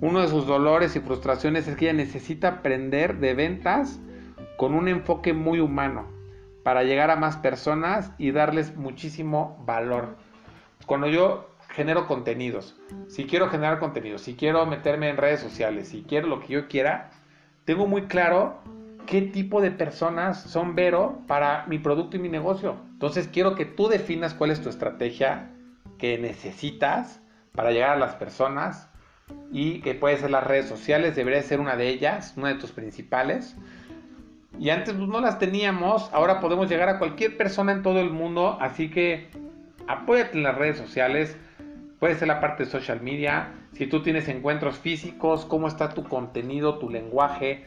[0.00, 4.00] Uno de sus dolores y frustraciones es que ella necesita aprender de ventas
[4.56, 6.06] con un enfoque muy humano
[6.62, 10.16] para llegar a más personas y darles muchísimo valor.
[10.86, 12.76] Cuando yo genero contenidos,
[13.08, 16.68] si quiero generar contenidos, si quiero meterme en redes sociales, si quiero lo que yo
[16.68, 17.10] quiera,
[17.64, 18.58] tengo muy claro
[19.10, 22.76] qué tipo de personas son Vero para mi producto y mi negocio.
[22.92, 25.50] Entonces quiero que tú definas cuál es tu estrategia
[25.98, 27.20] que necesitas
[27.52, 28.88] para llegar a las personas
[29.50, 32.70] y que puede ser las redes sociales, debería ser una de ellas, una de tus
[32.70, 33.56] principales.
[34.60, 38.10] Y antes pues, no las teníamos, ahora podemos llegar a cualquier persona en todo el
[38.10, 39.28] mundo, así que
[39.88, 41.36] apóyate en las redes sociales,
[41.98, 46.04] puede ser la parte de social media, si tú tienes encuentros físicos, cómo está tu
[46.04, 47.64] contenido, tu lenguaje,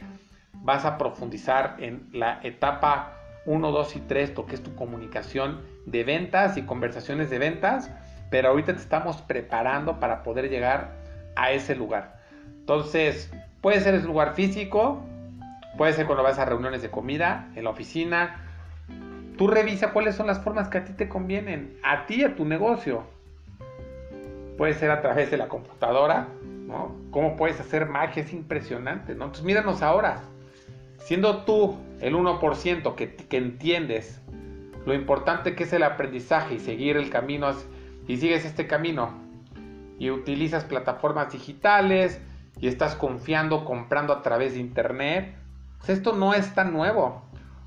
[0.64, 3.12] vas a profundizar en la etapa
[3.46, 7.90] 1, 2 y 3, lo que es tu comunicación de ventas y conversaciones de ventas,
[8.30, 10.92] pero ahorita te estamos preparando para poder llegar
[11.36, 12.18] a ese lugar.
[12.60, 15.02] Entonces, puede ser el lugar físico,
[15.76, 18.40] puede ser cuando vas a reuniones de comida, en la oficina.
[19.36, 22.34] Tú revisa cuáles son las formas que a ti te convienen, a ti y a
[22.34, 23.04] tu negocio.
[24.56, 26.28] Puede ser a través de la computadora,
[26.66, 26.96] ¿no?
[27.10, 29.24] Cómo puedes hacer magia, es impresionante, ¿no?
[29.24, 30.22] Entonces míranos ahora,
[31.04, 34.22] siendo tú el 1% que, que entiendes
[34.86, 37.50] lo importante que es el aprendizaje y seguir el camino
[38.06, 39.12] y sigues este camino
[39.98, 42.20] y utilizas plataformas digitales
[42.58, 45.34] y estás confiando comprando a través de internet,
[45.78, 47.22] pues esto no es tan nuevo.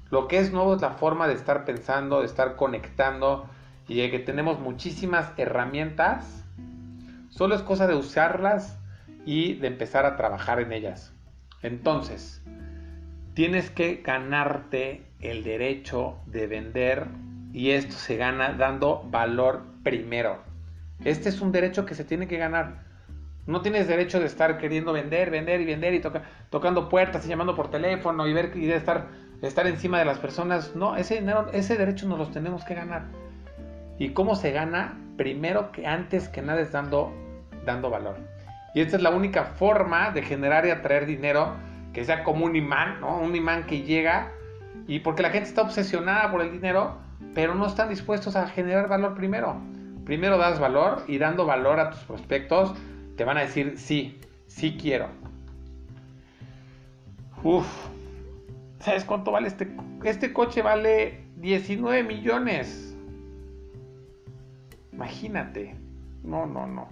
[0.10, 3.48] Lo que es nuevo es la forma de estar pensando, de estar conectando
[3.88, 6.44] y de que tenemos muchísimas herramientas.
[7.30, 8.80] Solo es cosa de usarlas
[9.26, 11.14] y de empezar a trabajar en ellas.
[11.62, 12.42] Entonces,
[13.38, 17.06] tienes que ganarte el derecho de vender
[17.54, 20.40] y esto se gana dando valor primero.
[21.06, 22.80] Este es un derecho que se tiene que ganar.
[23.46, 26.02] No tienes derecho de estar queriendo vender, vender y vender y
[26.50, 29.06] tocando puertas y llamando por teléfono y ver y de estar,
[29.44, 30.76] estar encima de las personas.
[30.76, 33.04] No, ese dinero, ese derecho nos los tenemos que ganar.
[34.00, 34.98] ¿Y cómo se gana?
[35.16, 37.14] Primero que antes que nada es dando,
[37.68, 38.18] dando valor.
[38.74, 41.67] Y esta es la única forma de generar y atraer dinero
[41.98, 43.18] que sea como un imán, ¿no?
[43.18, 44.32] Un imán que llega
[44.88, 47.00] y porque la gente está obsesionada por el dinero,
[47.34, 49.60] pero no están dispuestos a generar valor primero
[50.06, 52.76] primero das valor y dando valor a tus prospectos
[53.16, 55.08] te van a decir sí, sí quiero.
[57.42, 57.66] Uf,
[58.80, 59.68] ¿sabes cuánto vale este?
[60.04, 62.96] Este coche vale 19 millones.
[64.94, 65.74] Imagínate.
[66.24, 66.90] No, no, no.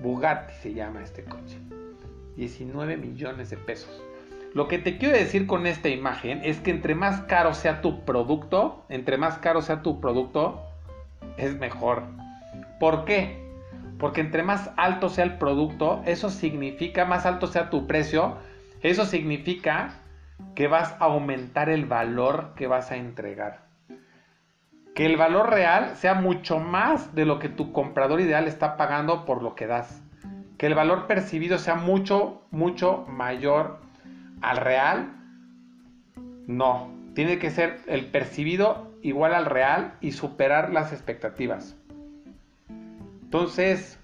[0.00, 1.56] Bugatti se llama este coche.
[2.36, 4.02] 19 millones de pesos.
[4.52, 8.04] Lo que te quiero decir con esta imagen es que entre más caro sea tu
[8.04, 10.60] producto, entre más caro sea tu producto,
[11.36, 12.02] es mejor.
[12.80, 13.48] ¿Por qué?
[13.98, 18.38] Porque entre más alto sea el producto, eso significa, más alto sea tu precio,
[18.82, 19.94] eso significa
[20.54, 23.60] que vas a aumentar el valor que vas a entregar.
[24.94, 29.24] Que el valor real sea mucho más de lo que tu comprador ideal está pagando
[29.24, 29.99] por lo que das.
[30.60, 33.78] Que el valor percibido sea mucho, mucho mayor
[34.42, 35.10] al real.
[36.46, 41.76] No, tiene que ser el percibido igual al real y superar las expectativas.
[43.22, 43.98] Entonces,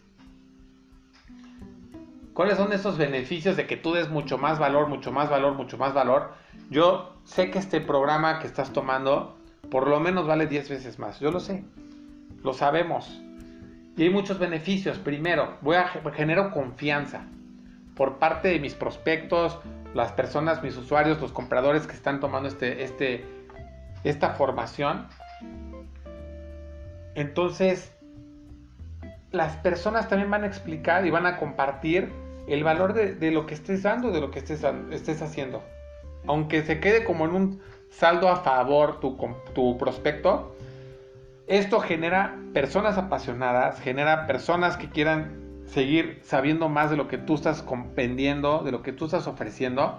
[2.32, 5.76] ¿cuáles son esos beneficios de que tú des mucho más valor, mucho más valor, mucho
[5.76, 6.32] más valor?
[6.70, 9.36] Yo sé que este programa que estás tomando
[9.70, 11.20] por lo menos vale 10 veces más.
[11.20, 11.64] Yo lo sé.
[12.42, 13.25] Lo sabemos.
[13.96, 14.98] Y hay muchos beneficios.
[14.98, 15.58] Primero,
[16.14, 17.24] generar confianza
[17.94, 19.58] por parte de mis prospectos,
[19.94, 23.24] las personas, mis usuarios, los compradores que están tomando este, este,
[24.04, 25.06] esta formación.
[27.14, 27.92] Entonces,
[29.32, 32.12] las personas también van a explicar y van a compartir
[32.46, 35.62] el valor de, lo que estés dando, de lo que estés, estés haciendo.
[36.26, 39.16] Aunque se quede como en un saldo a favor tu,
[39.54, 40.55] tu prospecto,
[41.46, 47.34] esto genera personas apasionadas, genera personas que quieran seguir sabiendo más de lo que tú
[47.34, 49.98] estás comprendiendo, de lo que tú estás ofreciendo.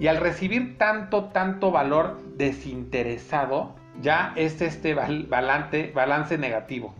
[0.00, 6.94] Y al recibir tanto, tanto valor desinteresado, ya es este balance, balance negativo.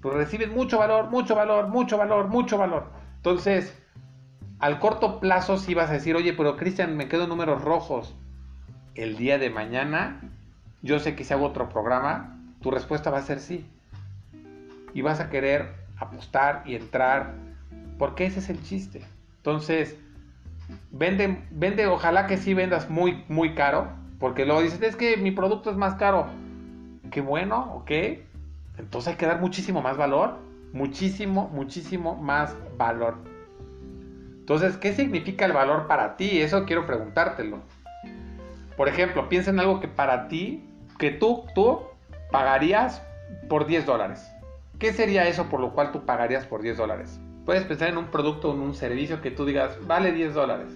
[0.00, 2.90] Tú recibes mucho valor, mucho valor, mucho valor, mucho valor.
[3.16, 3.76] Entonces,
[4.60, 8.14] al corto plazo si vas a decir, oye, pero Cristian, me quedo números rojos.
[8.94, 10.20] El día de mañana,
[10.82, 12.33] yo sé que si hago otro programa,
[12.64, 13.66] tu respuesta va a ser sí.
[14.94, 17.34] Y vas a querer apostar y entrar,
[17.98, 19.04] porque ese es el chiste.
[19.36, 19.98] Entonces,
[20.90, 23.88] vende, vende, ojalá que sí vendas muy, muy caro,
[24.18, 26.26] porque luego dices, es que mi producto es más caro.
[27.10, 27.90] Qué bueno, ok,
[28.78, 30.38] entonces hay que dar muchísimo más valor.
[30.72, 33.18] Muchísimo, muchísimo más valor.
[34.40, 36.40] Entonces, ¿qué significa el valor para ti?
[36.40, 37.58] Eso quiero preguntártelo.
[38.74, 40.64] Por ejemplo, piensa en algo que para ti,
[40.98, 41.93] que tú, tú
[42.34, 43.00] pagarías
[43.48, 44.28] por 10 dólares.
[44.80, 47.20] ¿Qué sería eso por lo cual tú pagarías por 10 dólares?
[47.46, 50.66] Puedes pensar en un producto o en un servicio que tú digas, vale 10 dólares.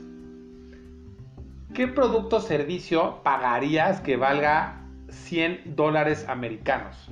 [1.75, 7.11] ¿Qué producto o servicio pagarías que valga 100 dólares americanos?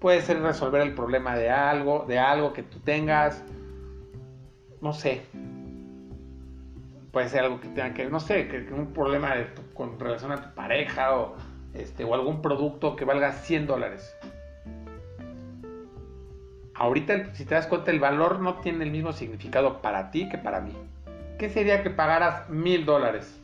[0.00, 3.44] Puede ser resolver el problema de algo, de algo que tú tengas.
[4.80, 5.22] No sé.
[7.12, 9.32] Puede ser algo que tenga que, no sé, que, un problema
[9.74, 11.36] con relación a tu pareja o,
[11.74, 14.16] este, o algún producto que valga 100 dólares.
[16.74, 20.38] Ahorita, si te das cuenta, el valor no tiene el mismo significado para ti que
[20.38, 20.72] para mí.
[21.38, 23.40] ¿Qué sería que pagaras mil dólares?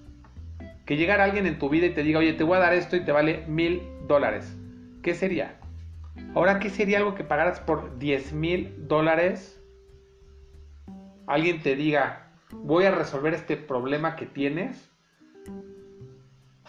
[0.84, 2.96] Que llegara alguien en tu vida y te diga, oye, te voy a dar esto
[2.96, 4.56] y te vale mil dólares.
[5.02, 5.60] ¿Qué sería?
[6.34, 9.60] Ahora, ¿qué sería algo que pagaras por 10 mil dólares?
[11.26, 14.89] Alguien te diga, voy a resolver este problema que tienes.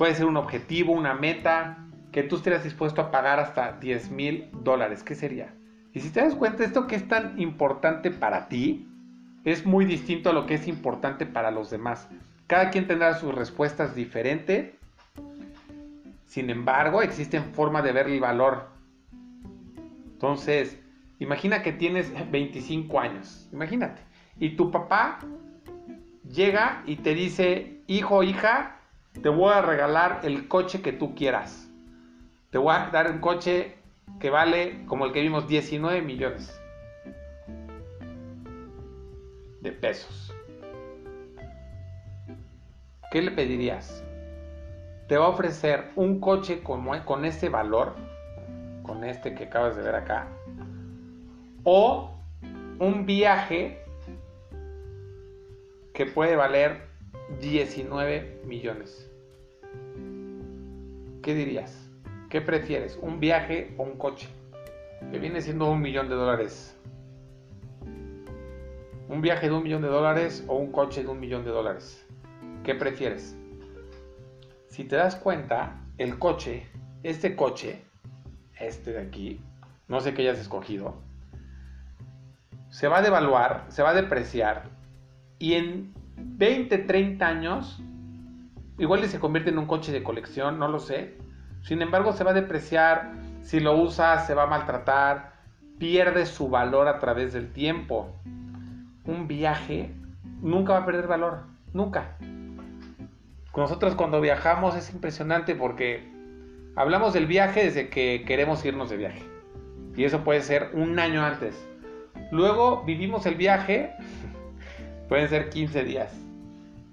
[0.01, 1.77] Puede ser un objetivo, una meta,
[2.11, 5.03] que tú estés dispuesto a pagar hasta 10 mil dólares.
[5.03, 5.53] ¿Qué sería?
[5.93, 8.89] Y si te das cuenta, esto que es tan importante para ti
[9.43, 12.09] es muy distinto a lo que es importante para los demás.
[12.47, 14.73] Cada quien tendrá sus respuestas diferentes.
[16.25, 18.69] Sin embargo, existen formas de ver el valor
[20.13, 20.79] entonces,
[21.19, 24.01] imagina que tienes 25 años, imagínate.
[24.39, 25.19] Y tu papá
[26.27, 28.80] llega y te dice, hijo, hija,
[29.21, 31.69] te voy a regalar el coche que tú quieras.
[32.49, 33.75] Te voy a dar un coche
[34.19, 36.59] que vale, como el que vimos, 19 millones
[39.61, 40.33] de pesos.
[43.11, 44.03] ¿Qué le pedirías?
[45.07, 47.95] Te va a ofrecer un coche con, con ese valor
[48.83, 50.27] con este que acabas de ver acá,
[51.63, 52.11] o
[52.79, 53.83] un viaje
[55.93, 56.90] que puede valer
[57.39, 59.09] 19 millones.
[61.21, 61.89] ¿Qué dirías?
[62.29, 62.97] ¿Qué prefieres?
[63.01, 64.27] ¿Un viaje o un coche?
[65.11, 66.77] Que viene siendo un millón de dólares.
[69.07, 72.05] ¿Un viaje de un millón de dólares o un coche de un millón de dólares?
[72.63, 73.35] ¿Qué prefieres?
[74.67, 76.65] Si te das cuenta, el coche,
[77.03, 77.83] este coche,
[78.59, 79.41] este de aquí,
[79.87, 80.95] no sé qué hayas escogido,
[82.69, 84.69] se va a devaluar, se va a depreciar
[85.39, 85.93] y en
[86.23, 87.81] 20, 30 años,
[88.77, 91.17] igual se convierte en un coche de colección, no lo sé.
[91.61, 93.11] Sin embargo, se va a depreciar,
[93.41, 95.31] si lo usas se va a maltratar
[95.81, 98.13] pierde su valor a través del tiempo.
[99.03, 99.89] Un viaje
[100.39, 102.17] nunca va a perder valor, nunca.
[103.57, 106.07] Nosotros cuando viajamos es impresionante porque
[106.75, 109.23] hablamos del viaje desde que queremos irnos de viaje.
[109.95, 111.67] Y eso puede ser un año antes.
[112.31, 113.95] Luego vivimos el viaje,
[115.11, 116.09] pueden ser 15 días.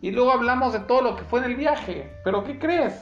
[0.00, 2.10] Y luego hablamos de todo lo que fue en el viaje.
[2.24, 3.00] Pero ¿qué crees?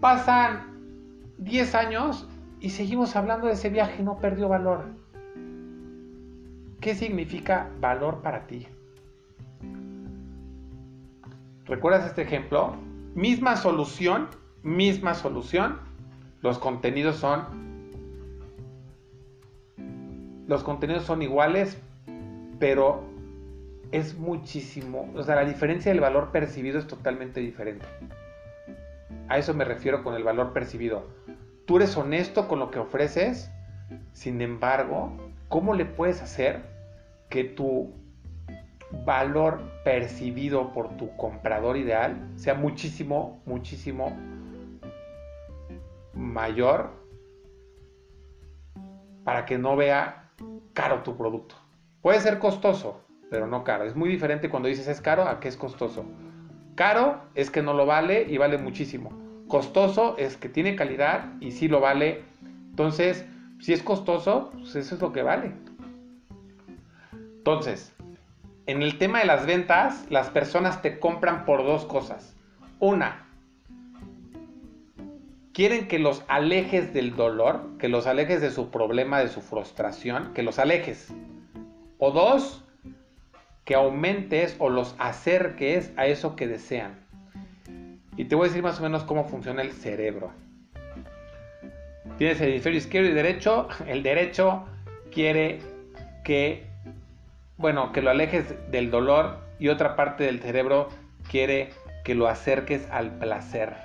[0.00, 2.26] Pasan 10 años
[2.60, 4.86] y seguimos hablando de ese viaje y no perdió valor.
[6.80, 8.66] ¿Qué significa valor para ti?
[11.66, 12.76] ¿Recuerdas este ejemplo?
[13.14, 14.28] Misma solución,
[14.62, 15.78] misma solución.
[16.40, 17.44] Los contenidos son
[20.46, 21.78] los contenidos son iguales,
[22.58, 23.09] pero
[23.92, 27.86] es muchísimo, o sea, la diferencia del valor percibido es totalmente diferente.
[29.28, 31.06] A eso me refiero con el valor percibido.
[31.66, 33.50] Tú eres honesto con lo que ofreces,
[34.12, 35.12] sin embargo,
[35.48, 36.60] ¿cómo le puedes hacer
[37.28, 37.92] que tu
[39.04, 44.16] valor percibido por tu comprador ideal sea muchísimo, muchísimo
[46.12, 46.90] mayor
[49.24, 50.30] para que no vea
[50.72, 51.54] caro tu producto.
[52.02, 53.84] Puede ser costoso, pero no caro.
[53.84, 56.04] Es muy diferente cuando dices es caro a que es costoso.
[56.74, 59.12] Caro es que no lo vale y vale muchísimo.
[59.48, 62.24] Costoso es que tiene calidad y sí lo vale.
[62.70, 63.24] Entonces,
[63.60, 65.52] si es costoso, pues eso es lo que vale.
[67.12, 67.92] Entonces,
[68.66, 72.36] en el tema de las ventas, las personas te compran por dos cosas.
[72.78, 73.26] Una,
[75.52, 80.32] quieren que los alejes del dolor, que los alejes de su problema, de su frustración,
[80.32, 81.12] que los alejes.
[81.98, 82.64] O dos,
[83.70, 86.98] que aumentes o los acerques a eso que desean.
[88.16, 90.32] Y te voy a decir más o menos cómo funciona el cerebro.
[92.18, 93.68] Tienes el hemisferio izquierdo y derecho.
[93.86, 94.64] El derecho
[95.12, 95.60] quiere
[96.24, 96.66] que
[97.58, 100.88] bueno, que lo alejes del dolor y otra parte del cerebro
[101.30, 101.70] quiere
[102.02, 103.76] que lo acerques al placer.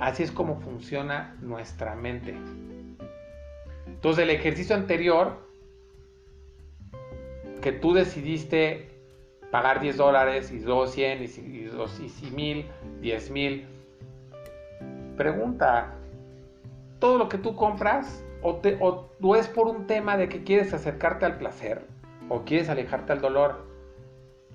[0.00, 2.34] Así es como funciona nuestra mente.
[3.86, 5.48] Entonces el ejercicio anterior,
[7.62, 8.90] que tú decidiste
[9.50, 12.66] pagar 10 dólares y 2 100 y, 2, y 1000,
[13.00, 13.66] 10 mil,
[15.16, 15.94] pregunta,
[16.98, 20.74] ¿todo lo que tú compras o, te, o es por un tema de que quieres
[20.74, 21.86] acercarte al placer?
[22.28, 23.66] o quieres alejarte del dolor,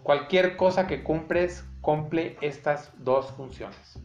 [0.02, 4.00] cualquier cosa que cumples cumple estas dos funciones.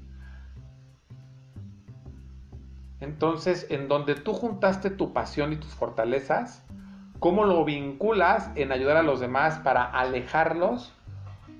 [3.00, 6.64] Entonces, en donde tú juntaste tu pasión y tus fortalezas,
[7.22, 10.92] ¿cómo lo vinculas en ayudar a los demás para alejarlos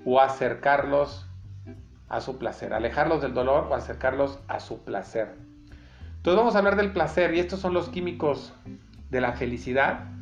[0.05, 1.25] o acercarlos
[2.07, 2.73] a su placer?
[2.73, 5.33] Alejarlos del dolor o acercarlos a su placer.
[6.17, 8.53] Entonces vamos a hablar del placer y estos son los químicos
[9.09, 10.13] de la felicidad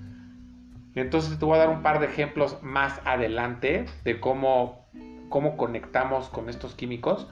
[0.95, 4.85] entonces te voy a dar un par de ejemplos más adelante de cómo,
[5.29, 7.27] cómo conectamos con estos químicos.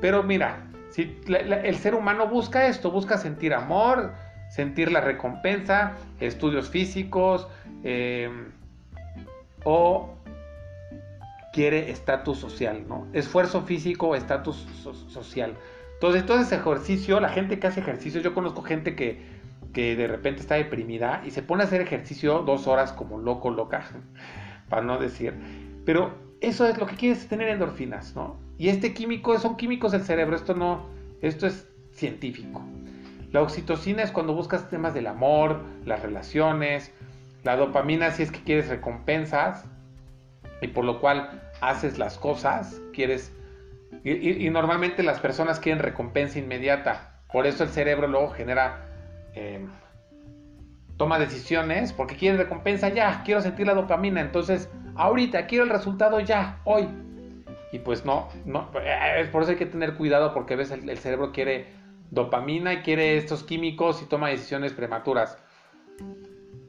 [0.00, 4.12] Pero mira, si el ser humano busca esto, busca sentir amor,
[4.50, 7.48] sentir la recompensa, estudios físicos
[7.84, 8.30] eh,
[9.64, 10.14] o
[11.52, 13.06] quiere estatus social, ¿no?
[13.12, 14.66] Esfuerzo físico, estatus
[15.08, 15.54] social.
[15.94, 19.36] Entonces, entonces ejercicio, la gente que hace ejercicio, yo conozco gente que
[19.76, 23.50] que de repente está deprimida y se pone a hacer ejercicio dos horas como loco,
[23.50, 23.84] loca,
[24.70, 25.34] para no decir.
[25.84, 28.38] Pero eso es lo que quieres tener endorfinas, ¿no?
[28.56, 30.86] Y este químico son químicos del cerebro, esto no,
[31.20, 32.62] esto es científico.
[33.36, 36.90] La oxitocina es cuando buscas temas del amor, las relaciones,
[37.44, 39.64] la dopamina si es que quieres recompensas
[40.62, 43.32] y por lo cual haces las cosas, quieres
[44.02, 48.86] y, normalmente las personas quieren recompensa inmediata, por eso el cerebro luego genera
[49.36, 49.68] Em,
[50.96, 56.18] toma decisiones porque quiere recompensa ya, quiero sentir la dopamina, entonces ahorita quiero el resultado
[56.20, 56.88] ya, hoy.
[57.70, 60.96] Y pues no, no, eh, es por eso hay que tener cuidado porque ves el,
[60.96, 61.66] cerebro quiere
[62.10, 65.38] dopamina y quiere estos químicos y toma decisiones prematuras.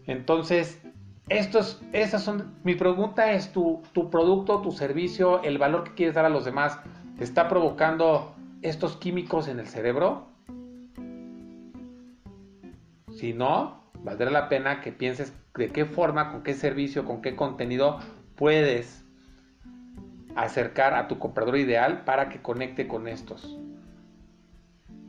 [0.06, 0.82] Entonces,
[1.30, 6.16] estos, esas son, mi pregunta es, ¿tu, tu producto, tu servicio, el valor que quieres
[6.16, 6.80] dar a los demás,
[7.18, 10.28] te está provocando estos químicos en el cerebro?
[13.12, 17.36] Si no, valdrá la pena que pienses de qué forma, con qué servicio, con qué
[17.36, 18.00] contenido
[18.36, 19.04] puedes
[20.36, 23.58] acercar a tu comprador ideal para que conecte con estos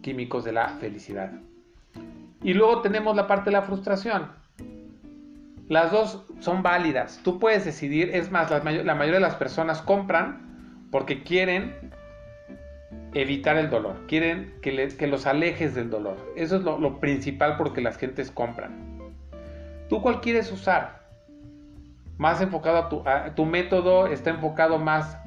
[0.03, 1.33] químicos de la felicidad.
[2.43, 4.31] Y luego tenemos la parte de la frustración.
[5.69, 7.21] Las dos son válidas.
[7.25, 11.75] Tú puedes decidir, es más, la, la mayoría de las personas compran porque quieren
[13.15, 16.17] evitar el dolor, quieren que, que los alejes del dolor.
[16.37, 19.13] Eso es lo, principal porque las gentes compran.
[19.89, 21.01] ¿Tú cuál quieres usar?
[22.19, 25.19] Más enfocado a tu, a, tu método está enfocado más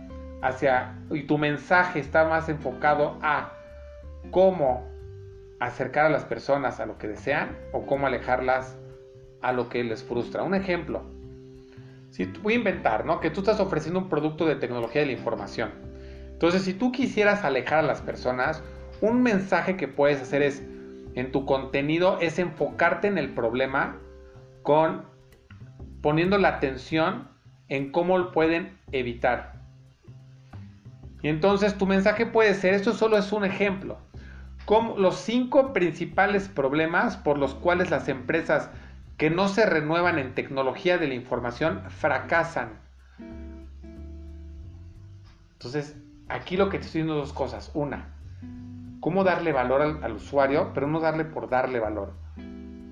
[0.41, 3.53] hacia, y tu mensaje está más enfocado a
[4.29, 4.87] cómo
[5.59, 8.77] acercar a las personas a lo que desean o cómo alejarlas
[9.41, 10.43] a lo que les frustra.
[10.43, 11.03] Un ejemplo,
[12.09, 13.19] si voy a inventar, ¿no?
[13.19, 15.71] Que tú estás ofreciendo un producto de tecnología de la información.
[16.31, 18.63] Entonces, si tú quisieras alejar a las personas,
[19.01, 20.63] un mensaje que puedes hacer es
[21.15, 23.97] en tu contenido es enfocarte en el problema
[24.63, 25.03] con
[26.01, 27.27] poniendo la atención
[27.67, 29.61] en cómo lo pueden evitar.
[31.21, 33.97] Y entonces tu mensaje puede ser, esto solo es un ejemplo,
[34.97, 38.69] los cinco principales problemas por los cuales las empresas
[39.17, 42.79] que no se renuevan en tecnología de la información fracasan.
[45.53, 45.95] Entonces,
[46.27, 47.69] aquí lo que te estoy diciendo dos cosas.
[47.75, 48.15] Una,
[48.99, 52.13] cómo darle valor al, usuario, pero no darle por darle valor.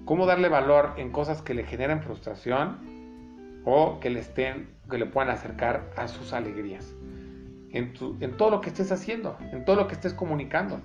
[0.05, 2.77] Cómo darle valor en cosas que le generen frustración
[3.65, 6.93] o que le estén, que le puedan acercar a sus alegrías.
[7.71, 10.81] En, en todo lo que estés haciendo, en todo lo que estés comunicando.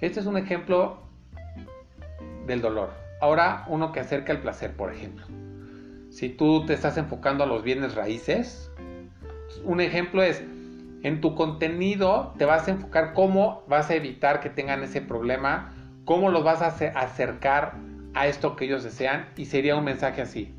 [0.00, 0.98] Este es un ejemplo
[2.46, 2.90] del dolor.
[3.20, 5.26] Ahora uno que acerca el placer, por ejemplo.
[6.10, 8.70] Si tú te estás enfocando a los bienes raíces,
[9.64, 10.42] un ejemplo es,
[11.02, 15.74] en tu contenido te vas a enfocar cómo vas a evitar que tengan ese problema,
[16.04, 17.74] cómo los vas a acercar
[18.14, 20.54] a esto que ellos desean y sería un mensaje así.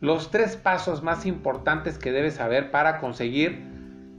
[0.00, 3.62] Los tres pasos más importantes que debes saber para conseguir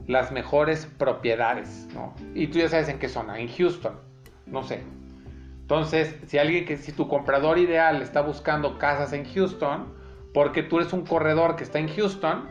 [0.06, 2.14] las mejores propiedades, ¿no?
[2.34, 4.07] Y tú ya sabes en qué zona, en Houston,
[4.50, 4.82] no sé,
[5.68, 9.92] entonces, si alguien que si tu comprador ideal está buscando casas en Houston,
[10.32, 12.48] porque tú eres un corredor que está en Houston,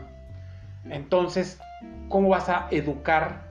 [0.84, 1.60] entonces,
[2.08, 3.42] ¿cómo vas a educar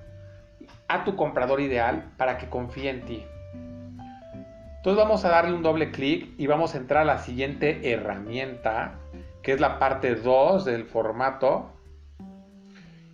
[0.88, 3.26] a tu comprador ideal para que confíe en ti?
[4.78, 8.94] Entonces vamos a darle un doble clic y vamos a entrar a la siguiente herramienta,
[9.44, 11.74] que es la parte 2 del formato,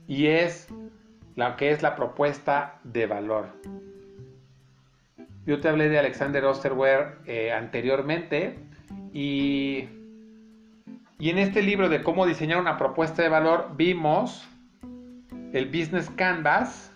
[0.07, 0.67] y es
[1.35, 3.47] la que es la propuesta de valor.
[5.45, 8.57] Yo te hablé de Alexander Osterware eh, anteriormente
[9.11, 9.89] y,
[11.19, 14.47] y en este libro de cómo diseñar una propuesta de valor vimos
[15.51, 16.91] el Business Canvas,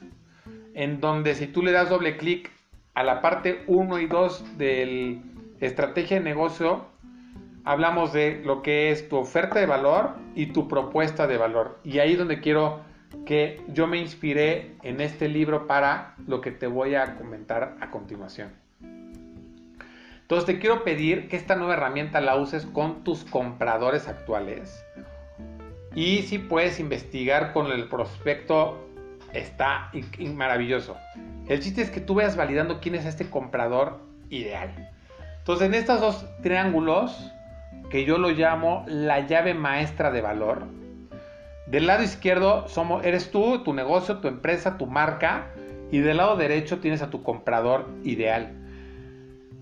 [0.73, 2.51] en donde si tú le das doble clic
[2.93, 5.21] a la parte 1 y 2 del
[5.59, 6.85] estrategia de negocio,
[7.65, 11.79] hablamos de lo que es tu oferta de valor y tu propuesta de valor.
[11.83, 12.81] Y ahí es donde quiero
[13.25, 17.91] que yo me inspiré en este libro para lo que te voy a comentar a
[17.91, 18.51] continuación.
[20.21, 24.83] Entonces te quiero pedir que esta nueva herramienta la uses con tus compradores actuales.
[25.95, 28.87] Y si puedes investigar con el prospecto,
[29.33, 29.89] está
[30.33, 30.97] maravilloso.
[31.47, 34.91] El chiste es que tú veas validando quién es este comprador ideal.
[35.39, 37.31] Entonces en estos dos triángulos,
[37.89, 40.67] que yo lo llamo la llave maestra de valor,
[41.69, 45.49] del lado izquierdo somos, eres tú, tu negocio, tu empresa, tu marca.
[45.91, 48.51] Y del lado derecho tienes a tu comprador ideal.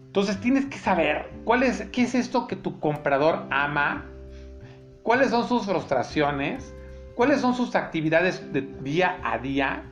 [0.08, 4.06] Entonces tienes que saber cuál es, qué es esto que tu comprador ama,
[5.04, 6.74] cuáles son sus frustraciones,
[7.16, 9.84] cuáles son sus actividades de día a día.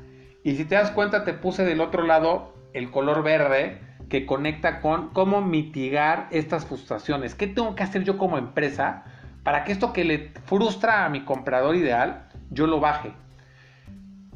[0.44, 3.80] Y si te das cuenta, te puse del otro lado el color verde
[4.10, 7.36] que conecta con cómo mitigar estas frustraciones.
[7.36, 9.06] ¿Qué tengo que hacer yo como empresa
[9.44, 13.12] para que esto que le frustra a mi comprador ideal, yo lo baje.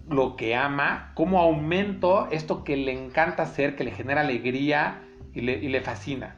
[0.10, 5.02] Lo que ama, cómo aumento esto que le encanta hacer, que le genera alegría
[5.34, 6.36] y le, fascina.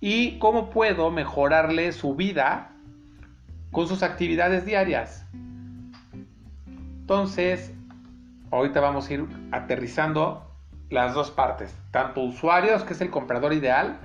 [0.00, 2.72] Y cómo puedo mejorarle su vida
[3.72, 5.26] con sus actividades diarias.
[7.00, 7.72] Entonces,
[8.50, 10.50] ahorita vamos a ir aterrizando
[10.90, 13.98] las dos partes, tanto usuarios, que es el comprador ideal,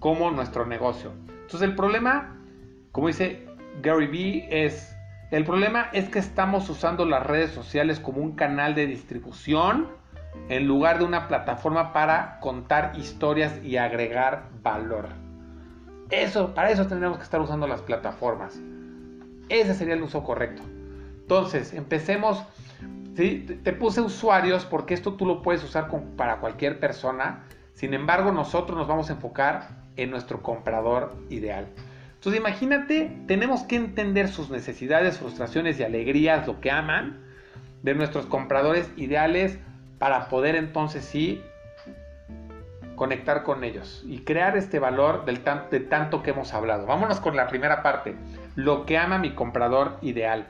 [0.00, 1.12] como nuestro negocio.
[1.28, 2.33] Entonces el problema
[2.94, 3.44] como dice
[3.82, 4.96] Gary Vee, es
[5.32, 9.88] el problema es que estamos usando las redes sociales como un canal de distribución
[10.48, 15.08] en lugar de una plataforma para contar historias y agregar valor.
[16.10, 18.60] Eso, para eso tendríamos que estar usando las plataformas.
[19.48, 20.62] Ese sería el uso correcto.
[21.20, 22.44] Entonces, empecemos.
[23.16, 27.42] Te puse usuarios porque esto tú lo puedes usar para cualquier persona.
[27.72, 31.66] Sin embargo, nosotros nos vamos a enfocar en nuestro comprador ideal.
[32.24, 37.22] Entonces imagínate, tenemos que entender sus necesidades, frustraciones y alegrías, lo que aman
[37.82, 39.58] de nuestros compradores ideales
[39.98, 41.42] para poder entonces sí
[42.96, 46.86] conectar con ellos y crear este valor del de tanto que hemos hablado.
[46.86, 48.16] Vámonos con la primera parte,
[48.54, 50.46] lo que ama mi comprador ideal.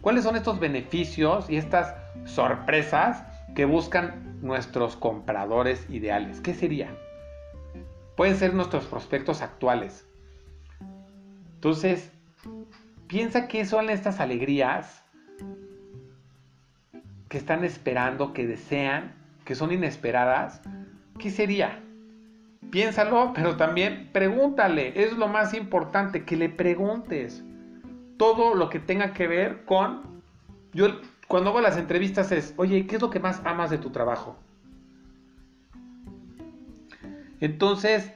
[0.00, 1.92] ¿Cuáles son estos beneficios y estas
[2.24, 3.24] sorpresas
[3.56, 6.40] que buscan nuestros compradores ideales?
[6.40, 6.88] ¿Qué sería?
[8.20, 10.06] pueden ser nuestros prospectos actuales.
[11.60, 12.10] Entonces,
[13.06, 15.04] piensa que son estas alegrías
[17.28, 19.12] que están esperando, que desean,
[19.44, 20.62] que son inesperadas.
[21.18, 21.82] ¿Qué sería?
[22.70, 25.04] Piénsalo, pero también pregúntale.
[25.04, 27.44] Es lo más importante, que le preguntes
[28.16, 30.22] todo lo que tenga que ver con...
[30.72, 33.90] Yo cuando hago las entrevistas es, oye, ¿qué es lo que más amas de tu
[33.90, 34.38] trabajo?
[37.38, 38.14] Entonces,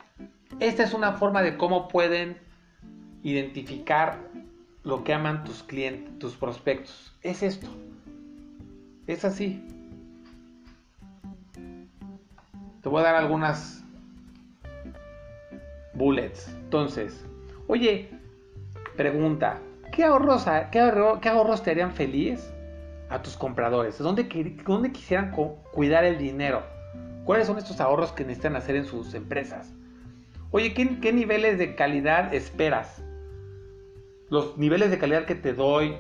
[0.61, 2.43] esta es una forma de cómo pueden
[3.25, 4.19] identificar
[4.85, 7.13] lo que aman tus clientes, tus prospectos.
[7.23, 7.67] Es esto.
[9.07, 9.67] Es así.
[12.83, 13.83] Te voy a dar algunas
[15.95, 16.49] bullets.
[16.65, 17.25] Entonces,
[17.67, 18.11] oye,
[18.97, 19.59] pregunta,
[19.91, 22.53] ¿qué ahorros, qué, ahorros te harían feliz
[23.09, 23.99] a tus compradores?
[23.99, 24.25] ¿Dónde,
[24.67, 25.33] dónde quisieran
[25.73, 26.63] cuidar el dinero?
[27.25, 29.73] ¿Cuáles son estos ahorros que necesitan hacer en sus empresas?
[30.51, 33.03] Oye, ¿qué, niveles de calidad esperas?
[34.35, 35.95] ¿Los niveles de calidad que te doy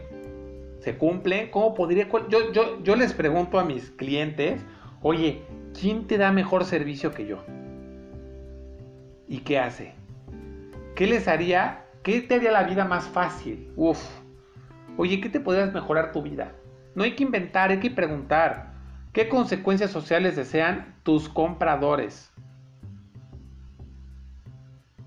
[0.81, 1.53] se cumplen?
[1.53, 2.09] ¿Cómo podría...?
[2.29, 4.61] Yo, yo, yo les pregunto a mis clientes,
[5.03, 5.45] oye,
[5.81, 7.45] ¿quién te da mejor servicio que yo?
[9.29, 9.95] ¿Y qué hace?
[10.97, 11.85] ¿Qué les haría?
[12.03, 13.71] ¿Qué te haría la vida más fácil?
[13.77, 14.05] Uf.
[14.97, 16.57] Oye, ¿qué te podrías mejorar tu vida?
[16.97, 18.75] No hay que inventar, hay que preguntar.
[19.13, 22.33] ¿Qué consecuencias sociales desean tus compradores?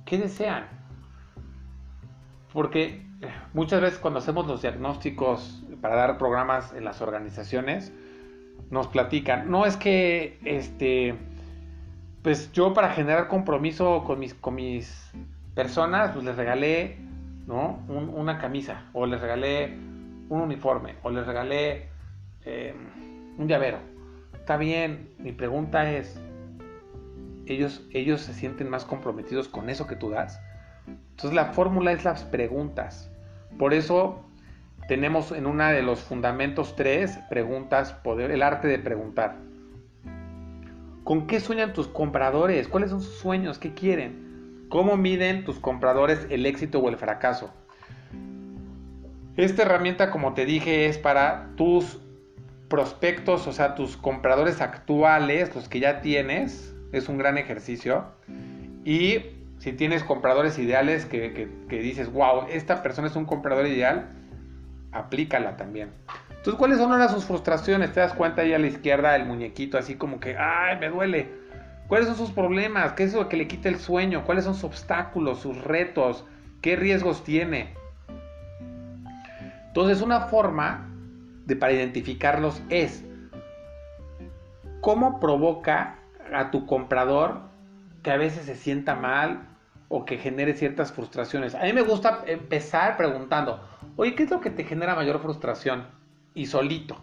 [0.05, 0.65] ¿Qué desean?
[2.53, 3.05] Porque
[3.53, 7.91] muchas veces cuando hacemos los diagnósticos para dar programas en las organizaciones,
[8.69, 11.15] nos platican, no es que este
[12.23, 15.11] pues yo para generar compromiso con mis, con mis
[15.55, 16.97] personas, pues les regalé
[17.45, 17.79] ¿no?
[17.87, 19.77] una camisa, o les regalé
[20.27, 21.87] un uniforme, o les regalé
[22.43, 22.75] eh,
[23.37, 23.79] un llavero
[24.47, 25.09] está bien.
[25.17, 26.17] Mi pregunta es,
[27.47, 30.39] ¿ellos, ¿ellos se sienten más comprometidos con eso que tú das?
[31.17, 33.09] Entonces la fórmula es las preguntas.
[33.57, 34.23] Por eso
[34.87, 39.35] tenemos en una de los fundamentos tres preguntas, poder, el arte de preguntar.
[41.03, 42.67] ¿Con qué sueñan tus compradores?
[42.67, 43.57] ¿Cuáles son sus sueños?
[43.57, 44.67] ¿Qué quieren?
[44.69, 47.51] ¿Cómo miden tus compradores el éxito o el fracaso?
[49.37, 51.99] Esta herramienta, como te dije, es para tus
[52.67, 58.05] prospectos, o sea, tus compradores actuales, los que ya tienes, es un gran ejercicio.
[58.85, 59.36] Y
[59.67, 64.07] si tienes compradores ideales que, dices, wow, esta persona es un comprador ideal,
[64.93, 65.89] aplícala también.
[66.29, 67.91] Entonces, ¿cuáles son ahora sus frustraciones?
[67.91, 71.27] Te das cuenta ahí a la izquierda el muñequito, así como que, ay, me duele.
[71.89, 72.93] ¿Cuáles son sus problemas?
[72.93, 74.23] ¿Qué es lo que le quita el sueño?
[74.23, 76.23] ¿Cuáles son sus obstáculos, sus retos?
[76.61, 77.73] ¿Qué riesgos tiene?
[79.67, 80.87] Entonces, una forma
[81.45, 83.03] de, para identificarlos es
[84.79, 85.95] cómo provoca
[86.33, 87.41] a tu comprador
[88.01, 89.56] que a veces se sienta mal
[89.89, 91.55] o que genere ciertas frustraciones.
[91.55, 93.61] A mí me gusta empezar preguntando,
[93.95, 95.85] oye, ¿qué es lo que te genera mayor frustración?
[96.33, 96.97] Y solito.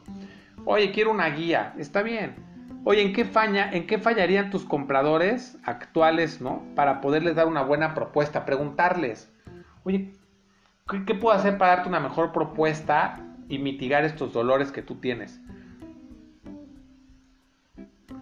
[0.64, 1.74] Oye, quiero una guía.
[1.78, 2.36] Está bien.
[2.84, 6.62] Oye, ¿en qué, falla, ¿en qué fallarían tus compradores actuales, no?
[6.74, 8.44] Para poderles dar una buena propuesta.
[8.44, 9.32] Preguntarles,
[9.84, 10.12] oye,
[10.88, 14.96] ¿qué, qué puedo hacer para darte una mejor propuesta y mitigar estos dolores que tú
[14.96, 15.40] tienes.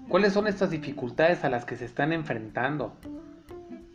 [0.09, 2.97] ¿Cuáles son estas dificultades a las que se están enfrentando?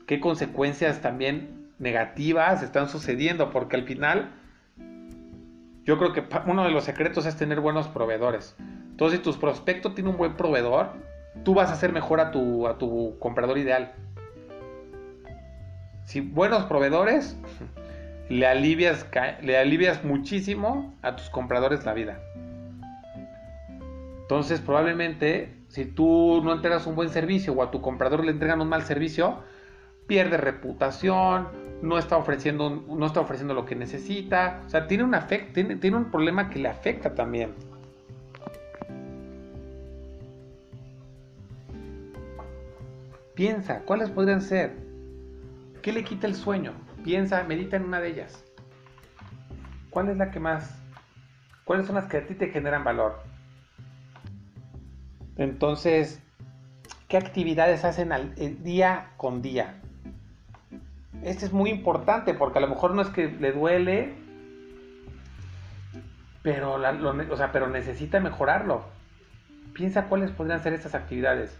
[0.07, 3.51] ¿Qué consecuencias también negativas están sucediendo?
[3.51, 4.31] Porque al final,
[5.83, 8.55] yo creo que uno de los secretos es tener buenos proveedores.
[8.89, 10.93] Entonces, si tu prospecto tiene un buen proveedor,
[11.43, 13.91] tú vas a hacer mejor a tu, a tu comprador ideal.
[16.05, 17.37] Si buenos proveedores,
[18.29, 19.05] le alivias,
[19.41, 22.21] le alivias muchísimo a tus compradores la vida.
[24.21, 28.61] Entonces, probablemente, si tú no entregas un buen servicio o a tu comprador le entregan
[28.61, 29.43] un mal servicio,
[30.07, 31.49] pierde reputación,
[31.81, 34.63] no está ofreciendo, no está ofreciendo lo que necesita.
[34.65, 35.15] O sea, tiene un,
[35.53, 37.53] tiene, tiene un problema que le afecta también.
[43.35, 44.75] Piensa, ¿cuáles podrían ser?
[45.83, 46.73] ¿Qué le quita el sueño?
[47.03, 48.43] Piensa, medita en una de ellas.
[49.91, 50.75] ¿Cuál es la que más?
[51.63, 53.19] ¿Cuáles son las que a ti te generan valor?
[55.37, 56.19] Entonces,
[57.07, 59.81] ¿qué actividades hacen al, día con día?
[61.23, 64.13] Este es muy importante porque a lo mejor no es que le duele,
[66.43, 68.85] pero, o sea, pero necesita mejorarlo.
[69.73, 71.57] Piensa cuáles podrían ser estas actividades.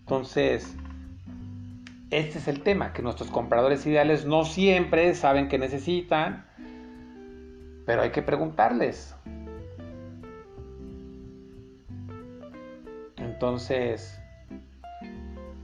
[0.00, 0.76] Entonces,
[2.10, 6.44] este es el tema, que nuestros compradores ideales no siempre saben que necesitan,
[7.86, 9.14] pero hay que preguntarles.
[13.16, 14.21] Entonces,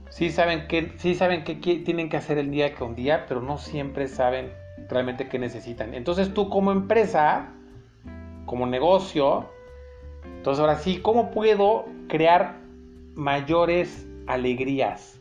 [0.09, 4.07] sí saben qué, sí saben tienen que hacer el día con día, pero no siempre
[4.07, 4.51] saben
[4.89, 5.93] realmente qué necesitan.
[5.93, 7.49] Entonces tú como empresa,
[8.45, 9.49] como negocio,
[10.23, 12.57] entonces ahora sí, ¿cómo puedo crear
[13.15, 15.19] mayores alegrías?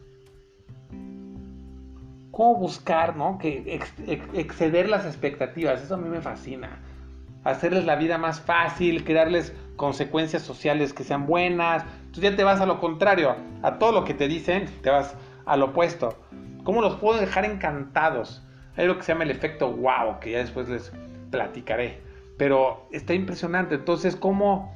[2.30, 3.38] ¿Cómo buscar, no?
[3.38, 3.80] Que
[4.34, 6.80] exceder las expectativas, eso a mí me fascina.
[7.44, 11.84] Hacerles la vida más fácil, crearles consecuencias sociales que sean buenas.
[12.12, 15.14] Tú ya te vas a lo contrario, a todo lo que te dicen, te vas
[15.46, 16.18] al opuesto.
[16.64, 18.42] ¿Cómo los puedo dejar encantados?
[18.76, 20.92] Hay lo que se llama el efecto wow, que ya después les
[21.30, 22.00] platicaré.
[22.36, 23.74] Pero está impresionante.
[23.74, 24.74] Entonces, ¿cómo,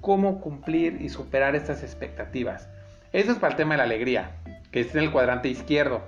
[0.00, 2.68] cómo cumplir y superar estas expectativas?
[3.12, 4.32] Eso es para el tema de la alegría,
[4.70, 6.02] que está en el cuadrante izquierdo.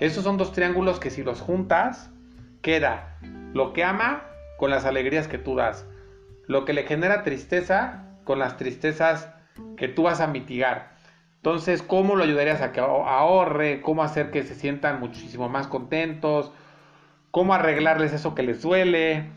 [0.00, 2.10] Esos son dos triángulos que si los juntas,
[2.60, 3.16] queda
[3.52, 4.24] lo que ama
[4.58, 5.86] con las alegrías que tú das.
[6.46, 9.28] Lo que le genera tristeza con las tristezas
[9.76, 10.96] que tú vas a mitigar.
[11.36, 13.80] Entonces, ¿cómo lo ayudarías a que ahorre?
[13.80, 16.52] ¿Cómo hacer que se sientan muchísimo más contentos?
[17.30, 19.30] ¿Cómo arreglarles eso que les duele?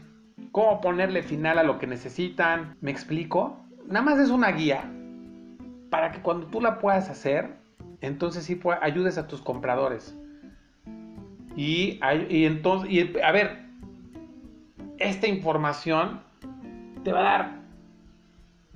[0.52, 2.76] ¿Cómo ponerle final a lo que necesitan?
[2.82, 3.60] ¿Me explico?
[3.86, 4.90] Nada más es una guía
[5.90, 7.58] para que cuando tú la puedas hacer,
[8.02, 10.18] entonces sí ayudes a tus compradores.
[11.56, 13.66] Y, entonces, a ver,
[14.98, 16.22] esta información
[17.04, 17.59] te va a dar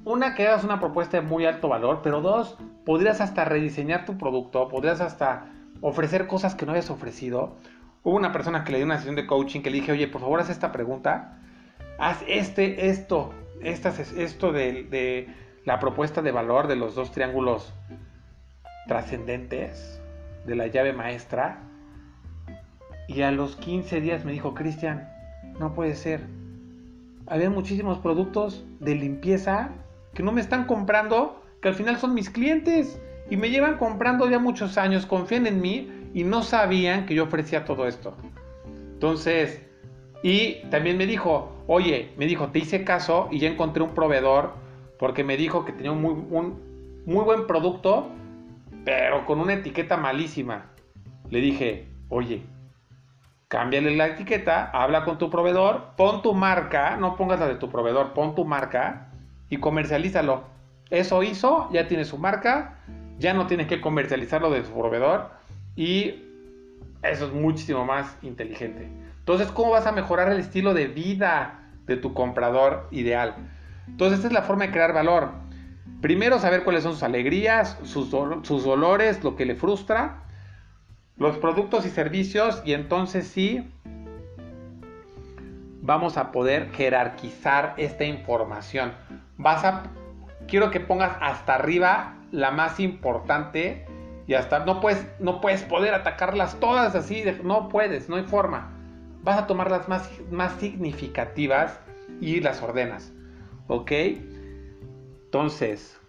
[0.06, 4.18] una que hagas una propuesta de muy alto valor, pero dos, podrías hasta rediseñar tu
[4.18, 5.46] producto, podrías hasta
[5.82, 7.56] ofrecer cosas que no habías ofrecido.
[8.04, 10.22] Hubo una persona que le dio una sesión de coaching que le dije, oye, por
[10.22, 11.40] favor, haz esta pregunta,
[12.00, 17.74] haz este, esto, esto de, de la propuesta de valor de los dos triángulos
[18.88, 20.02] trascendentes
[20.46, 21.62] de la llave maestra.
[23.08, 25.10] Y a los 15 días me dijo, Cristian,
[25.60, 26.28] no puede ser.
[27.28, 29.72] Había muchísimos productos de limpieza
[30.14, 33.00] que no me están comprando, que al final son mis clientes
[33.30, 37.24] y me llevan comprando ya muchos años, confían en mí y no sabían que yo
[37.24, 38.16] ofrecía todo esto.
[38.94, 39.62] Entonces,
[40.22, 44.54] y también me dijo, oye, me dijo, te hice caso y ya encontré un proveedor
[45.00, 46.14] porque me dijo que tenía un muy,
[47.06, 48.08] muy buen producto,
[48.86, 50.68] pero con una etiqueta malísima.
[51.30, 52.44] Le dije, oye,
[53.48, 57.70] cámbiale la etiqueta, habla con tu proveedor, pon tu marca, no pongas la de tu
[57.70, 59.13] proveedor, pon tu marca
[59.50, 60.44] y comercialízalo.
[60.90, 62.80] Eso hizo, ya tiene su marca,
[63.20, 65.30] ya no tienes que comercializarlo de su proveedor
[65.76, 66.24] y
[67.02, 68.88] eso es muchísimo más inteligente.
[69.20, 73.36] Entonces, ¿cómo vas a mejorar el estilo de vida de tu comprador ideal?
[73.88, 75.32] Entonces, esta es la forma de crear valor.
[76.02, 80.24] Primero, saber cuáles son sus alegrías, sus, sus dolores, lo que le frustra,
[81.18, 83.70] los productos y servicios y entonces sí
[85.82, 88.94] vamos a poder jerarquizar esta información
[89.38, 89.84] vas a,
[90.48, 93.86] quiero que pongas hasta arriba la más importante
[94.28, 98.72] y hasta no puedes, no puedes poder atacarlas todas así, no puedes, no hay forma.
[99.22, 101.80] Vas a tomar las más, más significativas
[102.20, 103.14] y las ordenas,
[103.68, 103.92] ¿ok?
[105.26, 106.00] Entonces,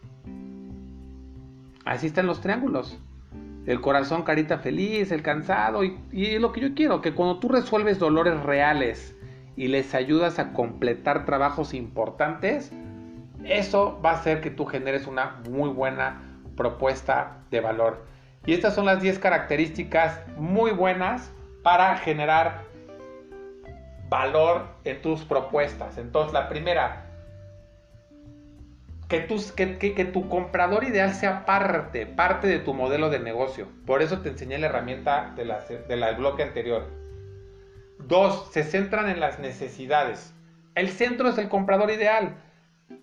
[1.84, 2.98] así están los triángulos.
[3.66, 7.48] El corazón, carita feliz, el cansado y, y lo que yo quiero, que cuando tú
[7.48, 9.16] resuelves dolores reales
[9.56, 12.72] y les ayudas a completar trabajos importantes,
[13.44, 16.22] eso va a hacer que tú generes una muy buena
[16.56, 18.04] propuesta de valor.
[18.46, 21.30] Y estas son las 10 características muy buenas
[21.62, 22.62] para generar
[24.08, 25.98] valor en tus propuestas.
[25.98, 27.06] Entonces, la primera,
[29.08, 33.68] que, que, tu comprador ideal sea parte, parte de tu modelo de negocio.
[33.86, 36.86] Por eso te enseñé la herramienta de la, del bloque anterior.
[37.98, 40.34] Dos, se centran en las necesidades.
[40.74, 42.36] El centro es el comprador ideal.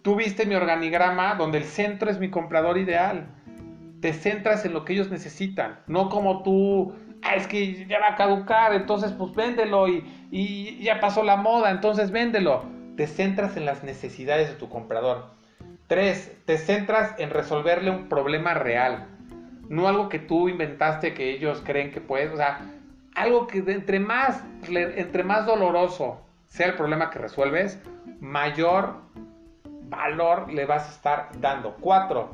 [0.01, 3.27] Tú viste mi organigrama donde el centro es mi comprador ideal.
[4.01, 8.13] Te centras en lo que ellos necesitan, no como tú, ah, es que ya va
[8.13, 12.63] a caducar, entonces pues véndelo y, ya pasó la moda, entonces véndelo.
[12.97, 15.27] Te centras en las necesidades de tu comprador.
[15.87, 19.07] Tres, te centras en resolverle un problema real,
[19.69, 22.59] no algo que tú inventaste que ellos creen que puedes, o sea,
[23.15, 27.79] algo que entre más, entre más doloroso sea el problema que resuelves,
[28.19, 28.95] mayor
[29.91, 31.75] valor le vas a estar dando.
[31.79, 32.31] Cuatro,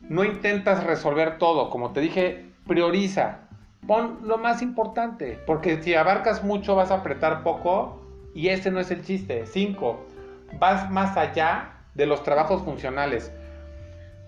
[0.00, 1.70] no intentas resolver todo.
[1.70, 3.38] Como te dije, prioriza.
[3.88, 5.40] Pon lo más importante.
[5.46, 8.00] Porque si abarcas mucho vas a apretar poco.
[8.34, 9.46] Y ese no es el chiste.
[9.46, 10.06] Cinco,
[10.58, 13.32] vas más allá de los trabajos funcionales.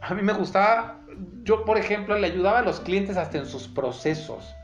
[0.00, 1.00] A mí me gustaba,
[1.42, 4.54] yo por ejemplo le ayudaba a los clientes hasta en sus procesos.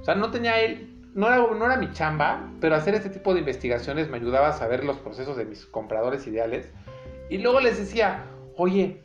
[0.00, 3.34] O sea, no tenía él, no era, no era mi chamba, pero hacer este tipo
[3.34, 6.70] de investigaciones me ayudaba a saber los procesos de mis compradores ideales
[7.28, 8.24] y luego les decía,
[8.56, 9.02] oye,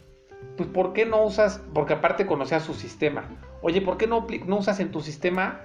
[0.58, 1.62] pues ¿por qué no usas?
[1.74, 3.24] Porque aparte conocía su sistema.
[3.62, 5.62] Oye, ¿por qué no, no usas en tu sistema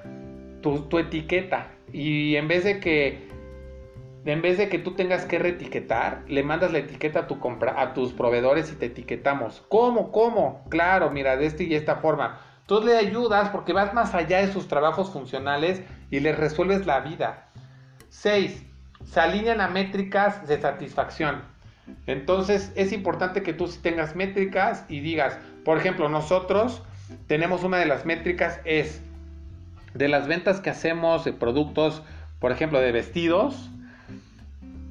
[0.63, 1.73] tu, etiqueta?
[1.93, 3.29] Y en vez de que
[4.25, 8.13] en vez de que tú tengas que reetiquetar, le mandas la etiqueta a, a tus
[8.13, 9.65] proveedores y te etiquetamos.
[9.69, 10.11] ¿Cómo?
[10.11, 10.65] ¿Cómo?
[10.69, 12.41] Claro, mira, de esta y esta forma.
[12.67, 15.81] Tú le ayudas porque vas más allá de sus trabajos funcionales
[16.11, 17.51] y les resuelves la vida.
[18.09, 18.65] 6.
[19.05, 21.43] Se alinean a métricas de satisfacción.
[22.07, 26.83] Entonces es importante que tú tengas métricas y digas, por ejemplo, nosotros
[27.27, 29.01] tenemos una de las métricas es
[29.95, 32.03] de las ventas que hacemos de productos,
[32.39, 33.71] por ejemplo, de vestidos,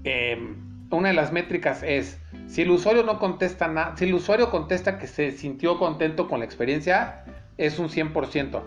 [0.05, 0.55] Em,
[0.91, 4.99] una de las métricas es si el usuario no contesta nada, si el usuario contesta
[4.99, 7.23] que se sintió contento con la experiencia,
[7.57, 8.61] es un 100%.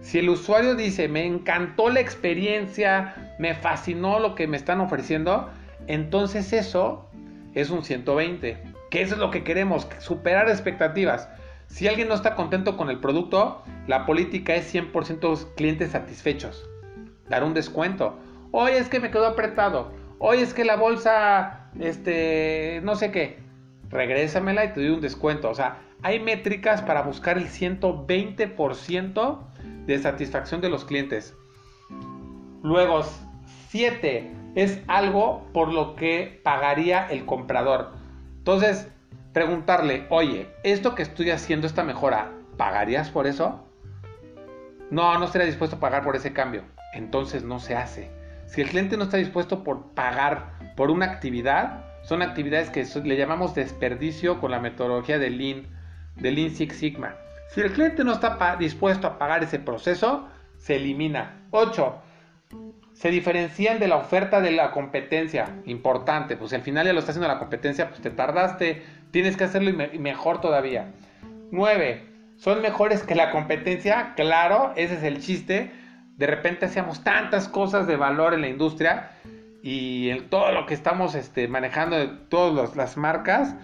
[0.00, 5.50] Si el usuario dice, me encantó la experiencia, me fascinó lo que me están ofreciendo,
[5.88, 7.10] entonces eso
[7.54, 8.62] es un 120.
[8.90, 11.28] Que eso es lo que queremos, superar expectativas.
[11.66, 16.68] Si alguien no está contento con el producto, la política es 100% clientes satisfechos.
[17.28, 18.18] Dar un descuento.
[18.52, 23.38] Oye, es que me quedó apretado Oye, es que la bolsa, este, no sé qué,
[23.90, 25.50] regrésamela y te doy un descuento.
[25.50, 29.38] O sea, hay métricas para buscar el 120%
[29.86, 31.34] de satisfacción de los clientes.
[32.62, 33.02] Luego,
[33.68, 37.92] 7 es algo por lo que pagaría el comprador.
[38.38, 38.88] Entonces,
[39.32, 43.66] preguntarle, oye, esto que estoy haciendo, esta mejora, ¿pagarías por eso?
[44.90, 46.62] No, no estaría dispuesto a pagar por ese cambio.
[46.92, 48.10] Entonces no se hace.
[48.46, 53.16] Si el cliente no está dispuesto por pagar por una actividad, son actividades que le
[53.16, 55.66] llamamos desperdicio con la metodología de Lean,
[56.16, 57.16] de Lean Six Sigma.
[57.48, 60.28] Si el cliente no está dispuesto a pagar ese proceso,
[60.58, 61.40] se elimina.
[61.50, 62.02] 8.
[62.94, 65.56] Se diferencian de la oferta de la competencia.
[65.66, 69.44] Importante, pues al final ya lo está haciendo la competencia, pues te tardaste, tienes que
[69.44, 70.92] hacerlo mejor todavía.
[71.50, 72.06] 9.
[72.38, 75.70] Son mejores que la competencia, claro, ese es el chiste
[76.16, 79.10] de repente hacíamos tantas cosas de valor en la industria
[79.62, 83.54] y en todo lo que estamos este, manejando de todas las marcas,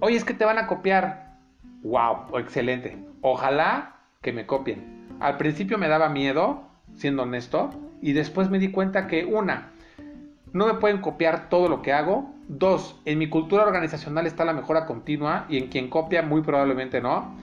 [0.00, 1.36] oye, es que te van a copiar.
[1.82, 2.38] ¡Wow!
[2.38, 2.98] Excelente.
[3.20, 5.06] Ojalá que me copien.
[5.20, 7.70] Al principio me daba miedo, siendo honesto,
[8.00, 9.70] y después me di cuenta que una,
[10.52, 12.30] no me pueden copiar todo lo que hago.
[12.48, 17.00] Dos, en mi cultura organizacional está la mejora continua y en quien copia muy probablemente
[17.00, 17.36] no.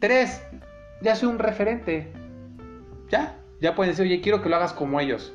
[0.00, 0.42] Tres,
[1.00, 2.10] ya soy un referente.
[3.10, 5.32] Ya, ya pueden decir, oye, quiero que lo hagas como ellos.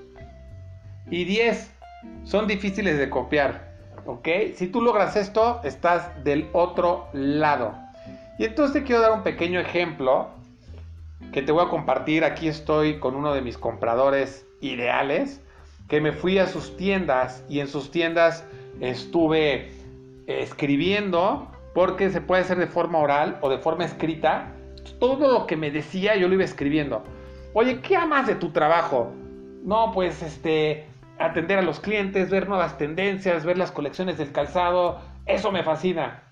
[1.10, 1.72] Y 10,
[2.24, 3.74] son difíciles de copiar.
[4.06, 4.28] ¿Ok?
[4.56, 7.76] Si tú logras esto, estás del otro lado.
[8.38, 10.32] Y entonces te quiero dar un pequeño ejemplo
[11.34, 12.24] que te voy a compartir.
[12.24, 15.42] Aquí estoy con uno de mis compradores ideales,
[15.90, 18.46] que me fui a sus tiendas y en sus tiendas
[18.80, 19.72] estuve
[20.28, 24.54] escribiendo, porque se puede hacer de forma oral o de forma escrita.
[25.00, 27.04] Todo lo que me decía yo lo iba escribiendo.
[27.54, 29.12] Oye, ¿qué amas de tu trabajo?
[29.64, 30.86] No, pues este,
[31.20, 36.24] atender a los clientes, ver nuevas tendencias, ver las colecciones del calzado, eso me fascina.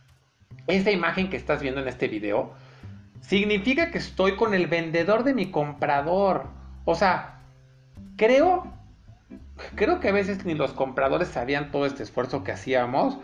[0.68, 2.54] Esta imagen que estás viendo en este video
[3.22, 6.48] significa que estoy con el vendedor de mi comprador.
[6.86, 7.40] O sea,
[8.18, 8.68] creo,
[9.76, 13.18] creo que a veces ni los compradores sabían todo este esfuerzo que hacíamos.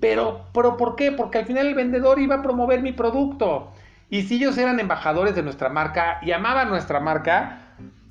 [0.00, 1.10] Pero, pero ¿por qué?
[1.10, 3.72] Porque al final el vendedor iba a promover mi producto.
[4.10, 7.58] Y si ellos eran embajadores de nuestra marca y amaban nuestra marca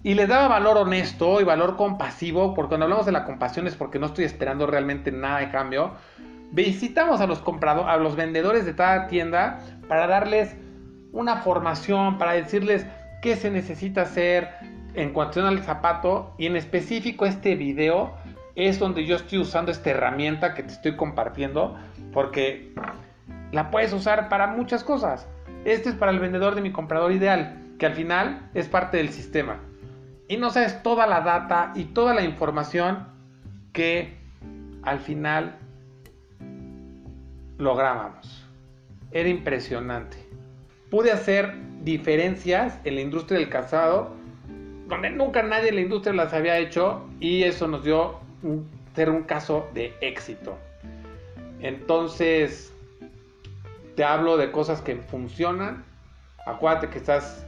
[0.03, 3.76] y les daba valor honesto y valor compasivo, porque cuando hablamos de la compasión es
[3.76, 5.93] porque no estoy esperando realmente nada de cambio,
[6.51, 10.55] visitamos a los compradores, a los vendedores de cada tienda para darles
[11.18, 12.85] una formación, para decirles
[13.23, 14.49] qué se necesita hacer
[14.94, 18.14] en cuestión al zapato y en específico este video
[18.56, 21.76] es donde yo estoy usando esta herramienta que te estoy compartiendo
[22.14, 22.72] porque
[23.52, 25.27] la puedes usar para muchas cosas.
[25.65, 29.10] Este es para el vendedor de mi comprador ideal, que al final es parte del
[29.10, 29.57] sistema.
[30.27, 33.07] Y no sabes toda la data y toda la información
[33.73, 34.18] que
[34.84, 35.56] al final
[37.57, 38.45] lográbamos.
[39.11, 40.27] Era impresionante.
[40.89, 41.53] Pude hacer
[41.84, 44.15] diferencias en la industria del calzado
[44.88, 49.09] donde nunca nadie en la industria las había hecho y eso nos dio un, ser
[49.09, 50.57] un caso de éxito.
[51.59, 52.73] Entonces,
[53.95, 55.84] te hablo de cosas que funcionan.
[56.45, 57.45] Acuérdate que estás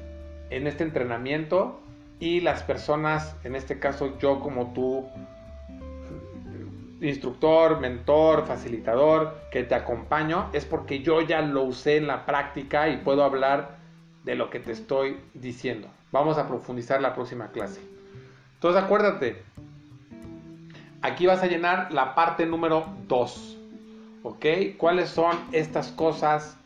[0.49, 1.79] en este entrenamiento
[2.19, 5.07] y las personas, en este caso yo como tú,
[7.01, 12.89] instructor, mentor, facilitador, que te acompaño, es porque yo ya lo usé en la práctica
[12.89, 13.77] y puedo hablar
[14.23, 15.88] de lo que te estoy diciendo.
[16.11, 17.81] Vamos a profundizar la próxima clase.
[18.55, 19.41] Entonces acuérdate,
[21.01, 23.57] aquí vas a llenar la parte número 2.
[24.23, 24.45] ¿Ok?
[24.77, 26.57] ¿Cuáles son estas cosas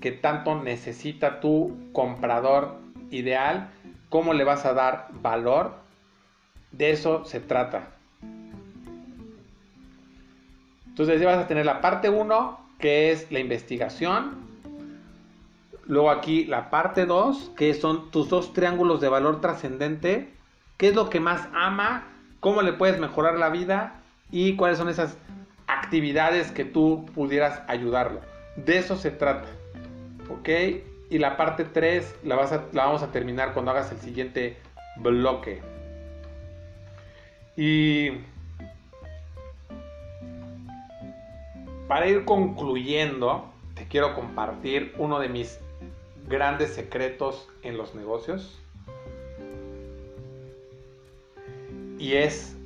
[0.00, 2.78] que tanto necesita tu comprador
[3.10, 3.70] ideal,
[4.08, 5.74] cómo le vas a dar valor.
[6.72, 7.88] De eso se trata.
[10.90, 14.32] Entonces vas a tener la parte 1, que es la investigación.
[15.86, 20.30] Luego aquí la parte 2, que son tus dos triángulos de valor trascendente.
[20.76, 22.04] ¿Qué es lo que más ama?
[22.40, 24.00] ¿Cómo le puedes mejorar la vida?
[24.30, 25.16] ¿Y cuáles son esas
[25.66, 28.20] actividades que tú pudieras ayudarlo?
[28.56, 29.48] De eso se trata.
[30.28, 30.48] ¿Ok?
[31.10, 32.36] Y la parte 3 la,
[32.72, 34.56] la vamos a terminar cuando hagas el siguiente
[34.96, 35.60] bloque.
[37.56, 38.12] Y
[41.90, 45.58] para ir concluyendo, te quiero compartir uno de mis
[46.28, 48.56] grandes secretos en los negocios.
[51.98, 52.56] Y es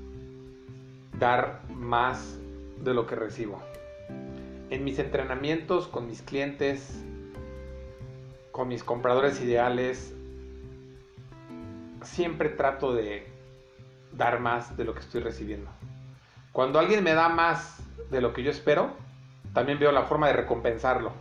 [1.18, 2.38] dar más
[2.82, 3.62] de lo que recibo.
[4.68, 7.02] En mis entrenamientos con mis clientes,
[8.52, 10.14] con mis compradores ideales,
[12.02, 13.26] siempre trato de
[14.12, 15.70] dar más de lo que estoy recibiendo.
[16.52, 19.02] Cuando alguien me da más de lo que yo espero,
[19.54, 21.12] también veo la forma de recompensarlo.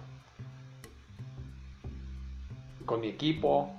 [2.86, 3.72] Con mi equipo.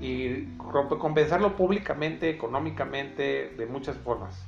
[0.00, 4.44] Y compensarlo públicamente, económicamente, de muchas formas.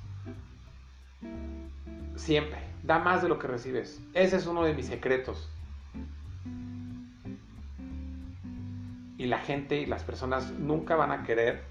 [2.16, 2.59] Siempre.
[2.82, 4.02] Da más de lo que recibes.
[4.12, 5.48] Ese es uno de mis secretos.
[9.16, 11.62] Y la gente y las personas nunca van a querer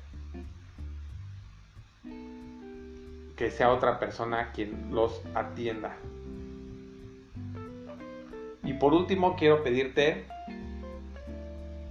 [3.36, 5.96] que sea otra persona quien los atienda.
[8.66, 10.26] Y por último, quiero pedirte,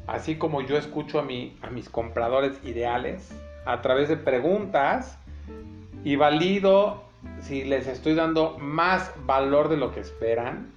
[0.07, 3.31] así como yo escucho a, mis compradores ideales,
[3.65, 5.17] a través de preguntas
[6.03, 7.05] y valido
[7.41, 10.73] si les estoy dando más valor de lo que esperan,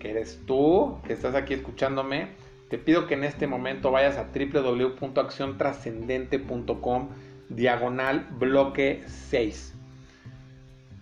[0.00, 2.28] que eres tú, que estás aquí escuchándome,
[2.70, 7.08] te pido que en este momento vayas a www.acciontrascendente.com
[7.50, 9.74] diagonal bloque 6.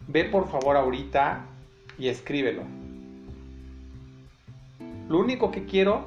[0.09, 1.45] Ve por favor ahorita
[1.99, 2.88] y escríbelo.
[5.09, 6.07] Lo único que quiero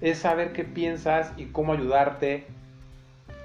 [0.00, 2.46] es saber qué piensas y cómo ayudarte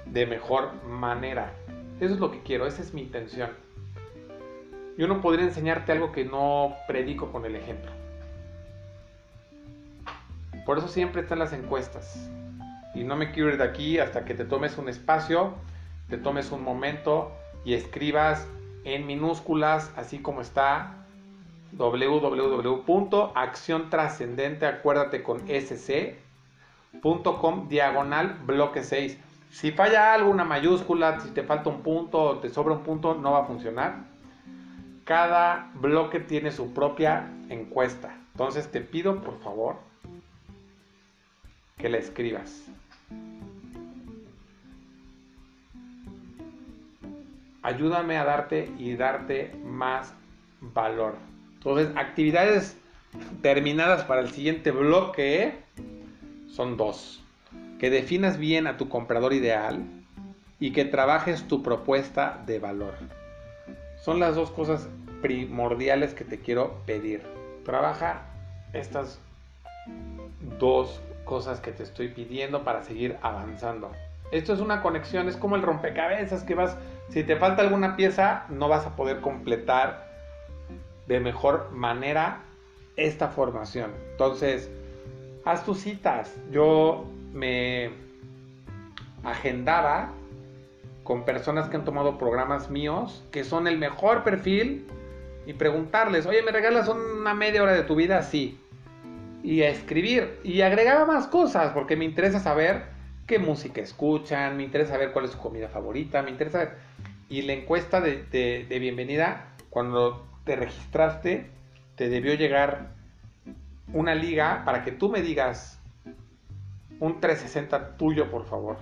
[0.06, 1.52] de mejor manera.
[2.00, 3.50] Eso es lo que quiero, esa es mi intención.
[4.96, 7.90] Yo no podría enseñarte algo que no predico con el ejemplo.
[10.64, 12.30] Por eso siempre están las encuestas.
[12.94, 15.54] Y no me quiero ir de aquí hasta que te tomes un espacio,
[16.08, 17.30] te tomes un momento
[17.64, 18.46] y escribas
[18.84, 20.99] en minúsculas, así como está,
[21.72, 26.18] www.acciontrascendente, acuérdate con sc.com
[27.68, 29.18] diagonal bloque 6.
[29.50, 33.14] Si falla algo, una mayúscula, si te falta un punto o te sobra un punto,
[33.14, 34.04] no va a funcionar.
[35.04, 38.16] Cada bloque tiene su propia encuesta.
[38.32, 39.76] Entonces te pido por favor
[41.76, 42.64] que la escribas.
[47.62, 50.14] Ayúdame a darte y darte más
[50.60, 51.29] valor.
[51.60, 52.74] Entonces, actividades
[53.42, 55.58] terminadas para el siguiente bloque
[56.48, 57.22] son dos.
[57.78, 59.84] Que definas bien a tu comprador ideal
[60.58, 62.94] y que trabajes tu propuesta de valor.
[64.02, 64.88] Son las dos cosas
[65.20, 67.22] primordiales que te quiero pedir.
[67.66, 68.22] Trabaja
[68.72, 69.20] estas
[70.58, 73.92] dos cosas que te estoy pidiendo para seguir avanzando.
[74.32, 76.78] Esto es una conexión, es como el rompecabezas que vas,
[77.10, 80.09] si te falta alguna pieza, no vas a poder completar
[81.10, 82.38] de mejor manera
[82.96, 83.90] esta formación.
[84.12, 84.70] Entonces,
[85.44, 86.32] haz tus citas.
[86.52, 87.90] Yo me
[89.24, 90.12] agendaba
[91.02, 94.86] con personas que han tomado programas míos, que son el mejor perfil,
[95.46, 98.22] y preguntarles, oye, ¿me regalas una media hora de tu vida?
[98.22, 98.60] Sí.
[99.42, 100.38] Y a escribir.
[100.44, 102.84] Y agregaba más cosas, porque me interesa saber
[103.26, 106.70] qué música escuchan, me interesa saber cuál es su comida favorita, me interesa...
[107.28, 108.24] Y la encuesta de,
[108.68, 111.50] de bienvenida, cuando te registraste,
[111.96, 112.94] te debió llegar
[113.92, 115.80] una liga para que tú me digas
[116.98, 118.76] un 360 tuyo, por favor.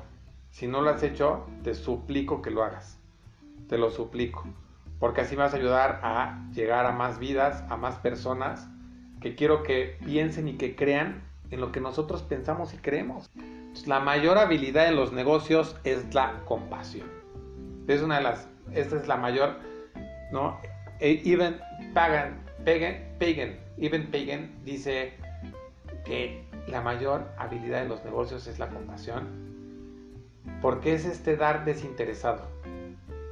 [0.51, 2.98] Si no lo has hecho, te suplico que lo hagas.
[3.68, 4.44] Te lo suplico.
[4.98, 8.68] Porque así me vas a ayudar a llegar a más vidas, a más personas
[9.20, 13.30] que quiero que piensen y que crean en lo que nosotros pensamos y creemos.
[13.86, 17.09] la mayor habilidad en los negocios es la compasión.
[17.86, 19.60] Es una de las, esta es la mayor,
[20.32, 20.59] ¿no?
[21.00, 21.60] E even
[21.94, 25.12] Pagan, Pagan, Pagan, Even Pagan dice
[26.04, 29.26] que la mayor habilidad en los negocios es la compasión,
[30.60, 32.46] porque es este dar desinteresado,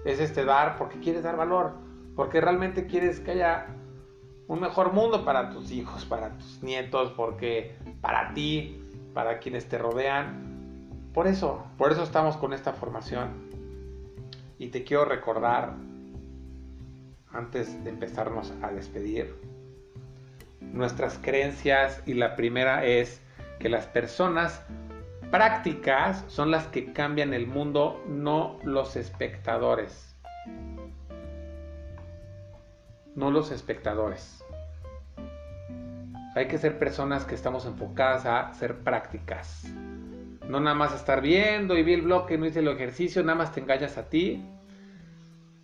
[0.04, 1.72] es este dar porque quieres dar valor,
[2.14, 3.66] porque realmente quieres que haya
[4.48, 8.82] un mejor mundo para tus hijos, para tus nietos, porque para ti,
[9.12, 11.10] para quienes te rodean.
[11.12, 13.30] Por eso, por eso estamos con esta formación.
[14.58, 15.74] Y te quiero recordar,
[17.36, 19.34] antes de empezarnos a despedir,
[20.60, 23.20] nuestras creencias y la primera es
[23.58, 24.62] que las personas
[25.30, 30.14] prácticas son las que cambian el mundo, no los espectadores.
[33.14, 34.44] No los espectadores.
[36.34, 39.64] Hay que ser personas que estamos enfocadas a ser prácticas.
[40.46, 43.52] No nada más estar viendo y vi el bloque, no hice el ejercicio, nada más
[43.52, 44.44] te engañas a ti,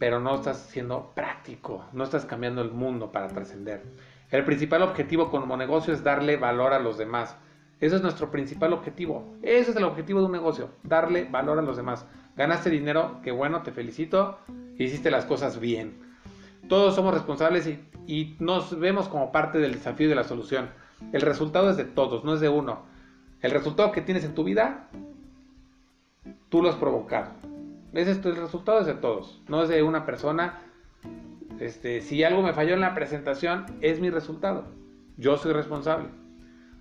[0.02, 3.84] pero no estás siendo práctico, no estás cambiando el mundo para trascender.
[4.32, 7.36] El principal objetivo como negocio es darle valor a los demás.
[7.78, 9.36] Eso es nuestro principal objetivo.
[9.42, 12.04] Ese es el objetivo de un negocio, darle valor a los demás.
[12.36, 14.40] Ganaste dinero, qué bueno, te felicito,
[14.76, 16.02] hiciste las cosas bien.
[16.68, 20.70] Todos somos responsables y, y nos vemos como parte del desafío y de la solución.
[21.12, 22.82] El resultado es de todos, no es de uno.
[23.40, 24.88] El resultado que tienes en tu vida,
[26.48, 27.51] tú lo has provocado.
[27.92, 30.60] Ese es el resultado es de todos, no es de una persona.
[31.60, 34.64] Este, si algo me falló en la presentación, es mi resultado.
[35.18, 36.08] Yo soy responsable.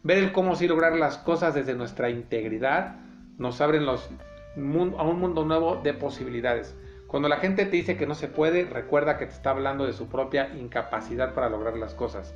[0.03, 2.95] Ver el cómo sí lograr las cosas desde nuestra integridad
[3.37, 4.09] nos abren los,
[4.55, 6.75] a un mundo nuevo de posibilidades.
[7.07, 9.93] Cuando la gente te dice que no se puede, recuerda que te está hablando de
[9.93, 12.33] su propia incapacidad para lograr las cosas.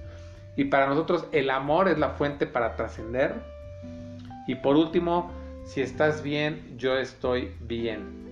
[0.57, 3.35] Y para nosotros el amor es la fuente para trascender.
[4.47, 5.31] Y por último,
[5.63, 8.24] si estás bien, yo estoy bien.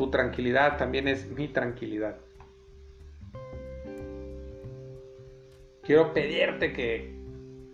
[0.00, 2.16] Tu tranquilidad también es mi tranquilidad.
[5.82, 7.14] Quiero pedirte que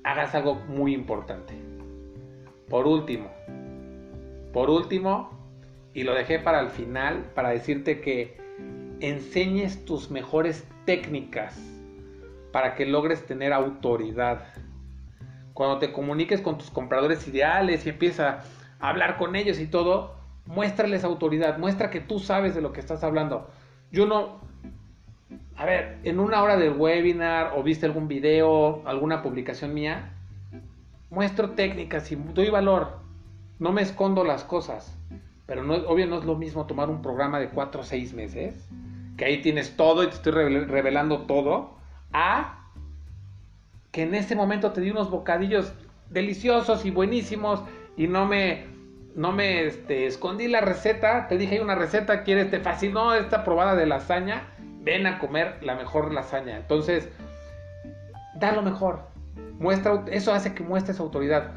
[0.03, 1.55] hagas algo muy importante.
[2.69, 3.31] Por último,
[4.53, 5.31] por último,
[5.95, 8.37] y lo dejé para el final, para decirte que
[8.99, 11.57] enseñes tus mejores técnicas
[12.51, 14.49] para que logres tener autoridad.
[15.55, 18.45] Cuando te comuniques con tus compradores ideales y empiezas
[18.81, 20.16] a hablar con ellos y todo,
[20.47, 23.49] muéstrales autoridad, muestra que tú sabes de lo que estás hablando.
[23.91, 24.41] Yo no,
[25.57, 30.13] a ver, en una hora del webinar o viste algún video, alguna publicación mía,
[31.11, 32.99] muestro técnicas y doy valor.
[33.59, 34.97] No me escondo las cosas.
[35.47, 38.69] Pero no, obvio no es lo mismo tomar un programa de 4 o 6 meses,
[39.17, 41.77] que ahí tienes todo y te estoy revelando todo,
[42.13, 42.69] a
[43.93, 45.73] que en ese momento te di unos bocadillos
[46.11, 47.63] deliciosos y buenísimos
[47.97, 48.67] y no me,
[49.17, 53.43] no me este, escondí la receta, te dije hay una receta, quieres, te fascinó esta
[53.43, 54.53] probada de lasaña
[54.87, 56.57] ven a comer la mejor lasaña.
[56.57, 57.09] Entonces,
[58.37, 59.01] da lo mejor.
[59.59, 61.51] Muestra, eso hace que muestres autoridad.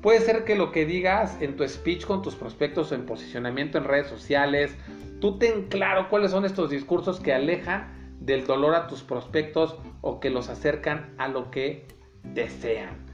[0.00, 3.76] Puede ser que lo que digas en tu speech con tus prospectos o en posicionamiento
[3.76, 4.76] en redes sociales,
[5.20, 10.20] tú ten claro cuáles son estos discursos que alejan del dolor a tus prospectos o
[10.20, 11.88] que los acercan a lo que
[12.22, 13.04] desean.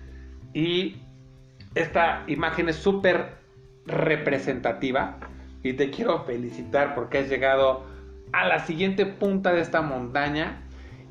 [0.53, 0.97] Y
[1.75, 3.42] esta imagen es súper
[3.87, 5.19] representativa
[5.63, 7.85] y te quiero felicitar porque has llegado
[8.33, 10.63] a la siguiente punta de esta montaña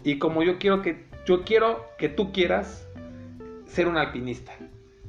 [0.04, 2.88] y como yo quiero que yo quiero que tú quieras
[3.66, 4.52] ser un alpinista.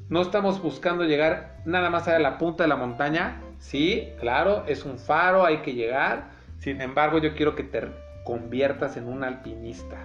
[0.08, 3.40] No estamos buscando llegar nada más a la punta de la montaña.
[3.58, 6.30] Sí, claro, es un faro, hay que llegar.
[6.58, 7.88] Sin embargo, yo quiero que te
[8.24, 9.96] conviertas en un alpinista.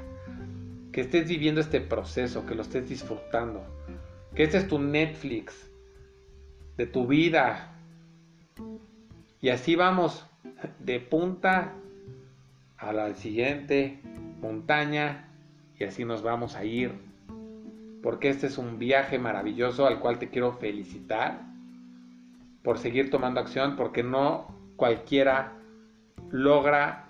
[0.94, 3.66] Que estés viviendo este proceso, que lo estés disfrutando.
[4.34, 5.67] Que este es tu Netflix
[6.78, 7.74] de tu vida.
[9.42, 10.26] Y así vamos
[10.80, 11.74] de punta
[12.78, 14.00] a la siguiente
[14.40, 15.30] montaña
[15.78, 16.94] y así nos vamos a ir.
[18.02, 21.42] Porque este es un viaje maravilloso al cual te quiero felicitar
[22.64, 25.54] por seguir tomando acción, porque no cualquiera
[26.32, 27.06] logra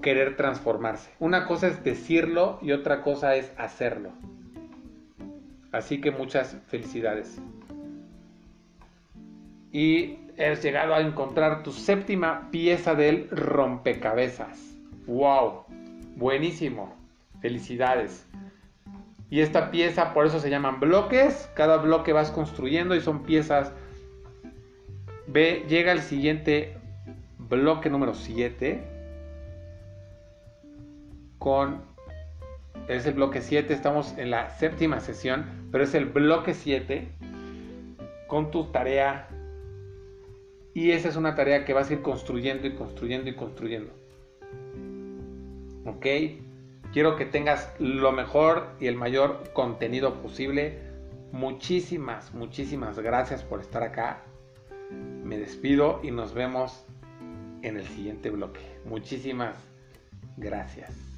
[0.00, 1.10] querer transformarse.
[1.18, 4.10] Una cosa es decirlo y otra cosa es hacerlo.
[5.72, 7.40] Así que muchas felicidades.
[9.72, 14.76] Y has llegado a encontrar tu séptima pieza del rompecabezas.
[15.06, 15.64] ¡Wow!
[16.16, 16.94] Buenísimo.
[17.40, 18.26] Felicidades.
[19.30, 21.48] Y esta pieza, por eso se llaman bloques.
[21.54, 23.72] Cada bloque vas construyendo y son piezas.
[25.28, 26.76] Ve, llega el siguiente
[27.38, 28.82] bloque número 7.
[31.38, 31.82] Con.
[32.88, 33.72] Es el bloque 7.
[33.72, 35.46] Estamos en la séptima sesión.
[35.70, 37.08] Pero es el bloque 7.
[38.26, 39.28] Con tu tarea.
[40.80, 43.92] Y esa es una tarea que vas a ir construyendo y construyendo y construyendo.
[45.84, 46.06] ¿ok?
[46.90, 50.78] Quiero que tengas lo mejor y el mayor contenido posible.
[51.32, 54.22] Muchísimas, muchísimas gracias por estar acá.
[55.22, 56.86] Me despido y nos vemos
[57.60, 58.62] en el siguiente bloque.
[58.86, 59.56] Muchísimas
[60.38, 61.09] gracias.